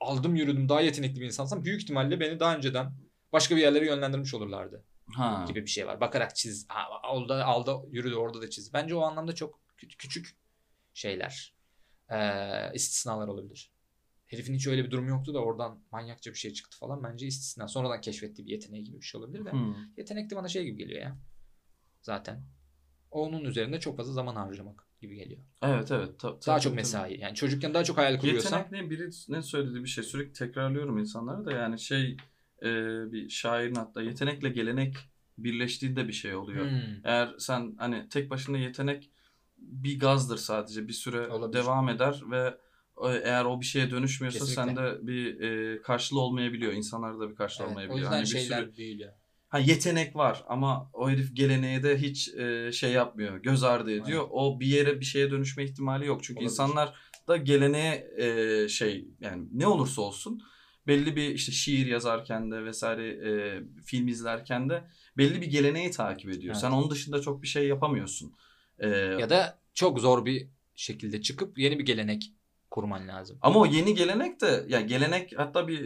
aldım 0.00 0.34
yürüdüm 0.34 0.68
daha 0.68 0.80
yetenekli 0.80 1.20
bir 1.20 1.26
insansam 1.26 1.64
büyük 1.64 1.82
ihtimalle 1.82 2.20
beni 2.20 2.40
daha 2.40 2.56
önceden 2.56 2.92
başka 3.32 3.56
bir 3.56 3.60
yerlere 3.60 3.86
yönlendirmiş 3.86 4.34
olurlardı 4.34 4.84
Ha. 5.14 5.44
gibi 5.48 5.62
bir 5.62 5.70
şey 5.70 5.86
var. 5.86 6.00
Bakarak 6.00 6.36
çiz, 6.36 6.66
orada 7.12 7.44
aldı 7.44 7.76
yürüdü 7.90 8.14
orada 8.14 8.42
da 8.42 8.50
çiz. 8.50 8.72
Bence 8.72 8.94
o 8.94 9.00
anlamda 9.00 9.34
çok 9.34 9.60
kü- 9.78 9.96
küçük 9.96 10.36
şeyler, 10.94 11.54
eee, 12.10 12.70
istisnalar 12.74 13.28
olabilir. 13.28 13.72
Herifin 14.26 14.54
hiç 14.54 14.66
öyle 14.66 14.84
bir 14.84 14.90
durumu 14.90 15.08
yoktu 15.08 15.34
da 15.34 15.38
oradan 15.38 15.82
manyakça 15.92 16.30
bir 16.30 16.38
şey 16.38 16.52
çıktı 16.52 16.78
falan. 16.78 17.02
Bence 17.04 17.26
istisna. 17.26 17.68
Sonradan 17.68 18.00
keşfettiği 18.00 18.46
bir 18.46 18.52
yeteneği 18.52 18.84
gibi 18.84 18.96
bir 19.00 19.04
şey 19.06 19.18
olabilir 19.20 19.44
de. 19.44 19.50
Hı. 19.50 19.74
Yetenek 19.96 20.30
de 20.30 20.36
bana 20.36 20.48
şey 20.48 20.64
gibi 20.64 20.76
geliyor 20.78 21.00
ya. 21.02 21.16
Zaten. 22.06 22.42
Onun 23.10 23.44
üzerinde 23.44 23.80
çok 23.80 23.96
fazla 23.96 24.12
zaman 24.12 24.36
harcamak 24.36 24.86
gibi 25.00 25.16
geliyor. 25.16 25.40
Evet 25.62 25.90
evet. 25.90 26.18
Ta- 26.20 26.28
Daha 26.28 26.38
tabii, 26.40 26.60
çok 26.60 26.70
tabii. 26.72 26.76
mesai. 26.76 27.20
Yani 27.20 27.34
çocukken 27.34 27.74
daha 27.74 27.84
çok 27.84 27.98
hayal 27.98 28.18
kuruyorsan. 28.18 28.58
Yetenek 28.58 28.72
ne? 28.82 28.90
Biri 28.90 29.10
ne 29.28 29.42
söylediği 29.42 29.84
bir 29.84 29.88
şey. 29.88 30.04
Sürekli 30.04 30.32
tekrarlıyorum 30.32 30.98
insanlara 30.98 31.44
da 31.44 31.52
yani 31.52 31.78
şey 31.80 32.16
e, 32.62 32.68
bir 33.12 33.28
şairin 33.28 33.74
hatta 33.74 34.02
yetenekle 34.02 34.48
gelenek 34.48 34.96
birleştiğinde 35.38 36.08
bir 36.08 36.12
şey 36.12 36.34
oluyor. 36.34 36.70
Hmm. 36.70 37.00
Eğer 37.04 37.34
sen 37.38 37.74
hani 37.78 38.08
tek 38.08 38.30
başına 38.30 38.58
yetenek 38.58 39.10
bir 39.58 39.98
gazdır 39.98 40.36
sadece 40.36 40.88
bir 40.88 40.92
süre 40.92 41.28
Olabilir. 41.28 41.62
devam 41.62 41.88
eder 41.88 42.20
ve 42.30 42.54
e, 43.04 43.08
eğer 43.24 43.44
o 43.44 43.60
bir 43.60 43.66
şeye 43.66 43.90
dönüşmüyorsa 43.90 44.38
Kesinlikle. 44.38 44.74
sende 44.74 45.06
bir 45.06 45.40
e, 45.40 45.82
karşılığı 45.82 46.20
olmayabiliyor. 46.20 46.72
İnsanlarda 46.72 47.20
da 47.20 47.30
bir 47.30 47.34
karşılığı 47.34 47.64
Evet, 47.64 47.70
o 47.70 47.72
olmayabiliyor. 47.72 47.98
yüzden 47.98 48.12
Hani 48.16 48.22
bir 48.22 48.28
şeyler 48.28 48.62
sürü 48.64 48.76
büyülüyor. 48.76 49.12
Ha, 49.48 49.58
yetenek 49.58 50.16
var 50.16 50.44
ama 50.48 50.90
o 50.92 51.10
herif 51.10 51.36
geleneğe 51.36 51.82
de 51.82 51.98
hiç 51.98 52.28
e, 52.34 52.72
şey 52.72 52.92
yapmıyor. 52.92 53.36
Göz 53.36 53.62
ardı 53.62 53.90
ediyor. 53.90 54.20
Evet. 54.22 54.30
O 54.30 54.60
bir 54.60 54.66
yere 54.66 55.00
bir 55.00 55.04
şeye 55.04 55.30
dönüşme 55.30 55.64
ihtimali 55.64 56.06
yok. 56.06 56.24
Çünkü 56.24 56.38
Olabilir. 56.38 56.50
insanlar 56.50 56.94
sanatta 57.26 57.36
geleneğe 57.36 58.10
e, 58.16 58.68
şey 58.68 59.08
yani 59.20 59.48
ne 59.52 59.66
olursa 59.66 60.02
olsun 60.02 60.42
belli 60.86 61.16
bir 61.16 61.34
işte 61.34 61.52
şiir 61.52 61.86
yazarken 61.86 62.50
de 62.50 62.64
vesaire 62.64 63.08
e, 63.08 63.62
film 63.84 64.08
izlerken 64.08 64.70
de 64.70 64.84
belli 65.16 65.40
bir 65.40 65.46
geleneği 65.46 65.90
takip 65.90 66.30
ediyor. 66.30 66.54
Evet. 66.54 66.60
Sen 66.60 66.70
onun 66.70 66.90
dışında 66.90 67.20
çok 67.20 67.42
bir 67.42 67.46
şey 67.48 67.66
yapamıyorsun. 67.68 68.32
E, 68.78 68.88
Ya 68.88 69.30
da 69.30 69.58
çok 69.74 70.00
zor 70.00 70.24
bir 70.24 70.48
şekilde 70.74 71.22
çıkıp 71.22 71.58
yeni 71.58 71.78
bir 71.78 71.84
gelenek 71.86 72.32
kurman 72.76 73.08
lazım. 73.08 73.38
Ama 73.42 73.60
o 73.60 73.66
yeni 73.66 73.94
gelenek 73.94 74.40
de 74.40 74.64
ya 74.68 74.80
gelenek 74.80 75.32
hatta 75.36 75.68
bir 75.68 75.80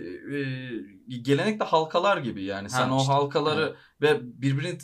e, 1.09 1.18
gelenek 1.22 1.61
de 1.61 1.64
halkalar 1.64 2.16
gibi 2.16 2.43
yani 2.45 2.70
sen 2.70 2.88
Ha, 2.88 2.97
o 2.97 3.01
işte, 3.01 3.12
halkaları 3.12 3.76
ve 4.03 4.20
birbirini 4.22 4.78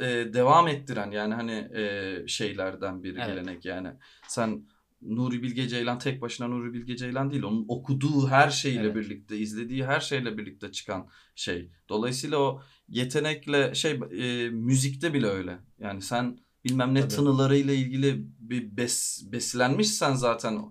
e, 0.00 0.34
devam 0.34 0.68
ettiren 0.68 1.10
yani 1.10 1.34
hani 1.34 1.68
e, 1.74 1.84
şeylerden 2.26 3.02
bir 3.02 3.16
Evet. 3.16 3.26
gelenek 3.26 3.64
yani 3.64 3.88
sen 4.28 4.66
Nuri 5.02 5.42
Bilge 5.42 5.68
Ceylan 5.68 5.98
tek 5.98 6.22
başına 6.22 6.48
Nuri 6.48 6.72
Bilge 6.72 6.96
Ceylan 6.96 7.30
değil 7.30 7.42
onun 7.42 7.64
okuduğu 7.68 8.28
her 8.28 8.50
şeyle 8.50 8.80
Evet. 8.80 8.96
birlikte 8.96 9.38
izlediği 9.38 9.86
her 9.86 10.00
şeyle 10.00 10.38
birlikte 10.38 10.72
çıkan 10.72 11.08
şey 11.34 11.70
dolayısıyla 11.88 12.38
o 12.38 12.62
yetenekle 12.88 13.74
şey 13.74 13.92
e, 13.92 14.50
müzikte 14.50 15.14
bile 15.14 15.26
öyle 15.26 15.58
yani 15.78 16.02
sen 16.02 16.38
bilmem 16.64 16.94
ne 16.94 17.00
Tabii. 17.00 17.14
tınılarıyla 17.14 17.74
ilgili 17.74 18.26
bir 18.38 18.76
bes, 18.76 19.24
beslenmişsen 19.32 20.14
zaten 20.14 20.62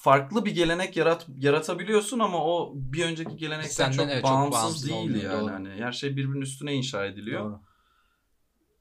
farklı 0.00 0.44
bir 0.44 0.54
gelenek 0.54 0.96
yarat 0.96 1.26
yaratabiliyorsun 1.38 2.18
ama 2.18 2.44
o 2.44 2.72
bir 2.74 3.04
önceki 3.04 3.36
gelenekten 3.36 3.92
çok, 3.92 4.04
evet, 4.04 4.22
çok 4.22 4.30
bağımsız, 4.30 4.52
bağımsız 4.52 4.88
değil 4.88 5.00
olmuyor, 5.00 5.32
yani. 5.32 5.40
doğru. 5.40 5.52
Hani 5.52 5.68
her 5.68 5.92
şey 5.92 6.10
birbirinin 6.16 6.40
üstüne 6.40 6.74
inşa 6.74 7.06
ediliyor. 7.06 7.44
Doğru. 7.44 7.60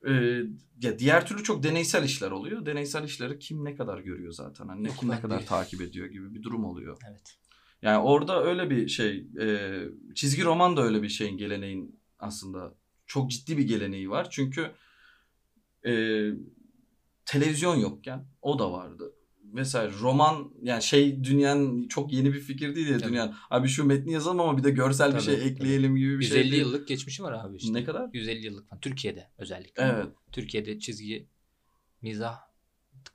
Ee, 0.07 0.43
ya 0.81 0.99
diğer 0.99 1.27
türlü 1.27 1.43
çok 1.43 1.63
deneysel 1.63 2.03
işler 2.03 2.31
oluyor. 2.31 2.65
Deneysel 2.65 3.03
işleri 3.03 3.39
kim 3.39 3.65
ne 3.65 3.75
kadar 3.75 3.99
görüyor 3.99 4.31
zaten. 4.31 4.67
Hani 4.67 4.83
ne, 4.83 4.89
kim 4.99 5.09
ne 5.09 5.21
kadar 5.21 5.37
değil. 5.37 5.49
takip 5.49 5.81
ediyor 5.81 6.07
gibi 6.07 6.33
bir 6.33 6.43
durum 6.43 6.65
oluyor. 6.65 6.97
Evet. 7.09 7.37
Yani 7.81 7.97
orada 7.97 8.43
öyle 8.43 8.69
bir 8.69 8.87
şey 8.87 9.27
e, 9.41 9.79
çizgi 10.15 10.43
roman 10.43 10.77
da 10.77 10.81
öyle 10.81 11.03
bir 11.03 11.09
şeyin 11.09 11.37
geleneğin 11.37 11.99
aslında 12.19 12.73
çok 13.05 13.31
ciddi 13.31 13.57
bir 13.57 13.67
geleneği 13.67 14.09
var. 14.09 14.27
Çünkü 14.29 14.71
e, 15.85 15.91
televizyon 17.25 17.75
yokken 17.75 18.25
o 18.41 18.59
da 18.59 18.71
vardı. 18.71 19.13
Mesela 19.53 19.91
roman 20.01 20.51
yani 20.63 20.83
şey 20.83 21.23
dünyanın 21.23 21.87
çok 21.87 22.13
yeni 22.13 22.33
bir 22.33 22.39
fikir 22.39 22.75
değil 22.75 22.87
ya 22.89 22.97
Tabii. 22.97 23.09
dünyanın. 23.09 23.35
Abi 23.49 23.67
şu 23.67 23.85
metni 23.85 24.13
yazalım 24.13 24.39
ama 24.39 24.57
bir 24.57 24.63
de 24.63 24.71
görsel 24.71 25.07
bir 25.07 25.13
Tabii, 25.13 25.23
şey 25.23 25.35
tabii. 25.39 25.45
ekleyelim 25.49 25.95
gibi 25.95 26.19
bir 26.19 26.25
150 26.25 26.43
şey. 26.43 26.51
değil. 26.51 26.61
yıllık 26.61 26.87
geçmişi 26.87 27.23
var 27.23 27.31
abi 27.45 27.57
işte. 27.57 27.73
Ne 27.73 27.83
kadar? 27.83 28.09
150 28.13 28.45
yıllık 28.45 28.69
falan. 28.69 28.79
Türkiye'de 28.81 29.27
özellikle. 29.37 29.83
Evet. 29.83 30.05
Türkiye'de 30.31 30.79
çizgi 30.79 31.27
mizah 32.01 32.37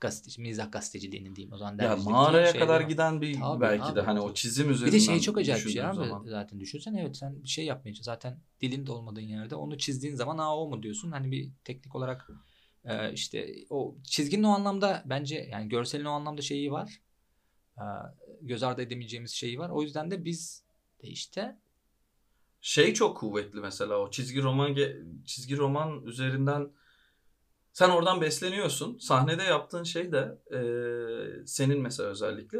gazeteci, 0.01 0.41
mizah 0.41 0.71
gazeteciliğinin 0.71 1.35
diyeyim 1.35 1.53
o 1.53 1.57
zaman. 1.57 1.77
Ya 1.83 1.95
mağaraya 1.95 2.53
kadar 2.53 2.81
var. 2.81 2.87
giden 2.89 3.21
bir 3.21 3.39
Tabii, 3.39 3.61
belki 3.61 3.83
abi, 3.83 3.95
de 3.95 4.01
hani 4.01 4.19
o 4.19 4.25
tabii. 4.27 4.35
çizim 4.35 4.69
Bir 4.69 4.73
üzerinden 4.73 4.95
de 4.95 5.03
şey 5.03 5.19
çok 5.19 5.37
acayip 5.37 5.65
bir 5.65 5.71
şey 5.71 5.85
abi 5.85 5.95
zaman. 5.95 6.23
zaten 6.27 6.59
düşünsen 6.59 6.93
evet 6.93 7.17
sen 7.17 7.43
bir 7.43 7.47
şey 7.49 7.65
yapmayacaksın 7.65 8.03
zaten 8.11 8.39
dilin 8.61 8.85
de 8.87 8.91
olmadığın 8.91 9.21
yerde 9.21 9.55
onu 9.55 9.77
çizdiğin 9.77 10.15
zaman 10.15 10.37
aa 10.37 10.57
o 10.57 10.69
mu 10.69 10.83
diyorsun 10.83 11.11
hani 11.11 11.31
bir 11.31 11.49
teknik 11.63 11.95
olarak 11.95 12.29
e, 12.85 13.13
işte 13.13 13.55
o 13.69 13.95
çizginin 14.03 14.43
o 14.43 14.49
anlamda 14.49 15.03
bence 15.05 15.47
yani 15.51 15.69
görselin 15.69 16.05
o 16.05 16.11
anlamda 16.11 16.41
şeyi 16.41 16.71
var 16.71 17.01
E, 17.77 17.85
göz 18.41 18.63
ardı 18.63 18.81
edemeyeceğimiz 18.81 19.31
şeyi 19.31 19.59
var 19.59 19.69
o 19.69 19.81
yüzden 19.81 20.11
de 20.11 20.25
biz 20.25 20.63
de 21.03 21.07
işte 21.07 21.57
Şey 22.61 22.93
çok 22.93 23.17
kuvvetli 23.17 23.59
mesela 23.59 23.97
o 23.97 24.11
çizgi 24.11 24.43
roman 24.43 24.75
çizgi 25.25 25.57
roman 25.57 26.05
üzerinden 26.05 26.71
sen 27.73 27.89
oradan 27.89 28.21
besleniyorsun. 28.21 28.97
Sahnede 28.97 29.43
yaptığın 29.43 29.83
şey 29.83 30.11
de 30.11 30.37
e, 30.51 30.59
senin 31.45 31.81
mesela 31.81 32.09
özellikle 32.09 32.59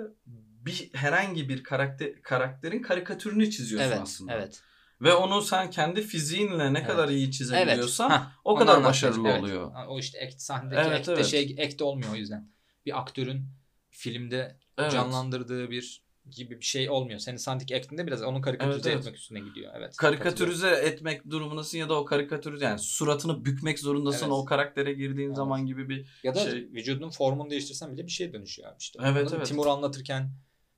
bir 0.65 0.89
herhangi 0.93 1.49
bir 1.49 1.63
karakter 1.63 2.21
karakterin 2.21 2.81
karikatürünü 2.81 3.51
çiziyorsun 3.51 3.87
evet 3.87 3.99
aslında. 4.01 4.33
evet 4.33 4.63
Ve 5.01 5.13
onu 5.13 5.41
sen 5.41 5.69
kendi 5.69 6.01
fiziğinle 6.01 6.73
ne 6.73 6.77
Evet. 6.77 6.87
kadar 6.87 7.09
iyi 7.09 7.23
evet 7.23 7.33
çizebiliyorsan 7.33 8.09
Hah, 8.09 8.31
o 8.43 8.55
kadar 8.55 8.83
başarılı 8.83 9.15
çalışıyorum. 9.15 9.43
oluyor. 9.43 9.71
Evet. 9.77 9.85
O 9.89 9.99
işte 9.99 10.25
act, 10.27 10.41
sahnedeki 10.41 10.81
Evet, 10.81 10.91
act'te 10.99 11.11
evet. 11.13 11.25
şey 11.25 11.57
act 11.65 11.81
olmuyor 11.81 12.13
o 12.13 12.15
yüzden. 12.15 12.49
Bir 12.85 12.99
aktörün 12.99 13.45
filmde 13.89 14.57
Evet. 14.77 14.91
canlandırdığı 14.91 15.69
bir 15.69 16.03
gibi 16.31 16.59
bir 16.59 16.65
şey 16.65 16.89
olmuyor. 16.89 17.19
Senin 17.19 17.37
sahndeki 17.37 17.75
act'inde 17.75 18.07
biraz 18.07 18.21
onun 18.21 18.41
karikatürize 18.41 18.77
Evet, 18.89 18.95
evet. 18.95 18.99
etmek 19.05 19.15
üstüne 19.15 19.39
gidiyor. 19.39 19.73
Evet. 19.77 19.97
Karikatürize 19.97 20.69
etmek 20.69 21.29
durumundasın 21.29 21.77
ya 21.77 21.89
da 21.89 21.99
o 21.99 22.05
karikatürü 22.05 22.63
yani 22.63 22.79
suratını 22.79 23.45
bükmek 23.45 23.79
zorundasın 23.79 24.25
Evet. 24.25 24.33
o 24.33 24.45
karaktere 24.45 24.93
girdiğin 24.93 25.27
Evet. 25.27 25.37
zaman 25.37 25.65
gibi 25.65 25.89
bir 25.89 26.07
Ya 26.23 26.35
da 26.35 26.39
şey- 26.39 26.53
vücudunun 26.53 27.09
formunu 27.09 27.49
değiştirsen 27.49 27.93
bile 27.93 28.05
bir 28.05 28.11
şeye 28.11 28.33
dönüşüyor 28.33 28.69
abi 28.69 28.75
işte. 28.79 28.99
Evet, 29.03 29.17
Anladın 29.17 29.35
evet. 29.37 29.47
Timur 29.47 29.67
anlatırken 29.67 30.31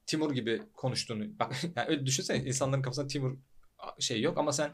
Timur 0.06 0.32
gibi 0.34 0.62
konuştuğunu 0.74 1.40
bak 1.40 1.56
yani 1.76 1.88
öyle 1.90 2.06
düşünsene 2.06 2.44
insanların 2.44 2.82
kafasında 2.82 3.08
Timur 3.08 3.38
şey 4.00 4.22
yok 4.22 4.38
ama 4.38 4.52
sen 4.52 4.72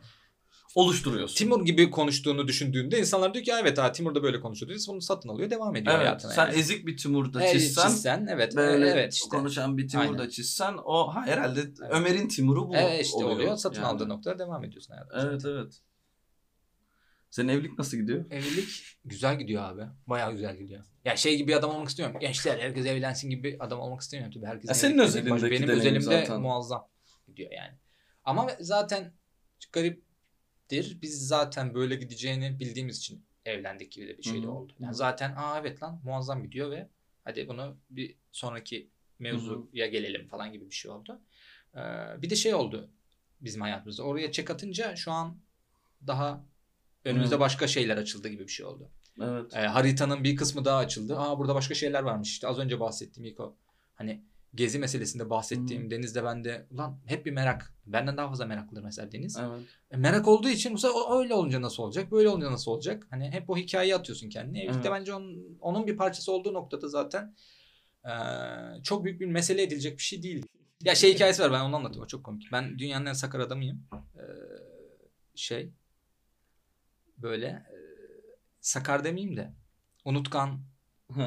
oluşturuyorsun. 0.75 1.35
Timur 1.35 1.65
gibi 1.65 1.91
konuştuğunu 1.91 2.47
düşündüğünde 2.47 2.99
insanlar 2.99 3.33
diyor 3.33 3.45
ki 3.45 3.51
"Ya 3.51 3.59
evet 3.59 3.77
ha 3.77 3.91
Timur 3.91 4.15
da 4.15 4.23
böyle 4.23 4.39
konuşuyor. 4.41 4.79
Onu 4.89 5.01
satın 5.01 5.29
alıyor 5.29 5.49
devam 5.49 5.75
ediyor 5.75 5.95
Evet, 5.95 6.05
hayatına. 6.05 6.31
sen 6.31 6.45
yani. 6.47 6.59
ezik 6.59 6.87
bir 6.87 6.97
Timur'da 6.97 7.41
Evet, 7.43 7.51
çizsen, 7.53 7.87
çizsen 7.89 8.27
evet 8.29 8.55
böyle 8.55 8.87
evet 8.89 9.13
işte. 9.13 9.29
konuşan 9.37 9.77
bir 9.77 9.87
Timur'da 9.87 10.21
Aynen. 10.21 10.29
çizsen 10.29 10.73
o 10.85 11.15
ha, 11.15 11.25
herhalde 11.25 11.61
Ömer'in 11.89 12.27
Timur'u 12.27 12.69
bu 12.69 12.75
Evet 12.75 13.05
işte 13.05 13.17
oluyor. 13.17 13.31
oluyor. 13.31 13.55
Satın 13.57 13.81
yani. 13.81 13.87
aldığı 13.87 14.09
noktada 14.09 14.39
devam 14.39 14.63
ediyorsun 14.63 14.93
hayatına. 14.93 15.21
Evet 15.31 15.45
evet. 15.45 15.81
Senin 17.29 17.47
evlilik 17.49 17.77
nasıl 17.79 17.97
gidiyor? 17.97 18.25
Evlilik 18.31 18.69
güzel 19.05 19.39
gidiyor 19.39 19.63
abi. 19.63 19.81
Bayağı 20.07 20.31
güzel 20.31 20.57
gidiyor. 20.57 20.83
Ya 21.05 21.15
şey 21.15 21.37
gibi 21.37 21.47
bir 21.47 21.55
adam 21.55 21.69
olmak 21.71 21.89
istiyorum. 21.89 22.15
Gençler 22.19 22.59
herkes 22.59 22.85
evlensin 22.85 23.29
gibi 23.29 23.57
adam 23.59 23.79
olmak 23.79 24.01
istemiyorum 24.01 24.33
tabii. 24.35 24.45
Herkesin 24.45 24.67
Ya 24.67 24.73
senin 24.75 24.97
özelindeki 24.99 25.51
Benim 25.51 25.69
özelimde 25.69 26.01
zaten. 26.01 26.41
muazzam 26.41 26.87
gidiyor 27.27 27.51
yani. 27.51 27.77
Ama 28.25 28.51
zaten 28.59 29.13
gariptir. 29.71 31.01
Biz 31.01 31.27
zaten 31.27 31.73
böyle 31.73 31.95
gideceğini 31.95 32.59
bildiğimiz 32.59 32.97
için 32.97 33.25
evlendik 33.45 33.91
gibi 33.91 34.07
de 34.07 34.17
bir 34.17 34.23
şey 34.23 34.43
de 34.43 34.47
oldu. 34.47 34.73
Yani 34.79 34.95
zaten 34.95 35.33
aa 35.37 35.59
evet 35.59 35.83
lan 35.83 36.01
muazzam 36.03 36.43
gidiyor 36.43 36.71
ve 36.71 36.89
hadi 37.23 37.47
bunu 37.47 37.77
bir 37.89 38.15
sonraki 38.31 38.89
mevzuya 39.19 39.87
gelelim 39.87 40.27
falan 40.27 40.51
gibi 40.51 40.69
bir 40.69 40.75
şey 40.75 40.91
oldu. 40.91 41.21
Ee, 41.75 41.79
bir 42.21 42.29
de 42.29 42.35
şey 42.35 42.53
oldu 42.53 42.89
bizim 43.41 43.61
hayatımızda. 43.61 44.03
Oraya 44.03 44.31
çek 44.31 44.49
atınca 44.49 44.95
şu 44.95 45.11
an 45.11 45.37
daha 46.07 46.45
önümüzde 47.05 47.39
başka 47.39 47.67
şeyler 47.67 47.97
açıldı 47.97 48.27
gibi 48.27 48.43
bir 48.43 48.51
şey 48.51 48.65
oldu. 48.65 48.89
Evet. 49.21 49.53
Ee, 49.55 49.59
haritanın 49.59 50.23
bir 50.23 50.35
kısmı 50.35 50.65
daha 50.65 50.77
açıldı. 50.77 51.17
Aa 51.17 51.39
burada 51.39 51.55
başka 51.55 51.73
şeyler 51.73 52.03
varmış. 52.03 52.29
İşte 52.29 52.47
az 52.47 52.59
önce 52.59 52.79
bahsettiğim 52.79 53.31
ilk 53.31 53.39
o 53.39 53.55
hani 53.95 54.23
gezi 54.55 54.79
meselesinde 54.79 55.29
bahsettiğim 55.29 55.91
Deniz'de 55.91 56.23
bende 56.23 56.67
ulan 56.71 56.99
hep 57.05 57.25
bir 57.25 57.31
merak. 57.31 57.73
Benden 57.85 58.17
daha 58.17 58.27
fazla 58.29 58.45
meraklıdır 58.45 58.83
mesela 58.83 59.11
Deniz. 59.11 59.37
Evet. 59.37 59.61
E, 59.91 59.97
merak 59.97 60.27
olduğu 60.27 60.49
için 60.49 60.73
bu 60.73 60.77
sefer 60.77 61.19
öyle 61.19 61.33
olunca 61.33 61.61
nasıl 61.61 61.83
olacak? 61.83 62.11
Böyle 62.11 62.29
olunca 62.29 62.51
nasıl 62.51 62.71
olacak? 62.71 63.07
Hani 63.09 63.31
hep 63.31 63.49
o 63.49 63.57
hikayeyi 63.57 63.95
atıyorsun 63.95 64.29
kendine. 64.29 64.59
Evlilikte 64.59 64.89
Evet. 64.89 64.99
bence 64.99 65.13
onun, 65.13 65.57
onun 65.61 65.87
bir 65.87 65.97
parçası 65.97 66.31
olduğu 66.31 66.53
noktada 66.53 66.87
zaten 66.87 67.35
eee, 68.05 68.81
çok 68.83 69.03
büyük 69.05 69.21
bir 69.21 69.25
mesele 69.25 69.61
edilecek 69.63 69.97
bir 69.97 70.03
şey 70.03 70.23
değil. 70.23 70.45
Ya 70.83 70.95
şey 70.95 71.13
hikayesi 71.13 71.41
var 71.41 71.51
ben 71.51 71.61
onu 71.61 71.75
anlatayım. 71.75 72.03
O 72.03 72.07
çok 72.07 72.23
komik. 72.23 72.43
Ben 72.51 72.79
dünyanın 72.79 73.05
en 73.05 73.13
sakar 73.13 73.39
adamıyım. 73.39 73.87
Eee, 74.15 74.23
şey 75.35 75.71
böyle 77.17 77.45
eee, 77.47 77.77
sakar 78.61 79.03
demeyeyim 79.03 79.37
de 79.37 79.53
unutkan, 80.05 80.59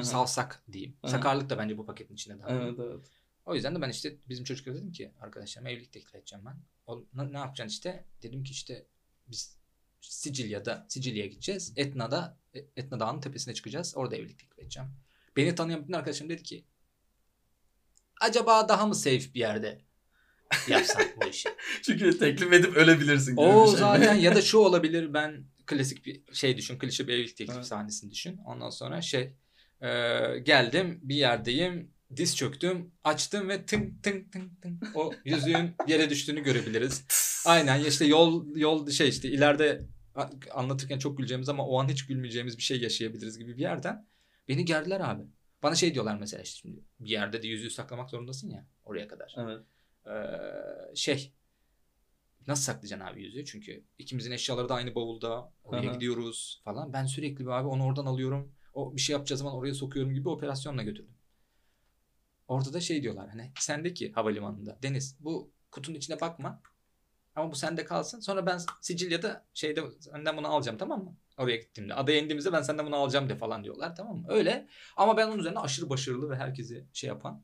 savsak 0.03 0.63
diyeyim. 0.71 0.97
Sakarlık 1.05 1.49
da 1.49 1.57
bence 1.57 1.77
bu 1.77 1.85
paketin 1.85 2.13
içinde 2.13 2.39
dahil. 2.43 2.55
evet 2.55 2.79
evet. 2.79 3.05
O 3.45 3.55
yüzden 3.55 3.75
de 3.75 3.81
ben 3.81 3.89
işte 3.89 4.15
bizim 4.29 4.45
çocuklara 4.45 4.75
dedim 4.75 4.91
ki 4.91 5.11
arkadaşlarıma 5.21 5.69
evlilik 5.69 5.93
teklif 5.93 6.15
edeceğim 6.15 6.45
ben. 6.45 6.57
O, 6.87 7.05
ne, 7.13 7.37
yapacaksın 7.37 7.73
işte? 7.75 8.05
Dedim 8.23 8.43
ki 8.43 8.51
işte 8.51 8.85
biz 9.27 9.57
Sicilya'da 10.01 10.85
Sicilya'ya 10.89 11.29
gideceğiz. 11.29 11.73
Etna'da 11.75 12.37
E, 12.55 12.59
Etna 12.75 12.99
Dağı'nın 12.99 13.21
tepesine 13.21 13.53
çıkacağız. 13.53 13.93
Orada 13.97 14.15
evlilik 14.15 14.39
teklif 14.39 14.59
edeceğim. 14.59 14.89
Beni 15.37 15.55
tanıyan 15.55 15.81
bütün 15.83 15.93
arkadaşlarım 15.93 16.29
dedi 16.29 16.43
ki 16.43 16.65
acaba 18.21 18.69
daha 18.69 18.85
mı 18.87 18.95
safe 18.95 19.33
bir 19.33 19.39
yerde 19.39 19.81
yapsak 20.67 21.21
bu 21.21 21.25
işi? 21.27 21.49
Çünkü 21.81 22.19
teklif 22.19 22.53
edip 22.53 22.77
ölebilirsin 22.77 23.37
o 23.37 23.67
şey. 23.67 23.77
zaten 23.77 24.13
ya 24.15 24.35
da 24.35 24.41
şu 24.51 24.57
olabilir 24.57 25.13
ben 25.13 25.45
klasik 25.65 26.05
bir 26.05 26.33
şey 26.33 26.57
düşün 26.57 26.79
klişe 26.79 27.07
bir 27.07 27.13
evlilik 27.13 27.37
teklifi 27.37 27.57
Evet. 27.57 27.67
sahnesini 27.67 28.11
düşün. 28.11 28.37
Ondan 28.37 28.69
sonra 28.69 29.01
şey 29.01 29.33
e, 29.81 29.89
geldim 30.39 30.99
bir 31.03 31.15
yerdeyim 31.15 31.91
diz 32.15 32.35
çöktüm 32.35 32.91
açtım 33.03 33.49
ve 33.49 33.65
tın 33.65 33.99
tın 34.03 34.29
tın 34.29 34.51
tın 34.61 34.79
o 34.95 35.13
yüzüğün 35.25 35.75
yere 35.87 36.09
düştüğünü 36.09 36.43
görebiliriz. 36.43 37.05
Aynen 37.45 37.83
işte 37.83 38.05
yol 38.05 38.55
yol 38.55 38.89
şey 38.89 39.09
işte 39.09 39.29
ileride 39.29 39.81
anlatırken 40.53 40.99
çok 40.99 41.17
güleceğimiz 41.17 41.49
ama 41.49 41.67
o 41.67 41.79
an 41.79 41.89
hiç 41.89 42.05
gülmeyeceğimiz 42.05 42.57
bir 42.57 42.63
şey 42.63 42.81
yaşayabiliriz 42.81 43.37
gibi 43.37 43.57
bir 43.57 43.61
yerden 43.61 44.07
beni 44.47 44.65
gerdiler 44.65 44.99
abi. 44.99 45.23
Bana 45.63 45.75
şey 45.75 45.93
diyorlar 45.93 46.17
mesela 46.19 46.43
işte 46.43 46.57
şimdi 46.57 46.83
bir 46.99 47.09
yerde 47.09 47.43
de 47.43 47.47
yüzüğü 47.47 47.69
saklamak 47.69 48.09
zorundasın 48.09 48.49
ya 48.49 48.65
oraya 48.83 49.07
kadar. 49.07 49.35
Evet. 49.37 49.61
Ee, 50.07 50.95
şey 50.95 51.33
nasıl 52.47 52.63
saklayacaksın 52.63 53.05
abi 53.07 53.23
yüzüğü? 53.23 53.45
Çünkü 53.45 53.83
ikimizin 53.97 54.31
eşyaları 54.31 54.69
da 54.69 54.75
aynı 54.75 54.95
bavulda. 54.95 55.53
Oraya 55.63 55.89
hı. 55.89 55.93
gidiyoruz 55.93 56.61
falan. 56.63 56.93
Ben 56.93 57.05
sürekli 57.05 57.51
abi 57.51 57.67
onu 57.67 57.85
oradan 57.85 58.05
alıyorum. 58.05 58.54
O 58.75 58.95
bir 58.95 59.01
şey 59.01 59.13
yapacağı 59.13 59.37
zaman 59.37 59.53
oraya 59.53 59.73
sokuyorum 59.73 60.13
gibi 60.13 60.29
operasyonla 60.29 60.83
götürdüm. 60.83 61.13
Orada 62.47 62.73
da 62.73 62.79
şey 62.79 63.03
diyorlar 63.03 63.29
hani 63.29 63.51
sendeki 63.59 64.11
havalimanında 64.11 64.77
Deniz 64.83 65.17
bu 65.19 65.51
kutunun 65.71 65.97
içine 65.97 66.21
bakma. 66.21 66.61
Ama 67.35 67.51
bu 67.51 67.55
sende 67.55 67.85
kalsın. 67.85 68.19
Sonra 68.19 68.45
ben 68.45 68.59
Sicilya'da 68.81 69.45
şeyde 69.53 69.83
senden 69.99 70.37
bunu 70.37 70.47
alacağım 70.47 70.77
tamam 70.77 71.03
mı? 71.03 71.17
Oraya 71.37 71.55
gittiğimde. 71.57 71.93
Adaya 71.93 72.19
indiğimizde 72.19 72.53
ben 72.53 72.61
senden 72.61 72.85
bunu 72.85 72.95
alacağım 72.95 73.29
de 73.29 73.35
falan 73.35 73.63
diyorlar 73.63 73.95
tamam 73.95 74.17
mı? 74.17 74.25
Öyle. 74.29 74.67
Ama 74.97 75.17
ben 75.17 75.27
onun 75.27 75.39
üzerine 75.39 75.59
aşırı 75.59 75.89
başarılı 75.89 76.29
ve 76.29 76.35
herkesi 76.35 76.85
şey 76.93 77.07
yapan 77.07 77.43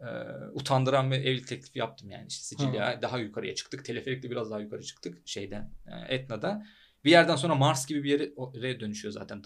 e, 0.00 0.06
utandıran 0.52 1.10
bir 1.10 1.16
evlilik 1.16 1.46
teklifi 1.46 1.78
yaptım 1.78 2.10
yani. 2.10 2.26
işte 2.28 2.44
Sicilya 2.44 3.02
daha 3.02 3.18
yukarıya 3.18 3.54
çıktık. 3.54 3.84
Teleferikle 3.84 4.30
biraz 4.30 4.50
daha 4.50 4.60
yukarı 4.60 4.82
çıktık 4.82 5.28
şeyden 5.28 5.70
e, 5.86 6.14
Etna'da. 6.14 6.66
Bir 7.04 7.10
yerden 7.10 7.36
sonra 7.36 7.54
Mars 7.54 7.86
gibi 7.86 8.04
bir 8.04 8.10
yere 8.10 8.80
dönüşüyor 8.80 9.12
zaten 9.12 9.42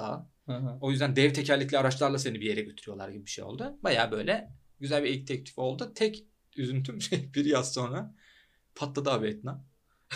hı. 0.47 0.79
O 0.81 0.91
yüzden 0.91 1.17
dev 1.17 1.33
tekerlekli 1.33 1.79
araçlarla 1.79 2.19
seni 2.19 2.41
bir 2.41 2.47
yere 2.47 2.61
götürüyorlar 2.61 3.09
gibi 3.09 3.25
bir 3.27 3.31
şey 3.31 3.45
oldu. 3.45 3.79
Baya 3.83 4.11
böyle 4.13 4.51
güzel 4.81 5.05
bir 5.05 5.11
ilk 5.11 5.27
teklif 5.27 5.59
oldu. 5.59 5.93
Tek 5.95 6.25
üzüntüm 6.57 7.01
şey 7.03 7.31
bir 7.35 7.45
yaz 7.45 7.75
sonra 7.75 8.15
patladı 8.75 9.11
abi 9.11 9.29
Etna. 9.29 9.65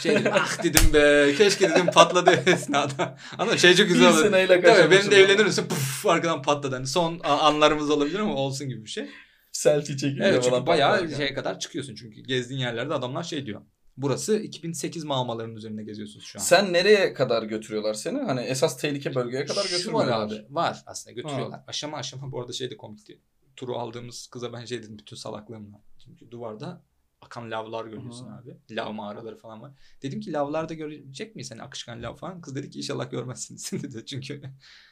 Şey 0.02 0.14
dedim 0.14 0.32
ah 0.34 0.62
dedim 0.64 0.94
be 0.94 1.34
keşke 1.38 1.70
dedim 1.70 1.86
patladı 1.86 2.30
esnada. 2.46 3.18
Ama 3.38 3.56
şey 3.56 3.74
çok 3.74 3.88
güzel 3.88 4.08
oldu. 4.08 4.30
kaçırmışım. 4.62 4.90
Benim 4.90 5.10
de 5.10 5.16
evlenir 5.16 5.44
misin? 5.44 5.66
Puf 5.68 6.06
arkadan 6.06 6.42
patladı. 6.42 6.74
Hani 6.74 6.86
son 6.86 7.20
anlarımız 7.24 7.90
olabilir 7.90 8.18
ama 8.18 8.34
olsun 8.34 8.68
gibi 8.68 8.84
bir 8.84 8.90
şey. 8.90 9.08
Selfie 9.52 9.96
çekiliyor 9.96 10.26
Evet 10.26 10.44
falan. 10.44 10.66
bayağı 10.66 11.10
şeye 11.16 11.34
kadar 11.34 11.58
çıkıyorsun. 11.58 11.94
Çünkü 11.94 12.20
gezdiğin 12.20 12.60
yerlerde 12.60 12.94
adamlar 12.94 13.22
şey 13.22 13.46
diyor. 13.46 13.62
Burası 13.96 14.38
2008 14.38 15.04
mağmalarının 15.04 15.56
üzerinde 15.56 15.84
geziyorsunuz 15.84 16.24
şu 16.24 16.38
an. 16.38 16.42
Sen 16.44 16.72
nereye 16.72 17.12
kadar 17.12 17.42
götürüyorlar 17.42 17.94
seni? 17.94 18.18
Hani 18.18 18.40
esas 18.40 18.78
tehlike 18.80 19.14
bölgeye 19.14 19.44
kadar 19.44 19.62
Şu 19.62 19.68
var 19.72 19.78
götürmüyorlar. 19.78 20.26
abi. 20.26 20.46
Var 20.54 20.82
aslında 20.86 21.14
götürüyorlar. 21.14 21.60
Aşama 21.66 21.96
aşama 21.96 22.32
bu 22.32 22.40
arada 22.40 22.52
şey 22.52 22.70
de 22.70 22.76
komikti. 22.76 23.20
Turu 23.56 23.76
aldığımız 23.78 24.26
kıza 24.26 24.52
ben 24.52 24.64
şey 24.64 24.82
dedim 24.82 24.98
bütün 24.98 25.16
salaklığımla. 25.16 25.80
Çünkü 26.04 26.30
duvarda 26.30 26.82
akan 27.20 27.50
lavlar 27.50 27.84
görüyorsun 27.84 28.26
Aha. 28.26 28.40
abi. 28.42 28.56
Lav 28.70 28.92
mağaraları 28.92 29.36
falan 29.36 29.62
var. 29.62 29.72
Dedim 30.02 30.20
ki 30.20 30.32
lavlarda 30.32 30.74
görecek 30.74 31.36
miyiz? 31.36 31.50
Hani 31.50 31.62
akışkan 31.62 32.02
lav 32.02 32.16
falan. 32.16 32.40
Kız 32.40 32.54
dedi 32.54 32.70
ki 32.70 32.78
inşallah 32.78 33.10
görmezsiniz 33.10 33.72
dedi. 33.82 34.06
Çünkü 34.06 34.42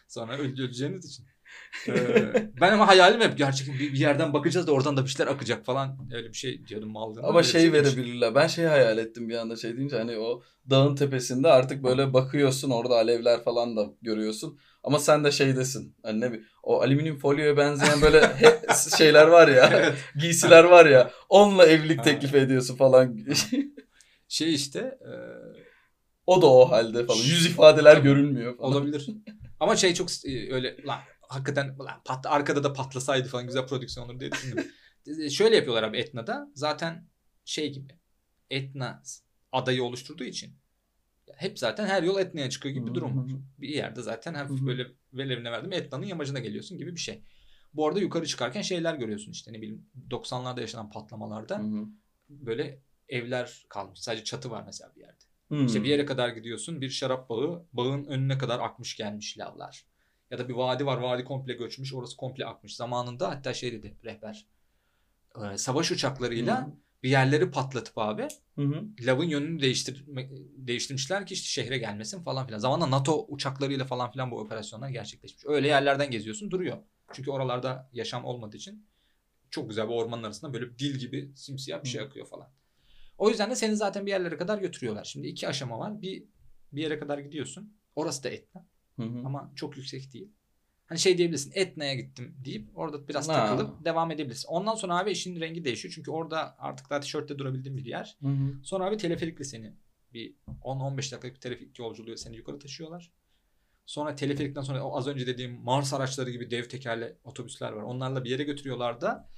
sonra 0.08 0.36
öl- 0.38 0.60
öleceğiniz 0.62 1.04
için. 1.04 1.26
Ee, 1.88 1.92
ben 2.60 2.72
ama 2.72 2.88
hayalim 2.88 3.20
hep 3.20 3.38
gerçekten 3.38 3.78
bir, 3.78 3.92
bir 3.92 3.98
yerden 3.98 4.32
bakacağız 4.32 4.66
da 4.66 4.72
oradan 4.72 4.96
da 4.96 5.04
bir 5.04 5.08
şeyler 5.10 5.32
akacak 5.32 5.64
falan. 5.64 5.98
Öyle 6.14 6.28
bir 6.28 6.34
şey 6.36 6.66
diyordum 6.66 6.90
maldığımda. 6.90 7.28
Ama 7.28 7.38
bir 7.40 7.44
şey 7.44 7.62
hiç- 7.66 7.72
verebilirler. 7.72 8.34
Ben 8.34 8.46
şey 8.46 8.64
hayal 8.64 8.98
ettim 8.98 9.28
bir 9.28 9.34
anda 9.34 9.56
şey 9.56 9.76
deyince 9.76 9.96
hani 9.98 10.18
o 10.18 10.42
dağın 10.70 10.94
tepesinde 10.96 11.48
artık 11.48 11.84
böyle 11.84 12.12
bakıyorsun 12.12 12.70
orada 12.70 12.94
alevler 12.94 13.44
falan 13.44 13.76
da 13.76 13.86
görüyorsun. 14.02 14.58
Ama 14.82 14.98
sen 14.98 15.24
de 15.24 15.30
şeydesin. 15.32 15.96
Hani 16.02 16.20
ne 16.20 16.32
bi- 16.32 16.42
o 16.62 16.80
alüminyum 16.80 17.18
folyoya 17.18 17.56
benzeyen 17.56 18.02
böyle 18.02 18.30
şeyler 18.98 19.26
var 19.26 19.48
ya. 19.48 19.70
Evet. 19.74 19.94
giysiler 20.20 20.64
var 20.64 20.86
ya. 20.86 21.10
Onunla 21.28 21.66
evlilik 21.66 22.04
teklif 22.04 22.34
ediyorsun 22.34 22.76
falan. 22.76 23.18
Şey 24.28 24.54
işte 24.54 24.78
e, 24.80 25.12
o 26.26 26.42
da 26.42 26.46
o 26.46 26.70
halde 26.70 27.06
falan. 27.06 27.18
Yüz 27.18 27.46
ifadeler 27.46 27.96
görünmüyor 27.96 28.56
falan. 28.56 28.72
Olabilir. 28.72 29.06
Ama 29.60 29.76
şey 29.76 29.94
çok 29.94 30.08
e, 30.26 30.54
öyle 30.54 30.76
lan 30.86 30.98
hakikaten 31.34 31.78
lan 31.78 32.02
pat, 32.04 32.26
arkada 32.26 32.64
da 32.64 32.72
patlasaydı 32.72 33.28
falan 33.28 33.46
güzel 33.46 33.66
prodüksiyon 33.66 34.08
olur 34.08 34.20
diye 34.20 34.32
düşündüm. 34.32 34.66
Şöyle 35.30 35.56
yapıyorlar 35.56 35.82
abi 35.82 35.98
Etna'da. 35.98 36.50
Zaten 36.54 37.08
şey 37.44 37.72
gibi. 37.72 37.92
Etna 38.50 39.02
adayı 39.52 39.84
oluşturduğu 39.84 40.24
için 40.24 40.56
hep 41.36 41.58
zaten 41.58 41.86
her 41.86 42.02
yol 42.02 42.18
Etna'ya 42.20 42.50
çıkıyor 42.50 42.74
gibi 42.74 42.86
bir 42.86 42.94
durum 42.94 43.18
var. 43.18 43.30
Bir 43.58 43.68
yerde 43.68 44.02
zaten 44.02 44.34
hafif 44.34 44.60
böyle 44.60 44.86
velevine 45.12 45.52
verdim 45.52 45.72
Etna'nın 45.72 46.06
yamacına 46.06 46.38
geliyorsun 46.38 46.78
gibi 46.78 46.94
bir 46.94 47.00
şey. 47.00 47.22
Bu 47.74 47.88
arada 47.88 48.00
yukarı 48.00 48.26
çıkarken 48.26 48.62
şeyler 48.62 48.94
görüyorsun 48.94 49.32
işte 49.32 49.52
ne 49.52 49.62
bileyim 49.62 49.86
90'larda 50.10 50.60
yaşanan 50.60 50.90
patlamalarda 50.90 51.62
böyle 52.28 52.80
evler 53.08 53.66
kalmış. 53.68 54.00
Sadece 54.00 54.24
çatı 54.24 54.50
var 54.50 54.62
mesela 54.66 54.92
bir 54.96 55.00
yerde. 55.00 55.24
Hmm. 55.48 55.66
İşte 55.66 55.82
bir 55.82 55.88
yere 55.88 56.06
kadar 56.06 56.28
gidiyorsun 56.28 56.80
bir 56.80 56.90
şarap 56.90 57.28
bağı 57.28 57.66
bağın 57.72 58.04
önüne 58.04 58.38
kadar 58.38 58.60
akmış 58.60 58.96
gelmiş 58.96 59.38
lavlar. 59.38 59.86
Ya 60.30 60.38
da 60.38 60.48
bir 60.48 60.54
vadi 60.54 60.86
var 60.86 60.98
vadi 60.98 61.24
komple 61.24 61.52
göçmüş 61.52 61.94
orası 61.94 62.16
komple 62.16 62.46
akmış. 62.46 62.76
Zamanında 62.76 63.30
hatta 63.30 63.54
şey 63.54 63.72
dedi 63.72 63.94
rehber 64.04 64.46
e, 65.52 65.58
savaş 65.58 65.90
uçaklarıyla 65.90 66.66
Hı. 66.66 66.72
bir 67.02 67.10
yerleri 67.10 67.50
patlatıp 67.50 67.98
abi 67.98 68.28
Hı 68.54 68.62
hı. 68.62 68.84
lavın 69.00 69.24
yönünü 69.24 69.60
değiştirme, 69.62 70.30
değiştirmişler 70.56 71.26
ki 71.26 71.34
işte 71.34 71.46
şehre 71.46 71.78
gelmesin 71.78 72.22
falan 72.22 72.46
filan. 72.46 72.58
Zamanla 72.58 72.90
NATO 72.90 73.26
uçaklarıyla 73.28 73.84
falan 73.84 74.10
filan 74.10 74.30
bu 74.30 74.38
operasyonlar 74.38 74.88
gerçekleşmiş. 74.88 75.44
Öyle 75.46 75.68
yerlerden 75.68 76.10
geziyorsun 76.10 76.50
duruyor. 76.50 76.78
Çünkü 77.12 77.30
oralarda 77.30 77.90
yaşam 77.92 78.24
olmadığı 78.24 78.56
için 78.56 78.86
çok 79.50 79.68
güzel 79.68 79.88
bir 79.88 79.94
ormanın 79.94 80.22
arasında 80.22 80.54
böyle 80.54 80.70
bir 80.70 80.78
dil 80.78 80.94
gibi 80.98 81.32
simsiyah 81.36 81.82
bir 81.84 81.88
şey 81.88 82.00
akıyor 82.00 82.26
falan. 82.26 82.48
O 83.18 83.28
yüzden 83.30 83.50
de 83.50 83.56
seni 83.56 83.76
zaten 83.76 84.06
bir 84.06 84.10
yerlere 84.10 84.36
kadar 84.36 84.58
götürüyorlar. 84.58 85.04
Şimdi 85.04 85.26
iki 85.26 85.48
aşama 85.48 85.78
var. 85.78 86.02
Bir 86.02 86.24
bir 86.72 86.82
yere 86.82 86.98
kadar 86.98 87.18
gidiyorsun. 87.18 87.76
Orası 87.96 88.24
da 88.24 88.28
Etna 88.28 88.66
Hı 88.96 89.02
hı. 89.02 89.18
ama 89.24 89.52
çok 89.54 89.76
yüksek 89.76 90.12
değil. 90.12 90.28
Hani 90.86 90.98
şey 90.98 91.18
diyebilirsin 91.18 91.52
Etna'ya 91.54 91.94
gittim 91.94 92.36
deyip 92.44 92.68
orada 92.74 93.08
biraz 93.08 93.28
Ha. 93.28 93.32
takılıp 93.32 93.84
devam 93.84 94.10
edebilirsin. 94.10 94.48
Ondan 94.48 94.74
sonra 94.74 94.98
abi 94.98 95.10
işin 95.10 95.40
rengi 95.40 95.64
değişiyor. 95.64 95.94
Çünkü 95.94 96.10
orada 96.10 96.56
artık 96.58 96.90
daha 96.90 97.00
tişörtte 97.00 97.38
durabildiğin 97.38 97.76
bir 97.76 97.84
yer. 97.84 98.16
Hı 98.22 98.28
hı. 98.28 98.54
Sonra 98.62 98.84
abi 98.84 98.96
teleferikle 98.96 99.44
seni 99.44 99.72
bir 100.12 100.34
10-15 100.62 100.96
dakikalık 100.96 101.34
bir 101.34 101.40
teleferik 101.40 101.78
yolculuğu 101.78 102.16
seni 102.16 102.36
yukarı 102.36 102.58
taşıyorlar. 102.58 103.12
Sonra 103.86 104.14
teleferikten 104.16 104.62
sonra 104.62 104.84
o 104.84 104.96
az 104.96 105.06
önce 105.06 105.26
dediğim 105.26 105.52
Mars 105.60 105.94
araçları 105.94 106.30
gibi 106.30 106.50
dev 106.50 106.64
tekerli 106.64 107.16
otobüsler 107.24 107.72
var. 107.72 107.82
Onlarla 107.82 108.24
bir 108.24 108.30
yere 108.30 108.42
götürüyorlar 108.44 109.00
da 109.00 109.28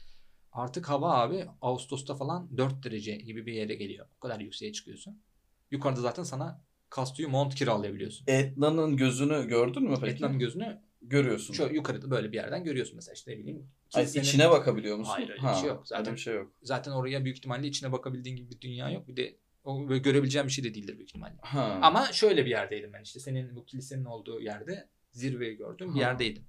artık 0.52 0.88
hava 0.88 1.14
abi 1.14 1.46
Ağustos'ta 1.61 2.14
falan 2.14 2.57
4 2.57 2.84
derece 2.84 3.16
gibi 3.16 3.46
bir 3.46 3.52
yere 3.52 3.74
geliyor. 3.74 4.07
O 4.16 4.20
kadar 4.20 4.40
yükseğe 4.40 4.72
çıkıyorsun. 4.72 5.22
Yukarıda 5.70 6.00
zaten 6.00 6.22
sana 6.22 6.64
kastuyu 6.91 7.28
mont 7.28 7.55
kiralayabiliyorsun. 7.55 8.24
Etna'nın 8.26 8.97
gözünü 8.97 9.49
gördün 9.49 9.82
mü 9.82 9.97
peki? 10.01 10.12
Etna'nın 10.12 10.39
gözünü 10.39 10.80
Görüyorsun. 11.03 11.55
şu 11.55 11.62
yukarıda 11.72 12.11
böyle 12.11 12.32
bir 12.32 12.37
yerden 12.37 12.64
görüyorsun 12.64 12.97
mesela 12.97 13.14
işte 13.14 13.32
ne 13.32 13.39
bileyim. 13.39 13.66
Ay, 13.95 14.03
kilisenin- 14.05 14.24
içine 14.24 14.51
bakabiliyor 14.51 14.97
musun? 14.97 15.12
Hayır, 15.12 15.28
öyle 15.30 15.43
bir 15.43 15.55
şey 15.55 15.68
yok. 15.68 15.89
Zaten 15.89 16.14
bir 16.14 16.20
şey 16.20 16.34
yok. 16.34 16.53
Zaten 16.62 16.93
oraya 16.93 17.24
büyük 17.24 17.37
ihtimalle 17.39 17.66
içine 17.66 17.93
bakabildiğin 17.93 18.37
gibi 18.37 18.51
bir 18.51 18.61
dünya 18.61 18.91
yok. 18.91 19.09
Bir 19.09 19.16
de 19.16 19.37
o 19.64 19.89
böyle 19.89 19.99
görebileceğim 19.99 20.47
bir 20.47 20.53
şey 20.53 20.64
de 20.64 20.74
değildir 20.74 20.97
büyük 20.97 21.09
ihtimalle. 21.09 21.34
Ha. 21.43 21.78
Ama 21.82 22.12
şöyle 22.12 22.45
bir 22.45 22.51
yerdeydim 22.51 22.93
ben 22.93 23.03
işte 23.03 23.20
senin 23.20 23.57
bu 23.57 23.64
kilisenin 23.64 24.05
olduğu 24.05 24.41
yerde 24.41 24.89
zirveyi 25.12 25.57
gördüm 25.57 25.89
bir 25.95 26.01
Ha. 26.03 26.09
yerdeydim. 26.09 26.45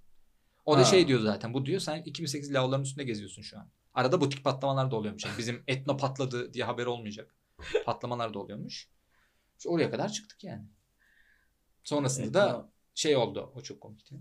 O 0.66 0.76
da 0.76 0.80
Ha. 0.80 0.86
şey 0.86 1.08
diyor 1.08 1.20
zaten 1.20 1.54
bu 1.54 1.66
diyor 1.66 1.80
sen 1.80 2.02
2008 2.04 2.54
lavların 2.54 2.84
üstünde 2.84 3.04
geziyorsun 3.04 3.42
şu 3.42 3.58
an. 3.58 3.70
Arada 3.94 4.22
butik 4.22 4.44
patlamalar 4.44 4.92
da 4.92 4.96
oluyormuş. 4.96 5.26
Yani 5.26 5.38
bizim 5.38 5.64
etno 5.68 5.98
patladı 5.98 6.54
diye 6.54 6.64
haber 6.66 6.86
olmayacak. 6.86 7.36
Patlamalar 7.86 8.34
da 8.34 8.40
oluyormuş. 8.40 8.88
İşte 9.58 9.70
oraya 9.70 9.92
kadar 9.92 10.12
çıktık 10.12 10.44
yani. 10.44 10.66
Sonrasında 11.84 12.34
da 12.34 12.50
Etna- 12.50 12.72
şey 12.96 13.18
oldu. 13.18 13.52
O 13.56 13.62
çok 13.62 13.82
komikti. 13.82 14.16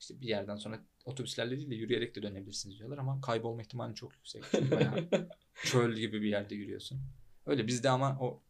İşte 0.00 0.20
bir 0.20 0.28
yerden 0.28 0.56
sonra 0.56 0.80
otobüslerle 1.04 1.56
değil 1.56 1.70
de 1.70 1.74
yürüyerek 1.74 2.14
de 2.14 2.22
dönebilirsiniz 2.22 2.78
diyorlar 2.78 2.98
ama 2.98 3.20
kaybolma 3.20 3.62
ihtimali 3.62 3.94
çok 3.94 4.14
yüksek. 4.14 4.44
Bayağı 4.70 5.08
çöl 5.64 5.94
gibi 5.94 6.22
bir 6.22 6.28
yerde 6.28 6.54
yürüyorsun. 6.54 7.00
Öyle 7.46 7.66
bizde 7.66 7.90
ama 7.90 8.18
o 8.20 8.42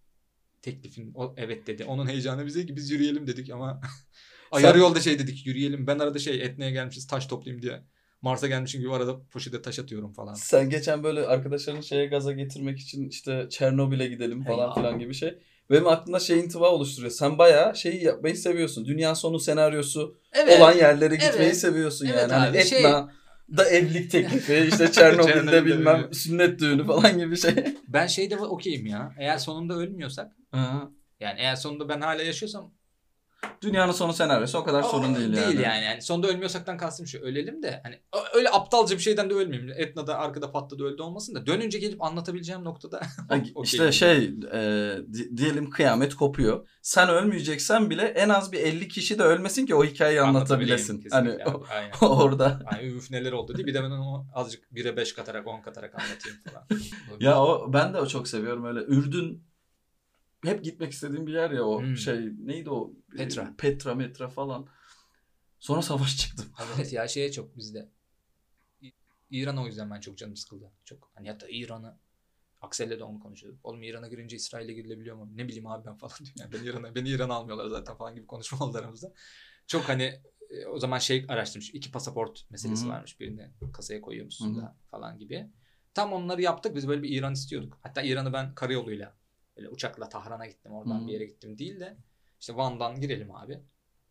teklifin 0.63 1.13
o 1.15 1.35
evet 1.37 1.67
dedi. 1.67 1.85
Onun 1.85 2.07
heyecanı 2.07 2.47
bize 2.47 2.67
ki 2.67 2.77
biz 2.77 2.91
yürüyelim 2.91 3.27
dedik 3.27 3.51
ama 3.51 3.81
yarı 4.61 4.79
yolda 4.79 5.01
şey 5.01 5.19
dedik 5.19 5.47
yürüyelim. 5.47 5.87
Ben 5.87 5.99
arada 5.99 6.19
şey 6.19 6.43
Etne'ye 6.43 6.71
gelmişiz 6.71 7.07
taş 7.07 7.27
toplayayım 7.27 7.63
diye. 7.63 7.83
Mars'a 8.23 8.47
gelmişim 8.47 8.81
gibi 8.81 8.93
arada 8.93 9.23
poşete 9.31 9.63
taş 9.63 9.79
atıyorum 9.79 10.13
falan. 10.13 10.35
Sen 10.35 10.71
geçen 10.71 11.03
böyle 11.05 11.27
arkadaşların 11.27 11.81
şeye 11.81 12.07
gaza 12.07 12.33
getirmek 12.33 12.79
için 12.81 13.09
işte 13.09 13.47
Çernobil'e 13.51 14.07
gidelim 14.07 14.45
falan 14.45 14.67
Hey 14.67 14.75
filan 14.83 14.99
gibi 14.99 15.15
şey. 15.15 15.39
Benim 15.71 15.87
aklımda 15.87 16.21
şey 16.21 16.41
intiba 16.41 16.71
oluşturuyor. 16.71 17.13
Sen 17.13 17.39
bayağı 17.39 17.77
şeyi 17.77 18.05
yapmayı 18.05 18.37
seviyorsun. 18.37 18.85
Dünya 18.85 19.15
sonu 19.15 19.41
senaryosu 19.41 20.17
Evet. 20.33 20.61
olan 20.61 20.73
yerlere 20.73 21.15
gitmeyi 21.15 21.35
Evet. 21.47 21.57
seviyorsun 21.57 22.07
Evet 22.07 22.19
yani. 22.19 22.33
Hani 22.33 22.59
abi, 22.59 22.65
şey- 22.65 22.79
Etna 22.79 23.13
da 23.57 23.69
evlilik 23.71 24.11
teklifi, 24.11 24.55
işte 24.73 24.93
Çernobil'de 24.93 25.65
bilmem 25.65 26.09
sünnet 26.15 26.61
düğünü 26.61 26.87
falan 26.87 27.19
gibi 27.19 27.37
şey. 27.37 27.55
Ben 27.89 28.07
şeyde 28.07 28.37
okeyim 28.37 28.87
ya. 28.87 29.15
Eğer 29.19 29.39
sonunda 29.39 29.75
ölmüyorsak 29.75 30.33
yani 31.21 31.41
eğer 31.41 31.57
sonunda 31.57 31.89
ben 31.89 32.01
hala 32.01 32.23
yaşıyorsam 32.23 32.73
Dünyanın 33.63 33.93
sonu 33.93 34.13
senaryosu 34.13 34.59
o 34.59 34.65
kadar 34.65 34.83
o- 34.83 34.89
sorun 34.89 35.15
değil, 35.15 35.33
Değil 35.33 35.47
yani. 35.47 35.63
yani. 35.63 35.85
yani. 35.85 36.03
Sonunda 36.03 36.29
ölmüyorsaktan 36.29 36.77
kastım 36.77 37.07
şu. 37.07 37.19
Ölelim 37.19 37.63
de 37.63 37.81
hani 37.83 38.01
öyle 38.35 38.49
aptalca 38.51 38.97
bir 38.97 39.03
şeyden 39.03 39.31
de 39.31 39.35
ölmeyeyim. 39.35 39.73
Etna'da 39.77 40.19
arkada 40.19 40.53
patladı 40.53 40.85
öldü 40.85 41.03
olmasın 41.03 41.35
da 41.35 41.47
dönünce 41.47 41.79
gelip 41.79 42.03
anlatabileceğim 42.03 42.65
noktada 42.65 43.01
Ha, 43.29 43.35
okey. 43.55 43.63
İşte 43.63 43.93
şey 43.93 44.17
e, 44.53 44.97
di- 45.13 45.37
diyelim 45.37 45.71
kıyamet 45.71 46.15
kopuyor. 46.15 46.69
Sen 46.83 47.09
ölmeyeceksen 47.09 47.91
bile 47.91 48.03
en 48.03 48.29
az 48.29 48.53
bir 48.53 48.59
50 48.61 48.89
kişi 48.89 49.19
de 49.19 49.23
ölmesin 49.23 49.67
ki 49.67 49.75
o 49.75 49.85
hikayeyi 49.85 50.21
anlatabilesin. 50.23 51.05
Hani 51.11 51.31
o- 51.47 51.51
abi, 51.51 51.65
aynen. 51.75 51.93
orada. 52.01 52.61
Ay 52.67 52.89
üf 52.97 53.11
neler 53.11 53.33
oldu 53.33 53.57
diye 53.57 53.67
bir 53.67 53.75
de 53.75 53.83
ben 53.83 53.91
onu 53.91 54.27
azıcık 54.35 54.65
1'e 54.73 54.97
5 54.97 55.13
katarak 55.15 55.47
10 55.47 55.63
katarak 55.63 55.95
anlatayım 55.95 56.39
falan. 56.53 56.67
Ya 57.21 57.41
o 57.43 57.73
ben 57.73 57.95
de 57.95 57.99
o 58.01 58.07
çok 58.07 58.29
seviyorum 58.29 58.65
öyle. 58.65 58.81
Ürdün 58.81 59.45
hep 60.45 60.65
gitmek 60.65 60.93
istediğim 60.93 61.27
bir 61.27 61.33
yer 61.33 61.51
ya 61.51 61.65
o 61.65 61.81
Hmm. 61.81 61.97
şey 61.97 62.31
neydi 62.39 62.71
o? 62.71 62.93
Petra. 63.17 63.55
Petra 63.59 63.95
metra 63.95 64.29
falan. 64.29 64.67
Sonra 65.61 65.83
savaş 65.83 66.17
çıktı. 66.17 66.43
Evet 66.77 66.93
ya 66.93 67.09
şeye 67.09 67.33
çok 67.33 67.57
bizde. 67.57 67.89
İran'a 69.31 69.63
o 69.63 69.67
yüzden 69.67 69.91
ben 69.91 70.01
çok 70.01 70.19
canım 70.19 70.37
sıkıldı. 70.37 70.73
Çok 70.85 71.11
hani 71.15 71.31
hatta 71.31 71.47
İran'ı 71.51 71.99
Aksel'le 72.61 72.99
de 72.99 73.05
onu 73.05 73.21
konuşuyorduk. 73.21 73.61
Oğlum 73.65 73.83
İran'a 73.83 74.09
girince 74.09 74.37
İsrail'e 74.37 74.73
girilebiliyor 74.73 75.17
mu? 75.17 75.31
Ne 75.35 75.49
bileyim 75.49 75.67
abi 75.67 75.87
ben 75.87 75.97
falan 75.97 76.15
diyor. 76.19 76.35
Yani 76.39 76.53
beni 76.53 76.67
İran'a 76.67 76.95
beni 76.95 77.09
İran'a 77.09 77.35
almıyorlar 77.35 77.67
zaten 77.67 77.97
falan 77.97 78.15
gibi 78.15 78.27
konuşma 78.27 78.67
oldu 78.67 78.79
aramızda. 78.79 79.13
Çok 79.67 79.89
hani 79.89 80.21
e, 80.51 80.67
o 80.67 80.79
zaman 80.79 80.99
şey 80.99 81.25
araştırmış. 81.29 81.71
iki 81.75 81.91
pasaport 81.91 82.51
meselesi 82.51 82.83
Hı 82.85 82.89
hı. 82.89 82.93
varmış. 82.93 83.21
Birini 83.21 83.51
kasaya 83.73 84.01
koyuyor 84.01 84.25
musun 84.25 84.57
da 84.57 84.77
falan 84.91 85.19
gibi. 85.19 85.51
Tam 85.95 86.13
onları 86.13 86.43
yaptık. 86.43 86.77
Biz 86.77 86.89
böyle 86.89 87.03
bir 87.03 87.09
İran 87.11 87.33
istiyorduk. 87.33 87.79
Hatta 87.83 88.03
İran'ı 88.03 88.33
ben 88.33 88.55
karayoluyla 88.55 89.17
böyle 89.57 89.69
uçakla 89.69 90.09
Tahran'a 90.09 90.47
gittim. 90.47 90.73
Oradan 90.73 91.03
Hı. 91.03 91.07
bir 91.07 91.13
yere 91.13 91.25
gittim 91.25 91.59
değil 91.59 91.81
de 91.81 91.97
işte 92.41 92.57
Van'dan 92.57 93.01
girelim 93.01 93.35
abi. 93.35 93.61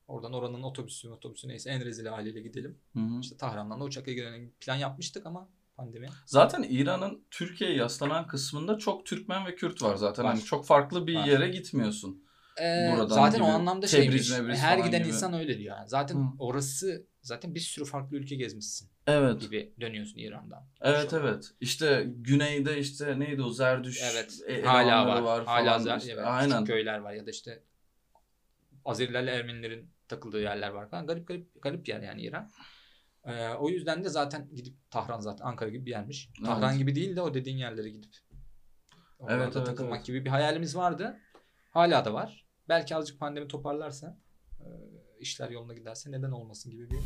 Oradan 0.07 0.33
oranın 0.33 0.63
otobüsü 0.63 1.09
otobüsü 1.09 1.47
neyse 1.47 1.69
en 1.69 1.85
rezil 1.85 2.05
haliyle 2.05 2.41
gidelim. 2.41 2.77
Hı. 2.93 2.99
İşte 3.21 3.37
Tahran'dan 3.37 3.79
da 3.79 3.83
uçakla 3.83 4.11
girelim 4.11 4.53
plan 4.59 4.75
yapmıştık 4.75 5.25
ama 5.25 5.49
pandemi. 5.75 6.07
Zaten 6.25 6.65
İran'ın 6.69 7.25
Türkiye'ye 7.31 7.75
yaslanan 7.75 8.27
kısmında 8.27 8.77
çok 8.77 9.05
Türkmen 9.05 9.45
ve 9.45 9.55
Kürt 9.55 9.81
var 9.83 9.95
zaten. 9.95 10.25
Var. 10.25 10.33
Hani 10.33 10.43
çok 10.43 10.65
farklı 10.65 11.07
bir 11.07 11.15
Var. 11.15 11.25
yere 11.25 11.47
gitmiyorsun. 11.49 12.23
Ee, 12.61 12.91
Buradan 12.91 13.07
zaten 13.15 13.39
o 13.39 13.43
gibi 13.43 13.51
anlamda 13.53 13.85
Tebriz, 13.85 14.27
şeymiş. 14.29 14.59
Her 14.59 14.77
giden 14.77 14.99
gibi. 14.99 15.07
insan 15.07 15.33
öyle 15.33 15.57
diyor. 15.57 15.77
Yani. 15.77 15.89
Zaten 15.89 16.15
Hı. 16.15 16.25
orası 16.39 17.07
zaten 17.21 17.55
bir 17.55 17.59
sürü 17.59 17.85
farklı 17.85 18.17
ülke 18.17 18.35
gezmişsin 18.35 18.90
Evet. 19.07 19.41
gibi 19.41 19.73
dönüyorsun 19.81 20.17
İran'dan. 20.19 20.67
Evet 20.81 21.09
Şu- 21.09 21.17
evet. 21.17 21.51
İşte 21.59 22.03
güneyde 22.15 22.77
işte 22.77 23.19
neydi 23.19 23.41
o 23.41 23.49
Zerdüş 23.49 24.01
Evet. 24.13 24.39
e- 24.47 24.61
hala 24.61 24.81
elemanları 24.81 25.23
var. 25.25 25.45
Hala 25.45 25.79
falan. 25.79 25.85
zer- 25.85 25.97
işte. 25.99 26.11
evet, 26.11 26.23
Aynen. 26.25 26.65
köyler 26.65 26.97
var 26.99 27.13
ya 27.13 27.25
da 27.25 27.29
işte 27.31 27.63
Azerilerle 28.85 29.31
Ermenilerin 29.31 29.89
takıldığı 30.07 30.41
yerler 30.41 30.69
var 30.69 30.89
falan. 30.89 31.07
Garip 31.07 31.27
garip 31.27 31.61
garip 31.61 31.87
yer 31.87 32.01
yani 32.01 32.21
İran. 32.21 32.49
Ee, 33.25 33.49
o 33.49 33.69
yüzden 33.69 34.03
de 34.03 34.09
zaten 34.09 34.49
gidip 34.55 34.75
Tahran 34.91 35.19
zaten 35.19 35.45
Ankara 35.45 35.69
gibi 35.69 35.85
bir 35.85 35.91
yermiş. 35.91 36.29
Evet. 36.39 36.45
Tahran 36.47 36.77
gibi 36.77 36.95
değil 36.95 37.15
de 37.15 37.21
o 37.21 37.33
dediğin 37.33 37.57
yerlere 37.57 37.89
gidip 37.89 38.13
oralarda 39.19 39.43
Evet, 39.43 39.55
evet, 39.55 39.65
takılmak 39.65 39.97
evet. 39.97 40.05
gibi 40.05 40.25
bir 40.25 40.29
hayalimiz 40.29 40.75
vardı. 40.75 41.17
Hala 41.71 42.05
da 42.05 42.13
var. 42.13 42.45
Belki 42.69 42.95
azıcık 42.95 43.19
pandemi 43.19 43.47
toparlarsa 43.47 44.17
e, 44.59 44.65
işler 45.19 45.49
yoluna 45.49 45.73
giderse 45.73 46.11
neden 46.11 46.31
olmasın 46.31 46.71
gibi 46.71 46.89
bir 46.89 46.97